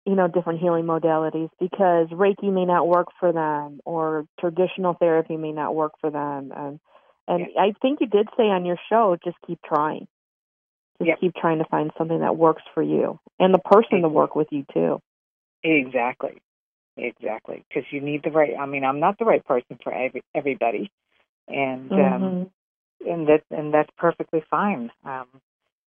you 0.06 0.15
know, 0.15 0.28
different 0.28 0.60
healing 0.60 0.86
modalities. 0.86 1.50
Because 1.60 2.10
Reiki 2.10 2.52
may 2.52 2.65
not 2.65 2.88
work 2.88 3.08
for 3.19 3.32
them, 3.32 3.80
or 3.86 4.26
traditional 4.39 4.95
therapy 4.95 5.38
may 5.38 5.52
not 5.54 5.76
work 5.76 5.93
for 6.02 6.10
them, 6.10 6.52
and 6.56 6.80
and 7.32 7.48
I 7.60 7.74
think 7.82 8.02
you 8.02 8.08
did 8.08 8.28
say 8.38 8.44
on 8.44 8.65
your 8.65 8.78
show, 8.89 9.17
just 9.24 9.38
keep 9.48 9.60
trying. 9.63 10.08
Just 11.00 11.10
Yep. 11.10 11.20
keep 11.20 11.36
trying 11.36 11.60
to 11.60 11.65
find 11.65 11.91
something 11.98 12.20
that 12.20 12.38
works 12.38 12.63
for 12.74 12.84
you 12.84 13.20
and 13.39 13.54
the 13.54 13.60
person 13.60 14.02
to 14.02 14.10
work 14.10 14.36
with 14.36 14.48
you 14.52 14.65
too. 14.74 15.02
Exactly, 15.63 16.41
exactly. 16.98 17.63
Because 17.70 17.91
you 17.91 18.02
need 18.02 18.24
the 18.24 18.32
right. 18.32 18.56
I 18.58 18.65
mean, 18.65 18.84
I'm 18.84 19.00
not 19.00 19.17
the 19.17 19.25
right 19.25 19.44
person 19.46 19.79
for 19.84 19.94
every, 19.94 20.23
everybody, 20.36 20.92
and 21.48 21.92
um, 21.94 22.00
Mhm. 22.00 22.52
and 23.08 23.27
that 23.27 23.44
and 23.52 23.73
that's 23.73 23.90
perfectly 23.98 24.42
fine. 24.50 24.92
Um, 25.04 25.27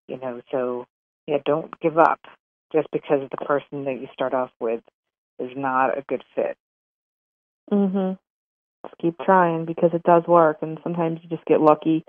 you 0.08 0.18
know, 0.18 0.42
so 0.50 0.86
yeah, 1.26 1.38
don't 1.44 1.78
give 1.80 1.98
up 1.98 2.20
just 2.72 2.88
because 2.92 3.28
the 3.30 3.44
person 3.46 3.84
that 3.84 4.00
you 4.00 4.08
start 4.12 4.34
off 4.34 4.50
with 4.60 4.82
is 5.38 5.56
not 5.56 5.96
a 5.96 6.02
good 6.02 6.24
fit. 6.34 6.56
Mhm. 7.70 8.18
Keep 9.00 9.18
trying 9.24 9.64
because 9.64 9.90
it 9.92 10.02
does 10.02 10.22
work, 10.26 10.58
and 10.62 10.78
sometimes 10.82 11.20
you 11.22 11.28
just 11.28 11.44
get 11.46 11.60
lucky. 11.60 12.04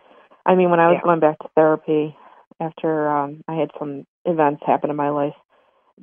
I 0.45 0.55
mean, 0.55 0.69
when 0.69 0.79
I 0.79 0.87
was 0.87 0.97
Yeah. 0.97 1.03
going 1.03 1.19
back 1.19 1.39
to 1.39 1.49
therapy 1.55 2.15
after 2.59 3.09
um 3.09 3.43
I 3.47 3.55
had 3.55 3.71
some 3.79 4.05
events 4.25 4.63
happen 4.65 4.89
in 4.89 4.95
my 4.95 5.09
life, 5.09 5.33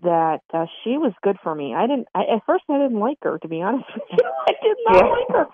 that 0.03 0.41
uh, 0.53 0.67
she 0.83 0.99
was 0.99 1.13
good 1.23 1.37
for 1.43 1.55
me. 1.55 1.75
I 1.75 1.87
didn't. 1.87 2.09
I, 2.15 2.23
at 2.37 2.43
first, 2.47 2.65
I 2.69 2.79
didn't 2.79 2.99
like 3.01 3.19
her 3.23 3.39
to 3.39 3.49
be 3.49 3.63
honest 3.63 3.85
with 3.95 4.05
you. 4.11 4.19
I 4.47 4.53
did 4.63 4.77
not 4.85 5.05
Yeah. 5.05 5.11
like 5.11 5.29
her. 5.29 5.47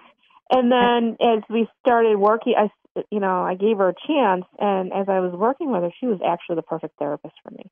And 0.51 0.73
then 0.73 1.17
as 1.21 1.43
we 1.51 1.69
started 1.81 2.17
working, 2.17 2.55
I 2.57 2.65
s- 2.65 3.05
you 3.11 3.21
know 3.21 3.43
I 3.43 3.55
gave 3.55 3.79
her 3.79 3.91
a 3.91 3.95
chance, 4.07 4.45
and 4.59 4.93
as 4.93 5.09
I 5.09 5.21
was 5.21 5.33
working 5.33 5.71
with 5.71 5.83
her, 5.83 5.91
she 6.01 6.07
was 6.07 6.21
actually 6.27 6.57
the 6.57 6.63
perfect 6.63 6.99
therapist 6.99 7.35
for 7.43 7.51
me 7.51 7.71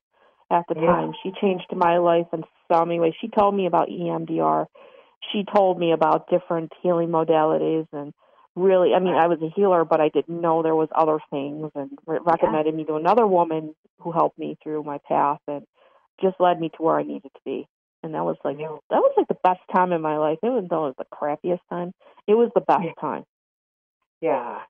at 0.51 0.65
the 0.69 0.75
Yeah. 0.75 0.85
time. 0.85 1.13
She 1.23 1.31
changed 1.41 1.65
my 1.75 1.97
life 1.97 2.27
in 2.33 2.43
so 2.71 2.85
many 2.85 2.99
ways. 2.99 3.13
She 3.19 3.27
told 3.29 3.55
me 3.55 3.65
about 3.65 3.89
EMDR. 3.89 4.67
She 5.31 5.43
told 5.43 5.79
me 5.79 5.91
about 5.91 6.29
different 6.29 6.71
healing 6.81 7.09
modalities 7.09 7.87
and 7.91 8.13
really, 8.57 8.93
I 8.93 8.99
mean, 8.99 9.13
I 9.13 9.27
was 9.27 9.39
a 9.41 9.49
healer, 9.55 9.85
but 9.85 10.01
I 10.01 10.09
didn't 10.09 10.41
know 10.41 10.63
there 10.63 10.75
was 10.75 10.89
other 10.93 11.19
things, 11.29 11.71
and 11.75 11.91
re- 12.05 12.19
recommended 12.23 12.73
me 12.73 12.85
to 12.85 12.95
another 12.95 13.27
woman 13.27 13.75
who 13.99 14.11
helped 14.11 14.37
me 14.37 14.57
through 14.63 14.83
my 14.83 14.97
path, 15.07 15.39
and 15.47 15.65
just 16.19 16.39
led 16.39 16.59
me 16.59 16.69
to 16.69 16.81
where 16.81 16.99
I 16.99 17.03
needed 17.03 17.31
to 17.33 17.39
be. 17.45 17.67
And 18.03 18.13
that 18.13 18.25
was 18.25 18.37
like 18.43 18.57
that 18.57 18.67
was 18.89 19.13
like 19.17 19.27
the 19.27 19.37
best 19.43 19.59
time 19.73 19.91
in 19.91 20.01
my 20.01 20.17
life. 20.17 20.39
Even 20.43 20.67
though 20.69 20.87
it 20.87 20.95
was 20.97 21.07
the 21.09 21.15
crappiest 21.15 21.61
time, 21.69 21.93
it 22.27 22.33
was 22.33 22.51
the 22.55 22.61
best 22.61 22.83
Yeah. 22.83 22.93
time. 22.99 23.23
Yeah. 24.21 24.61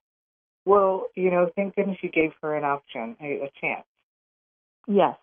Well, 0.66 1.08
you 1.16 1.32
know, 1.32 1.50
thank 1.56 1.76
goodness 1.76 1.98
you 2.02 2.10
gave 2.10 2.32
her 2.42 2.56
an 2.56 2.66
option, 2.66 3.16
a, 3.22 3.46
a 3.46 3.52
chance. 3.62 3.86
Yes, 4.88 5.16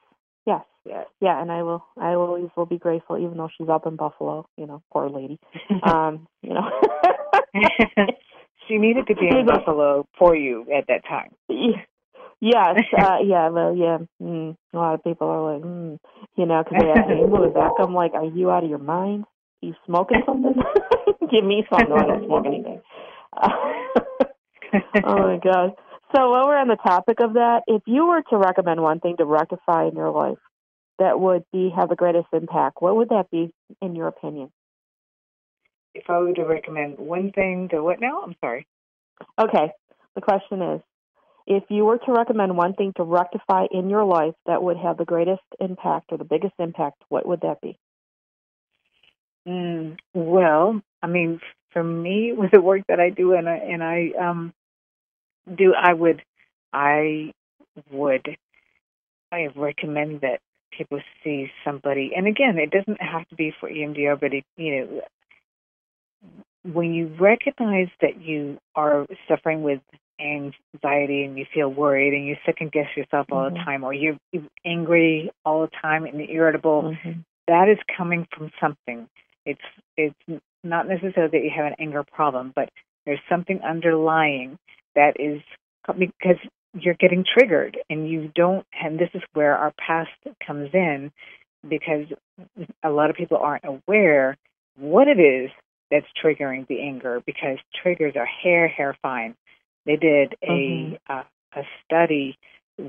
yes, 0.47 0.63
Yes. 0.87 1.07
yeah. 1.21 1.41
And 1.41 1.51
I 1.51 1.63
will, 1.63 1.85
I 1.99 2.15
always 2.15 2.51
will 2.57 2.67
be 2.67 2.79
grateful, 2.79 3.19
even 3.19 3.37
though 3.37 3.49
she's 3.57 3.69
up 3.69 3.87
in 3.87 3.97
Buffalo. 3.97 4.47
You 4.57 4.67
know, 4.67 4.83
poor 4.93 5.09
lady. 5.09 5.39
Um, 5.83 6.27
you 6.43 6.55
know. 6.55 6.71
she 8.69 8.79
needed 8.79 9.07
to 9.09 9.15
be 9.15 9.29
in 9.29 9.47
Buffalo 9.47 10.07
for 10.19 10.37
you 10.37 10.67
at 10.75 10.87
that 10.89 11.05
time. 11.07 11.31
Yes, 12.41 12.77
uh, 12.99 13.19
yeah, 13.25 13.49
well, 13.49 13.75
yeah. 13.75 13.99
Mm, 14.23 14.57
a 14.73 14.77
lot 14.77 14.95
of 14.95 15.05
people 15.05 15.29
are 15.29 15.55
like, 15.55 15.63
mm, 15.63 15.99
you 16.37 16.47
know, 16.47 16.63
because 16.63 16.79
they 16.83 16.91
ask 16.91 17.09
me, 17.09 17.25
"Well, 17.25 17.49
back." 17.51 17.73
I'm 17.79 17.95
like, 17.95 18.13
"Are 18.15 18.25
you 18.25 18.51
out 18.51 18.65
of 18.65 18.71
your 18.71 18.79
mind? 18.79 19.25
Are 19.63 19.67
you 19.67 19.75
smoking 19.87 20.23
something? 20.27 20.55
Give 21.31 21.45
me 21.45 21.65
something. 21.71 21.93
I 21.93 22.07
don't 22.07 22.27
smoke 22.27 22.45
anything." 22.47 22.83
oh 25.05 25.19
my 25.19 25.41
god! 25.43 25.73
So 26.15 26.31
while 26.31 26.47
we're 26.47 26.57
on 26.57 26.69
the 26.69 26.77
topic 26.77 27.19
of 27.21 27.35
that, 27.35 27.62
if 27.67 27.83
you 27.87 28.07
were 28.07 28.23
to 28.31 28.37
recommend 28.37 28.81
one 28.81 29.01
thing 29.01 29.17
to 29.17 29.25
rectify 29.25 29.89
in 29.89 29.97
your 29.97 30.11
life 30.11 30.39
that 30.99 31.19
would 31.19 31.45
be 31.53 31.73
have 31.77 31.89
the 31.89 31.97
greatest 31.97 32.29
impact, 32.33 32.81
what 32.81 32.95
would 32.97 33.09
that 33.09 33.31
be, 33.31 33.53
in 33.83 33.97
your 33.97 34.07
opinion? 34.09 34.51
if 35.95 36.11
I 36.11 36.19
were 36.19 36.33
to 36.35 36.45
recommend 36.45 36.99
one 36.99 37.33
thing 37.33 37.69
to 37.71 37.83
what 37.83 38.01
now? 38.01 38.21
I'm 38.23 38.35
sorry. 38.41 38.67
Okay. 39.39 39.71
The 40.15 40.21
question 40.21 40.61
is 40.61 40.81
if 41.47 41.65
you 41.69 41.85
were 41.85 41.99
to 41.99 42.12
recommend 42.12 42.57
one 42.57 42.75
thing 42.75 42.93
to 42.97 43.05
rectify 43.05 43.67
in 43.71 43.89
your 43.89 44.05
life 44.05 44.35
that 44.47 44.62
would 44.62 44.77
have 44.77 44.97
the 44.97 45.05
greatest 45.05 45.43
impact 45.61 46.11
or 46.11 46.19
the 46.19 46.25
biggest 46.25 46.55
impact, 46.59 47.03
what 47.09 47.27
would 47.27 47.43
that 47.43 47.61
be? 47.61 47.79
Mm, 49.47 49.99
well, 50.15 50.81
I 51.03 51.07
mean, 51.07 51.41
for 51.73 51.85
me, 51.85 52.33
with 52.37 52.51
the 52.51 52.61
work 52.61 52.83
that 52.89 53.01
I 53.01 53.11
do, 53.11 53.35
and 53.35 53.49
I 53.49 53.57
and 53.57 53.83
I 53.83 54.12
um 54.21 54.53
do, 55.53 55.75
I 55.75 55.93
would, 55.93 56.23
I 56.73 57.33
would, 57.91 58.37
I 59.33 59.49
recommend 59.55 60.21
that 60.23 60.41
people 60.77 61.01
see 61.23 61.51
somebody. 61.65 62.13
And 62.17 62.27
again, 62.27 62.59
it 62.59 62.71
doesn't 62.71 63.01
have 63.01 63.29
to 63.29 63.35
be 63.35 63.53
for 63.59 63.69
EMDR, 63.69 64.19
but 64.21 64.33
it, 64.33 64.45
you 64.57 64.77
know, 64.77 65.01
when 66.73 66.95
you 66.95 67.09
recognize 67.21 67.89
that 68.01 68.21
you 68.23 68.59
are 68.75 69.07
suffering 69.29 69.63
with 69.63 69.81
anxiety 70.21 71.25
and 71.25 71.37
you 71.37 71.45
feel 71.53 71.69
worried 71.69 72.15
and 72.15 72.27
you 72.27 72.37
second 72.47 72.73
guess 72.73 72.87
yourself 72.97 73.27
all 73.31 73.51
the 73.51 73.57
Mhm. 73.57 73.65
time, 73.65 73.85
or 73.85 73.93
you're 73.93 74.19
angry 74.65 75.31
all 75.45 75.63
the 75.63 75.77
time 75.83 76.07
and 76.07 76.21
irritable 76.21 76.83
Mm-hmm. 76.83 77.21
that 77.47 77.69
is 77.69 77.79
coming 77.95 78.27
from 78.33 78.51
something. 78.61 79.09
It's 79.45 79.61
it's 79.97 80.43
not 80.63 80.89
necessarily 80.89 81.31
that 81.39 81.45
you 81.45 81.51
have 81.51 81.67
an 81.67 81.75
anger 81.79 82.03
problem, 82.05 82.53
but 82.55 82.71
there's 83.05 83.21
something 83.29 83.61
underlying 83.63 84.59
that 84.95 85.15
is 85.21 85.41
because 85.99 86.37
you're 86.75 86.95
getting 86.95 87.25
triggered 87.25 87.79
and 87.91 88.09
you 88.09 88.31
don't 88.35 88.67
and 88.83 88.99
this 88.99 89.11
is 89.15 89.23
where 89.35 89.57
our 89.57 89.73
past 89.79 90.11
comes 90.47 90.71
in 90.75 91.13
because 91.69 92.07
a 92.83 92.91
lot 92.91 93.11
of 93.11 93.17
people 93.17 93.39
aren't 93.39 93.65
aware 93.65 94.37
what 94.79 95.09
it 95.09 95.21
is 95.21 95.51
that's 95.91 96.07
triggering 96.23 96.67
the 96.69 96.81
anger 96.81 97.23
because 97.27 97.59
triggers 97.83 98.15
are 98.17 98.27
hair 98.27 98.69
hair 98.69 98.97
fine. 99.03 99.35
They 99.87 99.97
did 99.97 100.35
a 100.43 100.99
Mhm. 100.99 100.99
uh, 101.09 101.25
a 101.55 101.63
study 101.85 102.37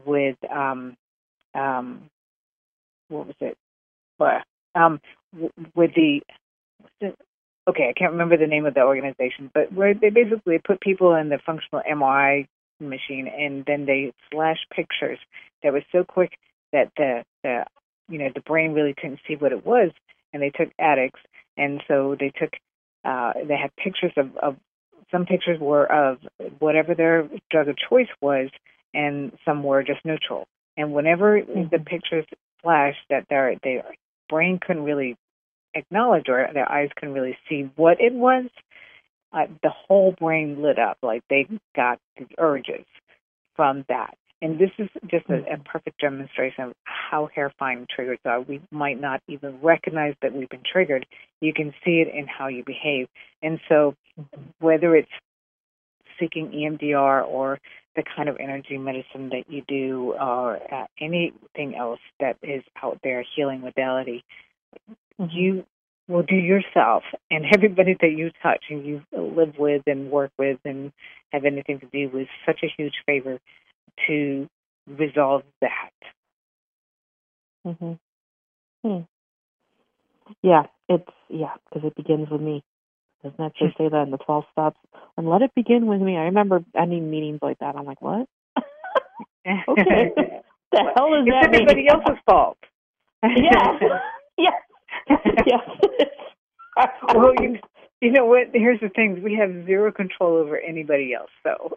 with 0.06 0.38
um 0.51 0.97
um 1.53 2.10
what 3.10 3.28
was 3.28 3.36
it? 3.41 3.58
Um, 4.76 4.99
with 5.76 5.93
the, 5.95 6.22
okay, 7.68 7.89
I 7.89 7.93
can't 7.97 8.11
remember 8.11 8.38
the 8.38 8.47
name 8.47 8.66
of 8.66 8.74
the 8.74 8.82
organization, 8.82 9.49
but 9.53 9.72
where 9.74 9.93
they 9.93 10.09
basically 10.09 10.59
put 10.59 10.82
people 10.82 11.16
in 11.16 11.30
the 11.30 11.39
functional 11.45 11.82
MRI 11.89 12.47
machine 12.80 13.28
and 13.28 13.63
then 13.66 13.86
they 13.86 14.13
flash 14.32 14.57
pictures 14.76 15.20
that 15.63 15.72
was 15.72 15.84
so 15.91 16.03
quick 16.03 16.38
that 16.74 16.91
the 16.97 17.24
the 17.43 17.66
you 18.09 18.20
know 18.20 18.30
the 18.36 18.41
brain 18.41 18.74
really 18.74 18.93
couldn't 18.93 19.20
see 19.28 19.36
what 19.36 19.51
it 19.51 19.66
was, 19.66 19.91
and 20.34 20.41
they 20.41 20.49
took 20.49 20.70
addicts 20.80 21.22
and 21.57 21.82
so 21.88 22.16
they 22.20 22.32
took 22.38 22.51
uh, 23.03 23.34
they 23.47 23.55
had 23.55 23.76
pictures 23.76 24.11
of, 24.18 24.36
of 24.38 24.55
some 25.11 25.26
pictures 25.26 25.59
were 25.59 25.86
of 25.91 26.18
whatever 26.59 26.95
their 26.95 27.30
drug 27.51 27.68
of 27.68 27.78
choice 27.78 28.07
was, 28.22 28.49
and 28.93 29.32
some 29.45 29.63
were 29.63 29.84
just 29.84 30.03
neutral. 30.03 30.47
And 30.78 30.93
whenever 30.93 31.41
the 31.41 31.78
Mhm. 31.78 31.86
pictures 31.86 32.26
flashed 32.61 33.07
that 33.09 33.28
their 33.30 33.55
their 33.63 33.84
brain 34.28 34.59
couldn't 34.59 34.84
really 34.84 35.16
acknowledge 35.76 36.26
or 36.30 36.47
their 36.53 36.69
eyes 36.71 36.89
couldn't 36.95 37.13
really 37.13 37.38
see 37.49 37.69
what 37.76 37.99
it 37.99 38.13
was, 38.13 38.45
uh, 39.34 39.45
the 39.61 39.69
whole 39.69 40.13
brain 40.17 40.61
lit 40.61 40.80
up 40.80 40.97
like 41.01 41.23
they 41.30 41.47
got 41.76 41.99
the 42.17 42.26
urges 42.38 42.86
from 43.55 43.86
that. 43.89 44.17
And 44.41 44.59
this 44.59 44.71
is 44.78 44.89
just 45.09 45.26
a, 45.30 45.53
a 45.53 45.57
perfect 45.63 45.99
demonstration 46.01 46.65
of 46.65 46.73
how 46.84 47.30
hair 47.34 47.51
fine 47.57 47.88
triggers 47.93 48.19
are. 48.26 48.41
We 48.41 48.61
might 48.69 48.99
not 48.99 49.21
even 49.28 49.59
recognize 49.61 50.13
that 50.21 50.34
we've 50.34 50.49
been 50.49 50.63
triggered. 50.71 51.05
You 51.41 51.53
can 51.53 51.73
see 51.84 52.03
it 52.05 52.13
in 52.13 52.28
how 52.28 52.47
you 52.47 52.63
behave. 52.65 53.07
And 53.41 53.59
so, 53.69 53.95
whether 54.59 54.95
it's 54.95 55.09
seeking 56.19 56.49
EMDR 56.49 57.26
or 57.28 57.59
the 57.95 58.03
kind 58.15 58.30
of 58.30 58.38
energy 58.39 58.78
medicine 58.78 59.30
that 59.30 59.45
you 59.47 59.63
do 59.67 60.13
or 60.19 60.59
uh, 60.73 60.86
anything 60.99 61.76
else 61.76 61.99
that 62.19 62.38
is 62.43 62.63
out 62.84 62.99
there, 63.03 63.23
healing 63.36 63.61
modality. 63.61 64.23
You 65.32 65.65
will 66.07 66.23
do 66.23 66.36
yourself 66.36 67.03
and 67.32 67.45
everybody 67.53 67.95
that 67.99 68.11
you 68.11 68.32
touch 68.43 68.65
and 68.69 68.86
you 68.86 69.01
live 69.11 69.53
with 69.57 69.82
and 69.88 70.11
work 70.11 70.32
with 70.38 70.59
and 70.65 70.91
have 71.32 71.45
anything 71.45 71.80
to 71.80 71.88
do 71.88 72.09
with 72.13 72.28
such 72.45 72.59
a 72.63 72.67
huge 72.78 72.93
favor 73.05 73.39
to 74.07 74.47
resolve 74.88 75.43
that. 75.61 75.91
hmm 77.65 77.93
Hmm. 78.84 78.99
Yeah, 80.43 80.63
it's 80.89 81.09
yeah, 81.30 81.53
because 81.69 81.88
it 81.88 81.95
begins 81.95 82.30
with 82.30 82.41
me. 82.41 82.63
Doesn't 83.23 83.38
that 83.38 83.55
just 83.55 83.78
say 83.78 83.89
that 83.89 84.03
in 84.03 84.11
the 84.11 84.17
twelve 84.17 84.43
steps? 84.51 84.78
And 85.17 85.28
let 85.28 85.41
it 85.41 85.51
begin 85.55 85.88
with 85.88 86.01
me. 86.01 86.17
I 86.17 86.26
remember 86.26 86.63
ending 86.78 87.09
meetings 87.09 87.39
like 87.41 87.59
that. 87.59 87.76
I'm 87.76 87.86
like, 87.86 88.01
what? 88.01 88.28
Okay. 89.67 90.11
the 90.71 90.84
hell 90.95 91.13
is 91.13 91.26
it's 91.28 91.32
that? 91.32 91.51
mean? 91.51 91.61
everybody 91.61 91.88
else's 91.88 92.21
fault. 92.26 92.57
yes, 93.23 93.82
yes, 94.38 94.53
yes. 95.45 95.61
well, 97.15 97.33
you, 97.41 97.57
you 98.01 98.11
know 98.11 98.25
what? 98.25 98.47
Here's 98.53 98.79
the 98.81 98.89
thing: 98.89 99.21
we 99.23 99.36
have 99.36 99.65
zero 99.65 99.91
control 99.91 100.36
over 100.38 100.57
anybody 100.59 101.13
else. 101.13 101.31
So 101.43 101.75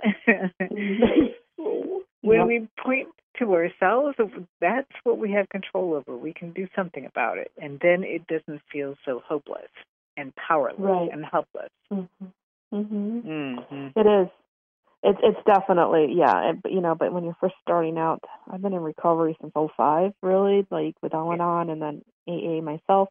when 2.22 2.38
Yep. 2.38 2.46
we 2.46 2.68
point 2.82 3.08
to 3.38 3.54
ourselves, 3.54 4.16
that's 4.60 4.90
what 5.04 5.18
we 5.18 5.32
have 5.32 5.48
control 5.50 5.94
over. 5.94 6.16
We 6.16 6.32
can 6.32 6.52
do 6.52 6.66
something 6.74 7.06
about 7.06 7.38
it, 7.38 7.50
and 7.60 7.78
then 7.80 8.02
it 8.04 8.26
doesn't 8.26 8.60
feel 8.72 8.96
so 9.04 9.22
hopeless 9.26 9.70
and 10.16 10.32
powerless 10.36 10.78
Right. 10.80 11.10
and 11.12 11.24
helpless. 11.24 11.70
Mm-hmm. 11.92 12.26
hmm 12.72 13.18
Mm-hmm. 13.20 13.98
It 13.98 14.06
is. 14.24 14.28
It's 15.04 15.18
it's 15.22 15.38
definitely 15.46 16.12
yeah. 16.16 16.50
It, 16.50 16.62
but, 16.62 16.72
you 16.72 16.80
know, 16.80 16.96
but 16.96 17.12
when 17.12 17.22
you're 17.24 17.36
first 17.40 17.54
starting 17.62 17.96
out, 17.98 18.22
I've 18.50 18.60
been 18.60 18.72
in 18.72 18.82
recovery 18.82 19.36
since 19.40 19.52
'05, 19.54 20.12
really, 20.22 20.66
like 20.70 20.96
with 21.02 21.14
Al 21.14 21.32
Anon 21.32 21.70
and 21.70 21.80
then 21.80 22.02
AA 22.28 22.62
myself. 22.62 23.08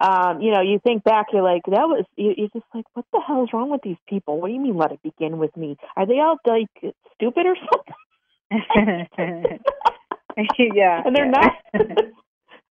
Um, 0.00 0.40
you 0.40 0.52
know, 0.52 0.60
you 0.60 0.78
think 0.84 1.02
back, 1.04 1.26
you're 1.32 1.42
like, 1.42 1.62
that 1.66 1.88
was 1.88 2.04
you, 2.16 2.34
you're 2.36 2.48
just 2.52 2.66
like, 2.74 2.84
what 2.94 3.06
the 3.12 3.20
hell 3.26 3.42
is 3.44 3.50
wrong 3.52 3.70
with 3.70 3.82
these 3.82 3.96
people? 4.08 4.40
What 4.40 4.48
do 4.48 4.54
you 4.54 4.60
mean, 4.60 4.76
let 4.76 4.92
it 4.92 5.00
begin 5.02 5.38
with 5.38 5.56
me? 5.56 5.76
Are 5.96 6.06
they 6.06 6.20
all 6.20 6.36
like 6.46 6.68
stupid 7.14 7.46
or 7.46 7.56
something? 7.56 7.94
yeah, 10.74 11.02
and 11.04 11.16
they're 11.16 11.26
yeah. 11.26 11.30
not. 11.30 11.52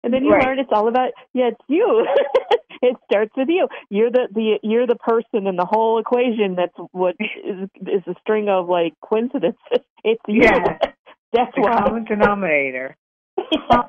and 0.04 0.14
then 0.14 0.24
you 0.24 0.32
Right. 0.32 0.45
learn 0.45 0.60
it's 0.60 0.70
all 0.72 0.88
about 0.88 1.12
yeah, 1.34 1.50
it's 1.50 1.62
you. 1.68 2.08
it 2.82 2.95
starts 3.12 3.32
with 3.36 3.50
you. 3.50 3.68
You're 3.89 4.12
the 4.12 4.28
the 4.34 4.60
you're 4.64 4.88
the 4.88 4.95
person 4.95 5.48
in 5.48 5.56
the 5.56 5.66
whole 5.66 6.00
equation. 6.00 6.56
That's 6.56 6.74
what 6.91 7.16
is 7.20 7.70
is 7.82 8.04
a 8.08 8.16
string 8.22 8.50
of 8.50 8.70
like 8.70 8.93
coincidences. 9.02 9.58
It's 10.04 10.22
you. 10.28 10.43
Yeah. 10.43 10.78
That's 11.34 11.54
the 11.56 11.62
why. 11.62 11.82
common 11.84 12.06
denominator. 12.06 12.95
Huh. 13.39 13.84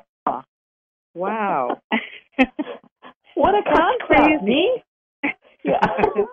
Wow. 1.13 1.81
what 3.35 3.55
a 3.55 3.63
concept, 3.63 4.43
me. 4.43 4.83
Yeah. 5.63 5.79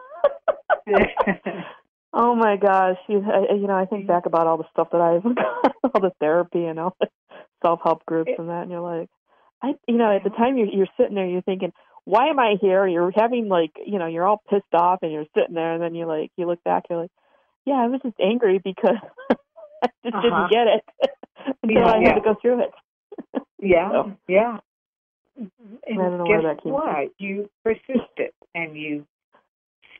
oh 2.12 2.34
my 2.34 2.56
gosh, 2.56 2.96
you, 3.08 3.22
I, 3.26 3.54
you 3.54 3.66
know, 3.66 3.74
I 3.76 3.86
think 3.86 4.06
back 4.06 4.26
about 4.26 4.46
all 4.46 4.56
the 4.58 4.68
stuff 4.70 4.88
that 4.92 5.00
I've 5.00 5.24
all 5.94 6.00
the 6.00 6.12
therapy 6.20 6.64
and 6.64 6.78
all 6.78 6.96
the 7.00 7.08
self 7.64 7.80
help 7.82 8.04
groups 8.06 8.32
and 8.38 8.48
that, 8.48 8.62
and 8.62 8.70
you're 8.70 8.80
like, 8.80 9.08
I, 9.62 9.74
you 9.88 9.96
know, 9.96 10.14
at 10.14 10.24
the 10.24 10.30
time 10.30 10.56
you're 10.56 10.68
you're 10.68 10.86
sitting 10.98 11.14
there, 11.14 11.26
you're 11.26 11.42
thinking, 11.42 11.72
why 12.04 12.28
am 12.28 12.38
I 12.38 12.54
here? 12.60 12.86
You're 12.86 13.12
having 13.14 13.48
like, 13.48 13.72
you 13.84 13.98
know, 13.98 14.06
you're 14.06 14.26
all 14.26 14.42
pissed 14.48 14.74
off 14.74 15.00
and 15.02 15.12
you're 15.12 15.26
sitting 15.36 15.54
there, 15.54 15.72
and 15.74 15.82
then 15.82 15.94
you 15.94 16.06
like, 16.06 16.30
you 16.36 16.46
look 16.46 16.62
back, 16.64 16.84
you're 16.88 17.02
like, 17.02 17.10
yeah, 17.64 17.74
I 17.74 17.88
was 17.88 18.00
just 18.02 18.16
angry 18.20 18.60
because 18.62 18.96
I 19.82 19.88
just 20.04 20.14
Uh-huh. 20.14 20.22
didn't 20.22 20.50
get 20.50 20.66
it 20.68 21.10
until 21.62 21.82
Yeah, 21.82 21.86
I 21.86 21.98
yeah. 22.00 22.08
had 22.08 22.14
to 22.14 22.20
go 22.20 22.36
through 22.40 22.62
it. 22.62 22.70
Yeah, 23.58 24.12
yeah. 24.28 24.58
And 25.38 25.50
don't 25.96 26.18
know 26.18 26.26
guess 26.26 26.42
where 26.42 26.54
that 26.54 26.62
came 26.62 26.72
from. 26.74 26.82
what? 26.82 27.12
You 27.18 27.50
persisted 27.64 28.32
and 28.54 28.76
you 28.76 29.06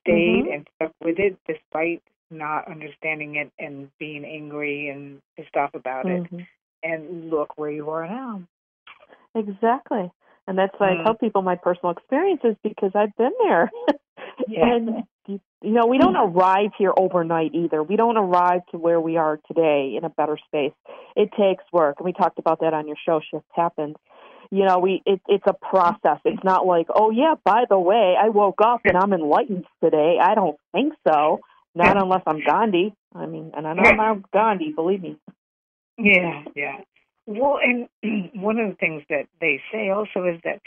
stayed 0.00 0.44
Mhm. 0.46 0.54
and 0.54 0.68
stuck 0.76 0.92
with 1.02 1.18
it 1.18 1.38
despite 1.46 2.02
not 2.30 2.66
understanding 2.68 3.36
it 3.36 3.52
and 3.58 3.90
being 3.98 4.24
angry 4.24 4.88
and 4.88 5.22
pissed 5.36 5.56
off 5.56 5.74
about 5.74 6.06
it. 6.06 6.22
Mhm. 6.32 6.46
And 6.82 7.30
look 7.30 7.56
where 7.56 7.70
you 7.70 7.88
are 7.90 8.06
now. 8.06 8.42
Exactly. 9.34 10.10
And 10.46 10.58
that's 10.58 10.78
why 10.78 10.92
I 10.92 10.94
Mm. 10.96 11.04
tell 11.04 11.14
people 11.14 11.42
my 11.42 11.56
personal 11.56 11.90
experiences 11.90 12.56
because 12.62 12.94
I've 12.94 13.14
been 13.16 13.34
there. 13.38 13.70
Yeah. 14.48 14.74
and 14.74 15.06
you, 15.26 15.40
you 15.62 15.72
know, 15.72 15.86
we 15.86 15.98
don't 15.98 16.14
hmm. 16.14 16.36
arrive 16.36 16.70
here 16.78 16.92
overnight 16.96 17.54
either. 17.54 17.82
We 17.82 17.96
don't 17.96 18.16
arrive 18.16 18.60
to 18.70 18.78
where 18.78 19.00
we 19.00 19.16
are 19.16 19.38
today 19.48 19.94
in 19.96 20.04
a 20.04 20.10
better 20.10 20.38
space. 20.46 20.72
It 21.14 21.30
takes 21.38 21.64
work, 21.72 21.96
and 21.98 22.04
we 22.04 22.12
talked 22.12 22.38
about 22.38 22.60
that 22.60 22.74
on 22.74 22.86
your 22.86 22.96
show. 23.04 23.20
Shift 23.30 23.46
happens. 23.54 23.96
You 24.50 24.64
know, 24.64 24.78
we 24.78 25.02
it, 25.04 25.20
it's 25.26 25.44
a 25.46 25.54
process. 25.54 26.20
It's 26.24 26.44
not 26.44 26.66
like, 26.66 26.86
oh 26.94 27.10
yeah, 27.10 27.34
by 27.44 27.64
the 27.68 27.78
way, 27.78 28.14
I 28.20 28.28
woke 28.28 28.60
up 28.64 28.82
and 28.84 28.96
I'm 28.96 29.12
enlightened 29.12 29.64
today. 29.82 30.18
I 30.22 30.34
don't 30.34 30.56
think 30.72 30.94
so. 31.06 31.40
Not 31.74 32.00
unless 32.00 32.22
I'm 32.26 32.40
Gandhi. 32.42 32.94
I 33.14 33.26
mean, 33.26 33.52
and 33.54 33.66
I 33.66 33.74
know 33.74 33.82
I'm 33.82 34.24
Gandhi. 34.32 34.72
Believe 34.74 35.02
me. 35.02 35.18
Yeah, 35.98 36.44
yeah. 36.54 36.78
Well, 37.26 37.58
and 37.62 37.88
one 38.34 38.58
of 38.58 38.70
the 38.70 38.76
things 38.76 39.02
that 39.10 39.26
they 39.40 39.60
say 39.72 39.90
also 39.90 40.24
is 40.24 40.40
that 40.44 40.60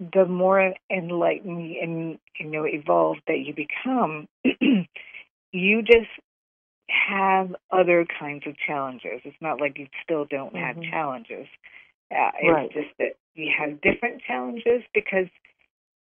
the 0.00 0.26
more 0.26 0.74
enlightened 0.90 1.76
and 1.76 2.18
you 2.38 2.46
know 2.46 2.64
evolved 2.64 3.22
that 3.26 3.38
you 3.40 3.54
become, 3.54 4.28
you 5.52 5.82
just 5.82 6.08
have 6.88 7.54
other 7.70 8.06
kinds 8.18 8.46
of 8.46 8.56
challenges. 8.58 9.20
It's 9.24 9.36
not 9.40 9.60
like 9.60 9.78
you 9.78 9.88
still 10.02 10.24
don't 10.24 10.56
have 10.56 10.76
Mhm. 10.76 10.90
challenges. 10.90 11.46
Uh, 12.10 12.30
it's 12.40 12.52
Right. 12.52 12.72
just 12.72 12.88
that 12.98 13.16
you 13.34 13.52
have 13.58 13.80
different 13.80 14.22
challenges 14.22 14.82
because 14.94 15.26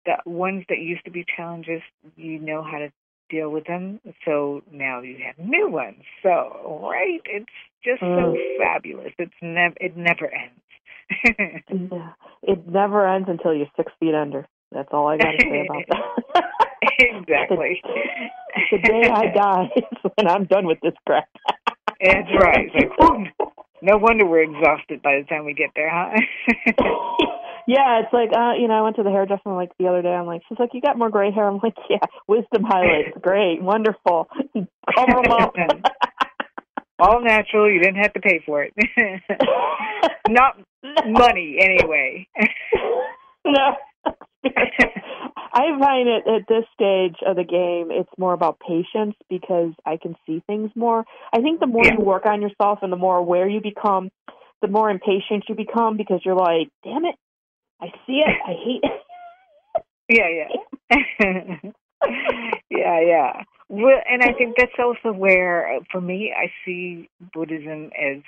the 0.06 0.18
ones 0.26 0.66
that 0.70 0.80
used 0.80 1.04
to 1.06 1.12
be 1.12 1.26
challenges, 1.36 1.82
you 2.16 2.40
know 2.40 2.64
how 2.64 2.80
to 2.80 2.92
deal 3.30 3.50
with 3.50 3.66
them. 3.66 4.00
So 4.26 4.62
now 4.72 5.02
you 5.02 5.18
have 5.26 5.38
new 5.38 5.70
ones. 5.70 6.04
So 6.24 6.80
right, 6.90 7.22
it's 7.26 7.46
just 7.84 8.02
so 8.14 8.36
Mm. 8.36 8.58
fabulous. 8.58 9.14
It's 9.18 9.34
never 9.42 9.76
it 9.80 9.98
never 9.98 10.28
ends. 10.34 10.62
Yeah. 11.92 12.14
It 12.44 12.68
never 12.68 13.08
ends 13.08 13.28
until 13.30 13.54
you're 13.54 13.68
six 13.76 13.92
feet 14.00 14.14
under. 14.14 14.48
That's 14.72 14.90
all 14.92 15.08
I 15.08 15.18
got 15.18 15.32
to 15.32 15.46
say 15.50 15.66
about 15.68 15.84
that. 15.90 16.46
exactly. 17.00 17.82
the 18.72 18.78
day 18.78 19.10
I 19.10 19.28
die 19.36 19.70
is 19.76 20.12
when 20.16 20.28
I'm 20.28 20.46
done 20.46 20.68
with 20.68 20.80
this 20.82 20.94
crap. 21.06 21.28
That's 22.02 22.30
right. 22.40 22.70
It's 22.74 22.94
like, 23.00 23.34
no 23.82 23.98
wonder 23.98 24.26
we're 24.26 24.44
exhausted 24.44 25.02
by 25.02 25.20
the 25.20 25.26
time 25.28 25.46
we 25.46 25.54
get 25.54 25.72
there, 25.76 25.90
huh? 25.90 26.12
yeah, 27.68 28.02
it's 28.02 28.14
like 28.14 28.30
uh, 28.36 28.54
you 28.60 28.68
know, 28.68 28.76
I 28.76 28.82
went 28.82 28.96
to 28.98 29.04
the 29.04 29.12
hairdresser 29.12 29.54
like 29.54 29.72
the 29.80 29.88
other 29.88 30.02
day. 30.02 30.14
I'm 30.14 30.26
like, 30.26 30.42
she's 30.48 30.60
like, 30.60 30.70
you 30.74 30.82
got 30.82 30.98
more 30.98 31.10
gray 31.10 31.32
hair. 31.32 31.48
I'm 31.48 31.60
like, 31.64 31.76
yeah, 31.90 31.98
wisdom 32.28 32.64
highlights, 32.64 33.18
great, 33.22 33.62
wonderful, 33.62 34.28
cover 34.96 35.22
them 35.24 35.32
up. 35.32 35.54
All 36.98 37.22
natural. 37.22 37.70
You 37.70 37.80
didn't 37.80 38.02
have 38.02 38.14
to 38.14 38.22
pay 38.22 38.42
for 38.46 38.64
it. 38.64 38.74
Not 40.30 40.58
money, 41.08 41.58
anyway. 41.62 42.28
no. 43.46 43.76
I 45.58 45.80
find 45.80 46.10
it 46.10 46.28
at 46.28 46.48
this 46.50 46.66
stage 46.74 47.16
of 47.26 47.38
the 47.38 47.44
game, 47.44 47.90
it's 47.90 48.10
more 48.18 48.34
about 48.34 48.60
patience 48.60 49.16
because 49.30 49.72
I 49.86 49.98
can 49.98 50.16
see 50.26 50.44
things 50.48 50.70
more. 50.76 51.06
I 51.34 51.42
think 51.42 51.60
the 51.62 51.68
more 51.68 51.86
Yeah. 51.86 51.94
you 51.98 52.04
work 52.04 52.26
on 52.26 52.42
yourself 52.42 52.80
and 52.82 52.92
the 52.92 52.98
more 52.98 53.18
aware 53.18 53.48
you 53.48 53.62
become, 53.62 54.10
the 54.62 54.68
more 54.68 54.90
impatient 54.90 55.46
you 55.48 55.56
become 55.56 55.96
because 55.98 56.22
you're 56.26 56.36
like, 56.36 56.70
damn 56.84 57.06
it, 57.06 57.16
I 57.82 57.88
see 58.06 58.22
it, 58.26 58.36
I 58.46 58.54
hate 58.54 58.84
it. 58.84 59.02
Yeah, 60.08 60.28
yeah. 60.30 61.72
yeah, 62.70 63.00
yeah. 63.02 63.44
Well, 63.70 64.00
and 64.08 64.22
I 64.22 64.34
think 64.34 64.56
that's 64.56 64.78
also 64.78 65.12
where, 65.18 65.80
for 65.92 66.00
me, 66.00 66.32
I 66.32 66.52
see 66.64 67.10
Buddhism 67.34 67.90
as 68.00 68.22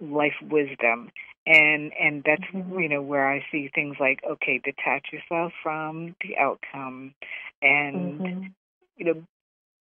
life 0.00 0.34
wisdom, 0.42 1.10
and 1.46 1.92
and 1.98 2.22
that's 2.24 2.42
Mhm. 2.42 2.80
you 2.80 2.88
know 2.88 3.02
where 3.02 3.28
I 3.30 3.44
see 3.50 3.68
things 3.74 3.96
like 4.00 4.20
okay, 4.24 4.58
detach 4.58 5.12
yourself 5.12 5.52
from 5.62 6.14
the 6.22 6.36
outcome, 6.38 7.14
and 7.62 8.22
Mhm. 8.22 8.52
you 8.96 9.04
know, 9.04 9.22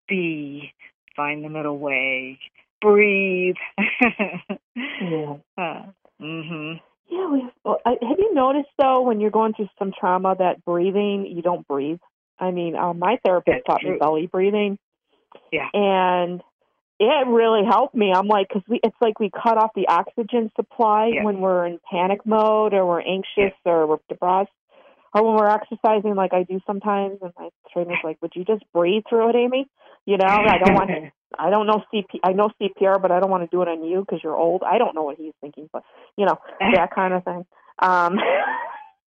be, 0.08 0.72
find 1.16 1.44
the 1.44 1.48
middle 1.48 1.78
way, 1.78 2.38
breathe. 2.80 3.56
Yeah. 5.00 5.36
uh, 5.58 5.82
mhm. 6.20 6.80
Yeah, 7.08 7.30
we 7.30 7.48
well, 7.64 7.78
I, 7.84 7.90
have 7.90 8.18
you 8.18 8.34
noticed 8.34 8.70
though 8.78 9.02
when 9.02 9.20
you're 9.20 9.30
going 9.30 9.54
through 9.54 9.68
some 9.78 9.92
trauma 9.98 10.34
that 10.38 10.64
breathing 10.64 11.26
you 11.26 11.42
don't 11.42 11.66
breathe. 11.66 12.00
I 12.38 12.50
mean, 12.50 12.74
uh, 12.76 12.92
my 12.94 13.18
therapist 13.24 13.58
That's 13.66 13.82
taught 13.82 13.84
me 13.88 13.96
belly 13.98 14.26
breathing. 14.26 14.78
Yeah. 15.52 15.68
and 15.72 16.42
it 17.00 17.26
really 17.26 17.64
helped 17.68 17.94
me. 17.94 18.12
I'm 18.14 18.28
like, 18.28 18.48
because 18.48 18.62
we 18.68 18.80
it's 18.82 18.96
like 19.00 19.18
we 19.18 19.30
cut 19.30 19.58
off 19.58 19.70
the 19.74 19.88
oxygen 19.88 20.50
supply 20.56 21.10
Yeah. 21.14 21.24
when 21.24 21.40
we're 21.40 21.66
in 21.66 21.78
panic 21.90 22.24
mode 22.24 22.72
or 22.74 22.86
we're 22.86 23.00
anxious 23.00 23.56
or 23.64 23.86
we're 23.86 23.98
depressed. 24.08 24.50
Or 25.16 25.22
when 25.22 25.36
we're 25.36 25.48
exercising, 25.48 26.16
like 26.16 26.32
I 26.34 26.42
do 26.42 26.60
sometimes, 26.66 27.18
and 27.22 27.32
my 27.38 27.48
trainer's 27.72 27.98
like, 28.02 28.20
"Would 28.20 28.32
you 28.34 28.44
just 28.44 28.64
breathe 28.72 29.04
through 29.08 29.30
it, 29.30 29.36
Amy?" 29.36 29.68
You 30.06 30.16
know, 30.18 30.26
I 30.26 30.58
don't 30.58 30.74
want 30.74 30.90
to, 30.90 31.12
I 31.38 31.50
don't 31.50 31.66
know 31.68 31.84
CP. 31.92 32.18
I 32.24 32.32
know 32.32 32.50
CPR, 32.60 33.00
but 33.00 33.12
I 33.12 33.20
don't 33.20 33.30
want 33.30 33.48
to 33.48 33.56
do 33.56 33.62
it 33.62 33.68
on 33.68 33.84
you 33.84 34.00
because 34.00 34.20
you're 34.24 34.34
old. 34.36 34.62
I 34.64 34.78
don't 34.78 34.94
know 34.94 35.04
what 35.04 35.16
he's 35.16 35.32
thinking, 35.40 35.70
but 35.72 35.84
you 36.16 36.26
know 36.26 36.36
that 36.74 36.92
kind 36.94 37.14
of 37.14 37.22
thing. 37.24 37.46
Um, 37.80 38.18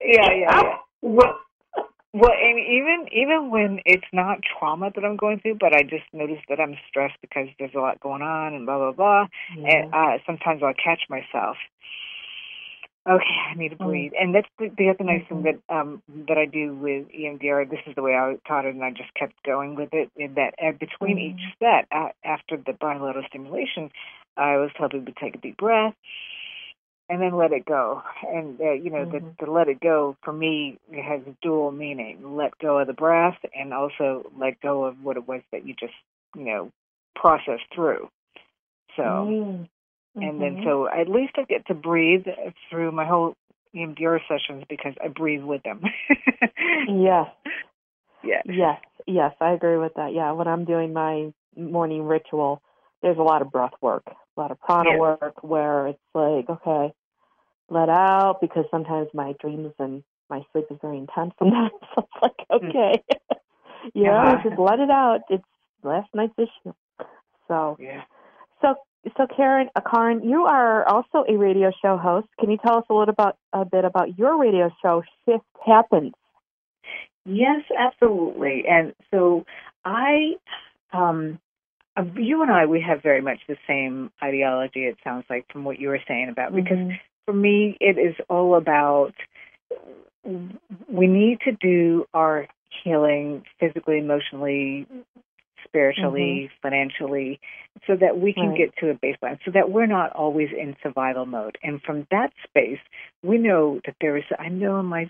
Yeah, 0.01 0.29
yeah, 0.31 0.33
yeah. 0.33 0.73
Well, 1.01 1.37
well, 2.19 2.31
and 2.33 2.59
even 2.59 3.07
even 3.11 3.49
when 3.51 3.79
it's 3.85 4.07
not 4.13 4.39
trauma 4.43 4.91
that 4.93 5.03
I'm 5.05 5.17
going 5.17 5.39
through, 5.39 5.57
but 5.59 5.73
I 5.73 5.83
just 5.83 6.05
notice 6.13 6.39
that 6.49 6.59
I'm 6.59 6.75
stressed 6.87 7.17
because 7.21 7.47
there's 7.59 7.73
a 7.75 7.79
lot 7.79 7.99
going 7.99 8.21
on 8.21 8.53
and 8.53 8.65
blah 8.65 8.77
blah 8.77 8.91
blah. 8.91 9.27
And 9.65 9.93
uh, 9.93 10.17
sometimes 10.25 10.61
I'll 10.63 10.73
catch 10.73 11.01
myself. 11.09 11.57
Okay, 13.09 13.23
I 13.49 13.53
need 13.55 13.69
to 13.69 13.77
Mm. 13.77 13.85
breathe, 13.87 14.11
and 14.19 14.35
that's 14.35 14.49
the, 14.59 14.67
the 14.77 14.89
other 14.89 15.03
nice 15.05 15.23
Mhm. 15.23 15.27
thing 15.29 15.41
that 15.43 15.59
um 15.73 16.01
that 16.27 16.37
I 16.37 16.45
do 16.45 16.73
with 16.75 17.07
EMDR. 17.13 17.63
This 17.63 17.79
is 17.87 17.95
the 17.95 18.01
way 18.01 18.15
I 18.15 18.35
taught 18.45 18.65
it, 18.65 18.75
and 18.75 18.83
I 18.83 18.91
just 18.91 19.13
kept 19.13 19.41
going 19.43 19.75
with 19.75 19.93
it. 19.93 20.11
In 20.17 20.33
that 20.33 20.55
uh, 20.61 20.73
between 20.73 21.17
Mhm. 21.17 21.21
each 21.21 21.57
set, 21.59 21.87
uh, 21.91 22.09
after 22.25 22.57
the 22.57 22.73
bilateral 22.73 23.25
stimulation, 23.27 23.91
I 24.35 24.57
was 24.57 24.71
people 24.73 24.89
to 24.89 25.11
take 25.13 25.35
a 25.35 25.37
deep 25.37 25.57
breath 25.57 25.95
and 27.09 27.21
then 27.21 27.35
let 27.37 27.51
it 27.51 27.65
go. 27.65 28.01
And 28.27 28.59
uh, 28.59 28.71
you 28.73 28.89
know, 28.89 29.05
Mhm. 29.05 29.35
the, 29.39 29.45
the 29.45 29.51
let 29.51 29.69
it 29.69 29.79
go 29.79 30.17
for 30.23 30.33
me 30.33 30.77
it 30.91 31.03
has 31.03 31.21
a 31.27 31.35
dual 31.41 31.71
meaning: 31.71 32.35
let 32.35 32.57
go 32.59 32.79
of 32.79 32.87
the 32.87 32.93
breath, 32.93 33.37
and 33.55 33.73
also 33.73 34.29
let 34.37 34.59
go 34.61 34.85
of 34.85 35.03
what 35.03 35.17
it 35.17 35.27
was 35.27 35.41
that 35.51 35.65
you 35.65 35.73
just 35.79 35.93
you 36.35 36.43
know 36.43 36.71
processed 37.15 37.65
through. 37.73 38.09
So, 38.95 39.03
Mm. 39.03 39.69
and 40.15 40.41
then 40.41 40.57
Mhm. 40.57 40.63
so 40.63 40.87
at 40.87 41.07
least 41.07 41.33
I 41.37 41.43
get 41.43 41.67
to 41.67 41.73
breathe 41.73 42.25
through 42.69 42.91
my 42.91 43.05
whole 43.05 43.35
EMDR 43.75 44.19
sessions 44.27 44.63
because 44.67 44.95
I 45.03 45.07
breathe 45.07 45.43
with 45.43 45.63
them. 45.63 45.83
yes, 46.87 47.27
yeah. 48.23 48.41
yes, 48.45 48.81
yes, 49.05 49.33
I 49.39 49.51
agree 49.51 49.77
with 49.77 49.93
that. 49.95 50.13
Yeah, 50.13 50.31
when 50.31 50.47
I'm 50.47 50.65
doing 50.65 50.93
my 50.93 51.31
morning 51.55 52.03
ritual, 52.03 52.61
there's 53.01 53.17
a 53.17 53.23
lot 53.23 53.41
of 53.41 53.51
breath 53.51 53.73
work, 53.81 54.03
a 54.37 54.41
lot 54.41 54.51
of 54.51 54.59
prana 54.61 54.91
Yeah. 54.91 54.99
work, 54.99 55.43
where 55.43 55.87
it's 55.87 55.99
like, 56.13 56.49
okay, 56.49 56.93
let 57.69 57.89
out 57.89 58.37
because 58.41 58.65
sometimes 58.71 59.07
my 59.13 59.33
dreams 59.39 59.73
and 59.79 60.03
my 60.29 60.41
sleep 60.51 60.65
is 60.71 60.77
very 60.81 60.97
intense. 60.97 61.33
Sometimes 61.39 61.71
so 61.95 62.03
it's 62.03 62.23
like, 62.23 62.45
okay, 62.51 63.03
yeah, 63.93 64.35
Uh-huh. 64.35 64.41
just 64.43 64.59
let 64.59 64.79
it 64.79 64.89
out. 64.89 65.21
It's 65.29 65.43
last 65.83 66.09
night's 66.13 66.33
issue. 66.37 66.73
So, 67.47 67.77
Yeah. 67.79 68.01
So, 68.61 68.75
so 69.17 69.27
Karen, 69.35 69.69
uh, 69.75 69.81
Karen, 69.81 70.21
you 70.27 70.43
are 70.45 70.87
also 70.87 71.23
a 71.27 71.37
radio 71.37 71.71
show 71.81 71.97
host. 71.97 72.27
Can 72.39 72.49
you 72.51 72.57
tell 72.57 72.77
us 72.79 72.85
a 72.89 72.93
little 72.93 73.13
about 73.13 73.37
a 73.53 73.65
bit 73.65 73.85
about 73.85 74.17
your 74.17 74.39
radio 74.39 74.69
show, 74.81 75.03
Shift 75.25 75.45
Happens? 75.65 76.13
Yes, 77.25 77.61
absolutely. 77.77 78.63
And 78.69 78.93
so 79.11 79.45
I, 79.85 80.33
um, 80.93 81.39
you 82.15 82.41
and 82.41 82.51
I, 82.51 82.65
we 82.65 82.81
have 82.81 83.01
very 83.01 83.21
much 83.21 83.39
the 83.47 83.57
same 83.67 84.11
ideology. 84.23 84.81
It 84.81 84.97
sounds 85.03 85.25
like 85.29 85.45
from 85.51 85.63
what 85.63 85.79
you 85.79 85.89
were 85.89 86.01
saying 86.07 86.29
about 86.29 86.53
because 86.53 86.77
Mm-hmm. 86.77 86.95
for 87.25 87.33
me, 87.33 87.77
it 87.79 87.97
is 87.97 88.15
all 88.29 88.55
about 88.55 89.13
we 90.89 91.07
need 91.07 91.39
to 91.41 91.51
do 91.51 92.05
our 92.13 92.47
healing 92.83 93.43
physically, 93.59 93.97
emotionally, 93.97 94.85
spiritually, 95.63 96.49
financially, 96.61 97.39
so 97.85 97.95
that 97.95 98.19
we 98.19 98.33
can 98.33 98.49
Right. 98.49 98.57
get 98.57 98.77
to 98.77 98.89
a 98.89 98.95
baseline, 98.95 99.39
so 99.43 99.51
that 99.51 99.69
we're 99.69 99.85
not 99.85 100.11
always 100.13 100.49
in 100.51 100.75
survival 100.81 101.25
mode. 101.25 101.57
And 101.63 101.81
from 101.81 102.07
that 102.11 102.31
space, 102.43 102.79
we 103.23 103.37
know 103.37 103.81
that 103.85 103.95
there 103.99 104.17
is, 104.17 104.23
I 104.37 104.49
know 104.49 104.79
in 104.79 104.85
my 104.85 105.09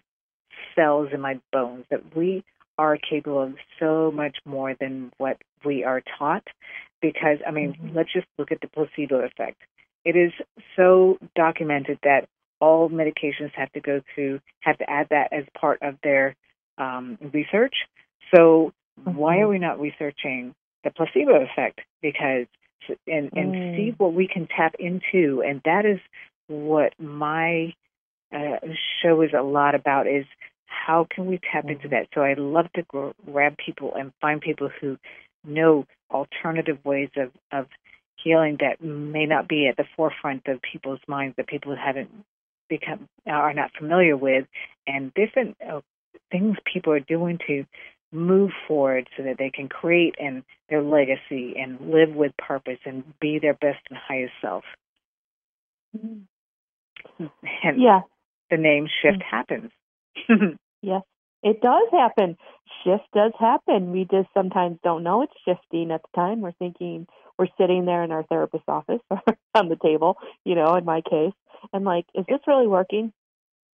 cells, 0.76 1.10
in 1.14 1.22
my 1.22 1.40
bones, 1.52 1.86
that 1.90 2.16
we 2.16 2.44
are 2.78 2.98
capable 2.98 3.42
of 3.42 3.54
so 3.80 4.12
much 4.12 4.38
more 4.46 4.76
than 4.80 5.12
what 5.18 5.38
we 5.66 5.84
are 5.84 6.02
taught. 6.18 6.48
because 7.02 7.38
I 7.46 7.52
mean, 7.52 7.76
Mhm. 7.76 7.94
let's 7.96 8.12
just 8.12 8.26
look 8.40 8.52
at 8.52 8.60
the 8.62 8.68
placebo 8.68 9.18
effect. 9.20 9.62
It 10.04 10.16
is 10.16 10.32
so 10.76 11.20
documented 11.36 12.00
that 12.04 12.28
all 12.60 12.90
medications 12.90 13.52
have 13.54 13.72
to 13.74 13.80
go 13.80 14.02
through 14.14 14.40
have 14.62 14.78
to 14.80 14.90
add 14.90 15.08
that 15.10 15.32
as 15.32 15.46
part 15.54 15.80
of 15.84 15.96
their 16.02 16.36
um, 16.80 17.18
research. 17.34 17.76
So 18.34 18.74
why 19.04 19.38
Mhm. 19.38 19.42
are 19.42 19.48
we 19.48 19.60
not 19.60 19.80
researching 19.80 20.56
the 20.84 20.92
placebo 20.92 21.36
effect? 21.44 21.82
Because 22.02 22.48
and 23.08 23.32
and 23.36 23.54
Mm. 23.54 23.76
see 23.76 23.90
what 23.98 24.14
we 24.14 24.28
can 24.28 24.48
tap 24.48 24.76
into, 24.80 25.42
and 25.44 25.62
that 25.66 25.86
is 25.86 26.00
what 26.48 27.00
my 27.00 27.74
uh, 28.32 28.60
show 29.02 29.22
is 29.22 29.34
a 29.34 29.42
lot 29.42 29.76
about. 29.76 30.08
Is 30.08 30.26
how 30.68 31.08
can 31.10 31.26
we 31.26 31.40
tap 31.52 31.66
into 31.66 31.88
Mhm. 31.88 31.92
that? 31.92 32.08
So 32.14 32.22
I 32.22 32.34
love 32.34 32.72
to 32.74 32.84
gr- 32.84 33.12
grab 33.26 33.58
people 33.58 33.96
and 33.96 34.14
find 34.22 34.42
people 34.42 34.70
who 34.70 34.98
know 35.44 35.86
alternative 36.12 36.84
ways 36.86 37.10
of 37.16 37.32
of 37.52 37.68
healing 38.18 38.58
that 38.58 38.82
may 38.82 39.26
not 39.26 39.48
be 39.48 39.68
at 39.68 39.78
the 39.78 39.86
forefront 39.96 40.48
of 40.48 40.62
people's 40.62 41.00
minds 41.08 41.36
that 41.38 41.48
people 41.48 41.76
haven't 41.76 42.10
become 42.68 43.08
are 43.26 43.54
not 43.54 43.72
familiar 43.78 44.18
with 44.18 44.48
and 44.88 45.14
different 45.14 45.56
uh, 45.62 45.82
things 46.32 46.58
people 46.66 46.92
are 46.92 47.00
doing 47.00 47.38
to 47.48 47.66
move 48.12 48.52
forward 48.68 49.08
so 49.16 49.24
that 49.24 49.38
they 49.38 49.50
can 49.50 49.70
create 49.70 50.16
and 50.20 50.44
their 50.70 50.82
legacy 50.82 51.56
and 51.58 51.80
live 51.92 52.14
with 52.16 52.36
purpose 52.38 52.80
and 52.86 53.04
be 53.20 53.40
their 53.40 53.54
best 53.54 53.80
and 53.90 53.98
highest 53.98 54.34
self. 54.42 54.64
Hence 57.44 57.78
Yeah, 57.78 58.02
the 58.50 58.58
name 58.58 58.88
shift 59.02 59.20
Mm. 59.20 59.24
happens. 59.24 59.72
yes, 60.82 61.02
it 61.44 61.62
does 61.62 61.88
happen. 61.92 62.38
Shift 62.84 63.06
does 63.14 63.32
happen. 63.40 63.92
We 63.92 64.06
just 64.10 64.30
sometimes 64.34 64.78
don't 64.84 65.04
know 65.04 65.22
it's 65.24 65.34
shifting 65.46 65.92
at 65.92 66.02
the 66.02 66.10
time. 66.22 66.42
We're 66.42 66.52
thinking 66.54 67.08
we're 67.40 67.48
sitting 67.60 67.86
there 67.86 68.04
in 68.04 68.12
our 68.12 68.24
therapist's 68.24 68.68
office 68.68 69.02
or 69.10 69.22
on 69.56 69.70
the 69.70 69.76
table, 69.78 70.18
you 70.44 70.56
know, 70.56 70.76
in 70.76 70.86
my 70.86 71.02
case, 71.02 71.34
and 71.74 71.86
like, 71.86 72.06
is 72.16 72.26
this 72.28 72.40
really 72.48 72.68
working? 72.68 73.14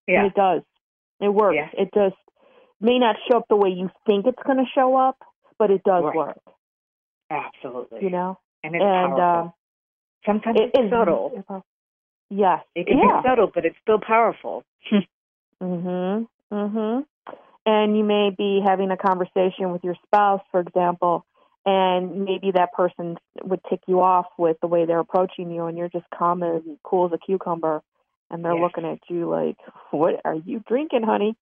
And 0.08 0.14
yeah. 0.14 0.26
it 0.26 0.34
does. 0.34 0.62
It 1.20 1.28
works. 1.28 1.56
Yeah. 1.56 1.82
It 1.84 1.90
just 1.94 2.16
may 2.80 2.98
not 2.98 3.16
show 3.30 3.38
up 3.38 3.46
the 3.48 3.56
way 3.56 3.70
you 3.70 3.90
think 4.06 4.26
it's 4.26 4.42
going 4.44 4.58
to 4.58 4.64
show 4.74 4.96
up, 4.96 5.16
but 5.58 5.70
it 5.70 5.82
does 5.84 6.02
Right. 6.04 6.16
work. 6.16 6.40
Absolutely. 7.30 8.00
You 8.02 8.10
know, 8.10 8.38
and 8.64 8.74
it's 8.74 8.82
and 8.84 9.12
powerful. 9.16 9.42
um, 9.44 9.52
Sometimes 10.26 10.56
it 10.60 10.70
it's 10.74 10.84
is 10.86 10.90
subtle. 10.90 11.44
Yes. 12.30 12.62
It 12.74 12.86
can 12.86 12.98
yeah. 12.98 13.20
be 13.22 13.28
subtle, 13.28 13.50
but 13.54 13.64
it's 13.64 13.76
still 13.82 14.00
powerful. 14.00 14.64
Mhm. 15.62 16.26
Mhm. 16.52 17.06
And 17.64 17.96
you 17.96 18.04
may 18.04 18.30
be 18.30 18.60
having 18.64 18.90
a 18.90 18.96
conversation 18.96 19.72
with 19.72 19.82
your 19.84 19.94
spouse, 20.06 20.42
for 20.50 20.60
example, 20.60 21.24
and 21.64 22.24
maybe 22.24 22.50
that 22.50 22.72
person 22.72 23.16
would 23.44 23.60
tick 23.70 23.80
you 23.86 24.00
off 24.02 24.26
with 24.36 24.58
the 24.60 24.66
way 24.66 24.84
they're 24.84 24.98
approaching 24.98 25.50
you, 25.50 25.66
and 25.66 25.78
you're 25.78 25.88
just 25.88 26.08
calm 26.10 26.42
and 26.42 26.78
cool 26.82 27.06
as 27.06 27.12
a 27.12 27.18
cucumber, 27.18 27.82
and 28.30 28.44
they're 28.44 28.52
Yes. 28.54 28.60
looking 28.62 28.84
at 28.84 28.98
you 29.08 29.28
like, 29.28 29.56
"What 29.92 30.20
are 30.24 30.34
you 30.34 30.58
drinking, 30.66 31.04
honey? 31.04 31.36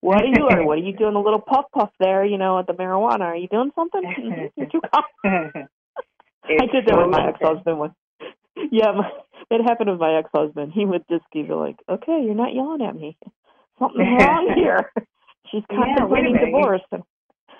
What 0.00 0.22
are 0.22 0.26
you? 0.26 0.48
Or 0.48 0.62
what 0.66 0.78
are 0.78 0.82
you 0.82 0.92
doing? 0.92 1.16
A 1.16 1.20
little 1.20 1.40
puff 1.40 1.66
puff 1.72 1.90
there, 1.98 2.24
you 2.24 2.38
know, 2.38 2.58
at 2.58 2.66
the 2.68 2.74
marijuana? 2.74 3.22
Are 3.22 3.36
you 3.36 3.48
doing 3.48 3.72
something? 3.74 4.02
You're 4.56 4.66
too 4.70 4.80
calm." 4.80 5.04
I 5.24 6.66
did 6.66 6.86
that 6.86 6.94
so 6.94 7.02
with 7.02 7.10
my 7.10 7.28
ex-husband 7.28 7.78
once. 7.78 7.94
Yeah, 8.70 8.92
my, 8.92 9.10
that 9.50 9.60
happened 9.62 9.90
with 9.90 9.98
my 9.98 10.16
ex-husband. 10.18 10.72
He 10.72 10.84
would 10.84 11.04
just 11.08 11.24
be 11.32 11.42
like, 11.42 11.76
"Okay, 11.88 12.22
you're 12.22 12.36
not 12.36 12.54
yelling 12.54 12.82
at 12.82 12.94
me. 12.94 13.16
Something's 13.78 14.22
wrong 14.24 14.52
here. 14.56 14.90
She's 15.50 15.62
Yeah, 15.70 15.76
contemplating 15.76 16.32
minute. 16.34 16.46
divorce." 16.46 16.82
And, 16.92 17.02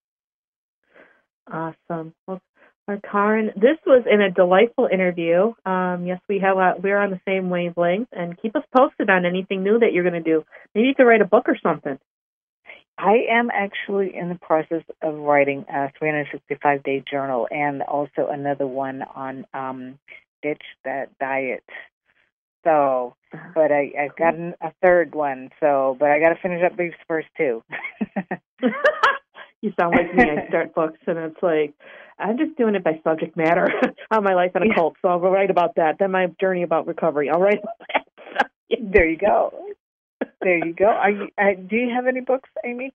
Awesome. 1.51 2.13
Well, 2.27 2.41
uh, 2.89 2.97
Karen, 3.09 3.51
this 3.55 3.77
was 3.85 4.05
in 4.09 4.21
a 4.21 4.31
delightful 4.31 4.87
interview. 4.91 5.53
Um, 5.65 6.05
yes, 6.05 6.21
we 6.29 6.39
have 6.39 6.57
a, 6.57 6.75
we're 6.81 6.97
on 6.97 7.11
the 7.11 7.19
same 7.27 7.49
wavelength, 7.49 8.09
and 8.13 8.39
keep 8.41 8.55
us 8.55 8.63
posted 8.75 9.09
on 9.09 9.25
anything 9.25 9.63
new 9.63 9.79
that 9.79 9.91
you're 9.93 10.09
going 10.09 10.21
to 10.21 10.29
do. 10.29 10.45
Maybe 10.73 10.87
you 10.87 10.95
could 10.95 11.03
write 11.03 11.21
a 11.21 11.25
book 11.25 11.45
or 11.47 11.57
something. 11.61 11.99
I 12.97 13.25
am 13.29 13.49
actually 13.53 14.15
in 14.15 14.29
the 14.29 14.39
process 14.41 14.83
of 15.01 15.15
writing 15.15 15.65
a 15.69 15.91
365 15.99 16.83
day 16.83 17.03
journal 17.09 17.47
and 17.51 17.83
also 17.83 18.27
another 18.29 18.65
one 18.65 19.03
on 19.03 19.45
um, 19.53 19.99
ditch 20.41 20.63
that 20.83 21.09
diet. 21.19 21.63
So, 22.63 23.15
but 23.53 23.71
I 23.71 23.91
I've 23.99 24.15
got 24.17 24.33
an, 24.33 24.55
a 24.61 24.71
third 24.81 25.13
one. 25.13 25.49
So, 25.59 25.95
but 25.99 26.09
I 26.09 26.19
got 26.19 26.29
to 26.29 26.41
finish 26.41 26.63
up 26.65 26.75
these 26.75 26.93
first 27.07 27.27
two. 27.37 27.63
you 29.61 29.73
sound 29.79 29.95
like 29.95 30.13
me. 30.13 30.23
I 30.29 30.47
start 30.49 30.73
books, 30.75 30.99
and 31.07 31.17
it's 31.17 31.41
like 31.41 31.73
I'm 32.19 32.37
just 32.37 32.57
doing 32.57 32.75
it 32.75 32.83
by 32.83 32.99
subject 33.03 33.35
matter 33.37 33.67
on 34.11 34.23
my 34.23 34.33
life 34.33 34.51
in 34.55 34.63
a 34.63 34.67
Yeah. 34.67 34.75
cult. 34.75 34.95
So 35.01 35.09
I'll 35.09 35.19
write 35.19 35.49
about 35.51 35.75
that. 35.75 35.97
Then 35.99 36.11
my 36.11 36.27
journey 36.39 36.63
about 36.63 36.87
recovery. 36.87 37.29
I'll 37.29 37.39
write 37.39 37.59
about 37.59 37.81
that. 37.93 38.49
there 38.91 39.07
you 39.07 39.17
go. 39.17 39.53
There 40.41 40.65
you 40.65 40.73
go. 40.73 40.85
Are 40.85 41.09
you? 41.11 41.27
Uh, 41.37 41.53
do 41.67 41.75
you 41.75 41.89
have 41.93 42.07
any 42.07 42.21
books, 42.21 42.49
Amy? 42.65 42.93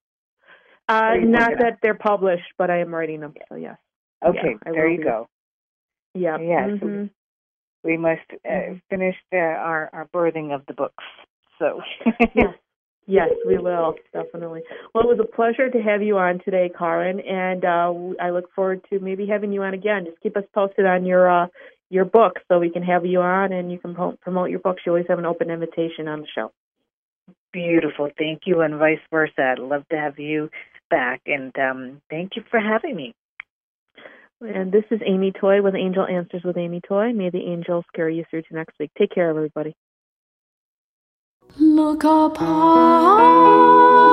Uh, 0.88 1.14
not 1.22 1.52
that 1.60 1.78
they're 1.82 1.94
published, 1.94 2.52
but 2.58 2.70
I 2.70 2.80
am 2.80 2.94
writing 2.94 3.20
them. 3.20 3.34
So 3.48 3.54
yes. 3.56 3.76
Okay, 4.24 4.56
Yeah, 4.66 4.72
there 4.72 4.88
you 4.88 4.98
be. 4.98 5.04
go. 5.04 5.28
Yeah. 6.14 6.38
Yeah, 6.38 6.66
so- 6.80 6.86
mhm. 6.86 7.10
We 7.84 7.96
must 7.96 8.20
uh, 8.44 8.48
Mhm. 8.48 8.82
finish 8.90 9.16
the, 9.32 9.38
our 9.38 9.90
our 9.92 10.06
birthing 10.14 10.54
of 10.54 10.64
the 10.66 10.74
books. 10.74 11.02
So 11.58 11.80
yes. 12.34 12.54
Yes, 13.06 13.30
we 13.46 13.58
will 13.58 13.94
definitely. 14.12 14.62
Well, 14.94 15.04
it 15.04 15.18
was 15.18 15.20
a 15.20 15.36
pleasure 15.36 15.68
to 15.70 15.82
have 15.82 16.02
you 16.02 16.18
on 16.18 16.40
today, 16.44 16.70
Karen, 16.76 17.20
and 17.20 17.64
uh, 17.64 18.22
I 18.22 18.30
look 18.30 18.52
forward 18.54 18.82
to 18.90 19.00
maybe 19.00 19.26
having 19.26 19.52
you 19.52 19.62
on 19.62 19.74
again. 19.74 20.04
Just 20.06 20.20
keep 20.22 20.36
us 20.36 20.44
posted 20.54 20.86
on 20.86 21.04
your 21.04 21.28
uh, 21.44 21.46
your 21.90 22.04
book 22.04 22.34
so 22.48 22.58
we 22.58 22.70
can 22.70 22.82
have 22.82 23.04
you 23.04 23.20
on 23.20 23.52
and 23.52 23.72
you 23.72 23.78
can 23.78 23.94
pro- 23.94 24.16
promote 24.22 24.50
your 24.50 24.60
books. 24.60 24.82
You 24.86 24.92
always 24.92 25.06
have 25.08 25.18
an 25.18 25.26
open 25.26 25.50
invitation 25.50 26.08
on 26.08 26.20
the 26.20 26.26
show. 26.34 26.52
beautiful. 27.52 28.10
Thank 28.18 28.42
you, 28.46 28.60
and 28.60 28.78
vice 28.78 28.98
versa. 29.10 29.54
I'd 29.56 29.58
love 29.58 29.86
to 29.90 29.96
have 29.96 30.18
you 30.18 30.50
back, 30.90 31.22
and 31.26 31.52
um, 31.58 32.02
thank 32.10 32.32
you 32.36 32.42
for 32.50 32.60
having 32.60 32.96
me. 32.96 33.14
And 34.40 34.72
this 34.72 34.84
is 34.90 35.00
Amy 35.06 35.32
Toy 35.32 35.62
with 35.62 35.74
Angel 35.74 36.06
Answers 36.06 36.42
with 36.44 36.56
Amy 36.56 36.80
Toy. 36.86 37.12
May 37.12 37.30
the 37.30 37.46
angels 37.46 37.84
carry 37.94 38.16
you 38.16 38.24
through 38.28 38.42
to 38.42 38.54
next 38.54 38.78
week. 38.80 38.90
Take 38.98 39.12
care, 39.12 39.30
everybody. 39.30 39.74
Look 41.58 42.04
up 42.04 42.38
high. 42.38 44.11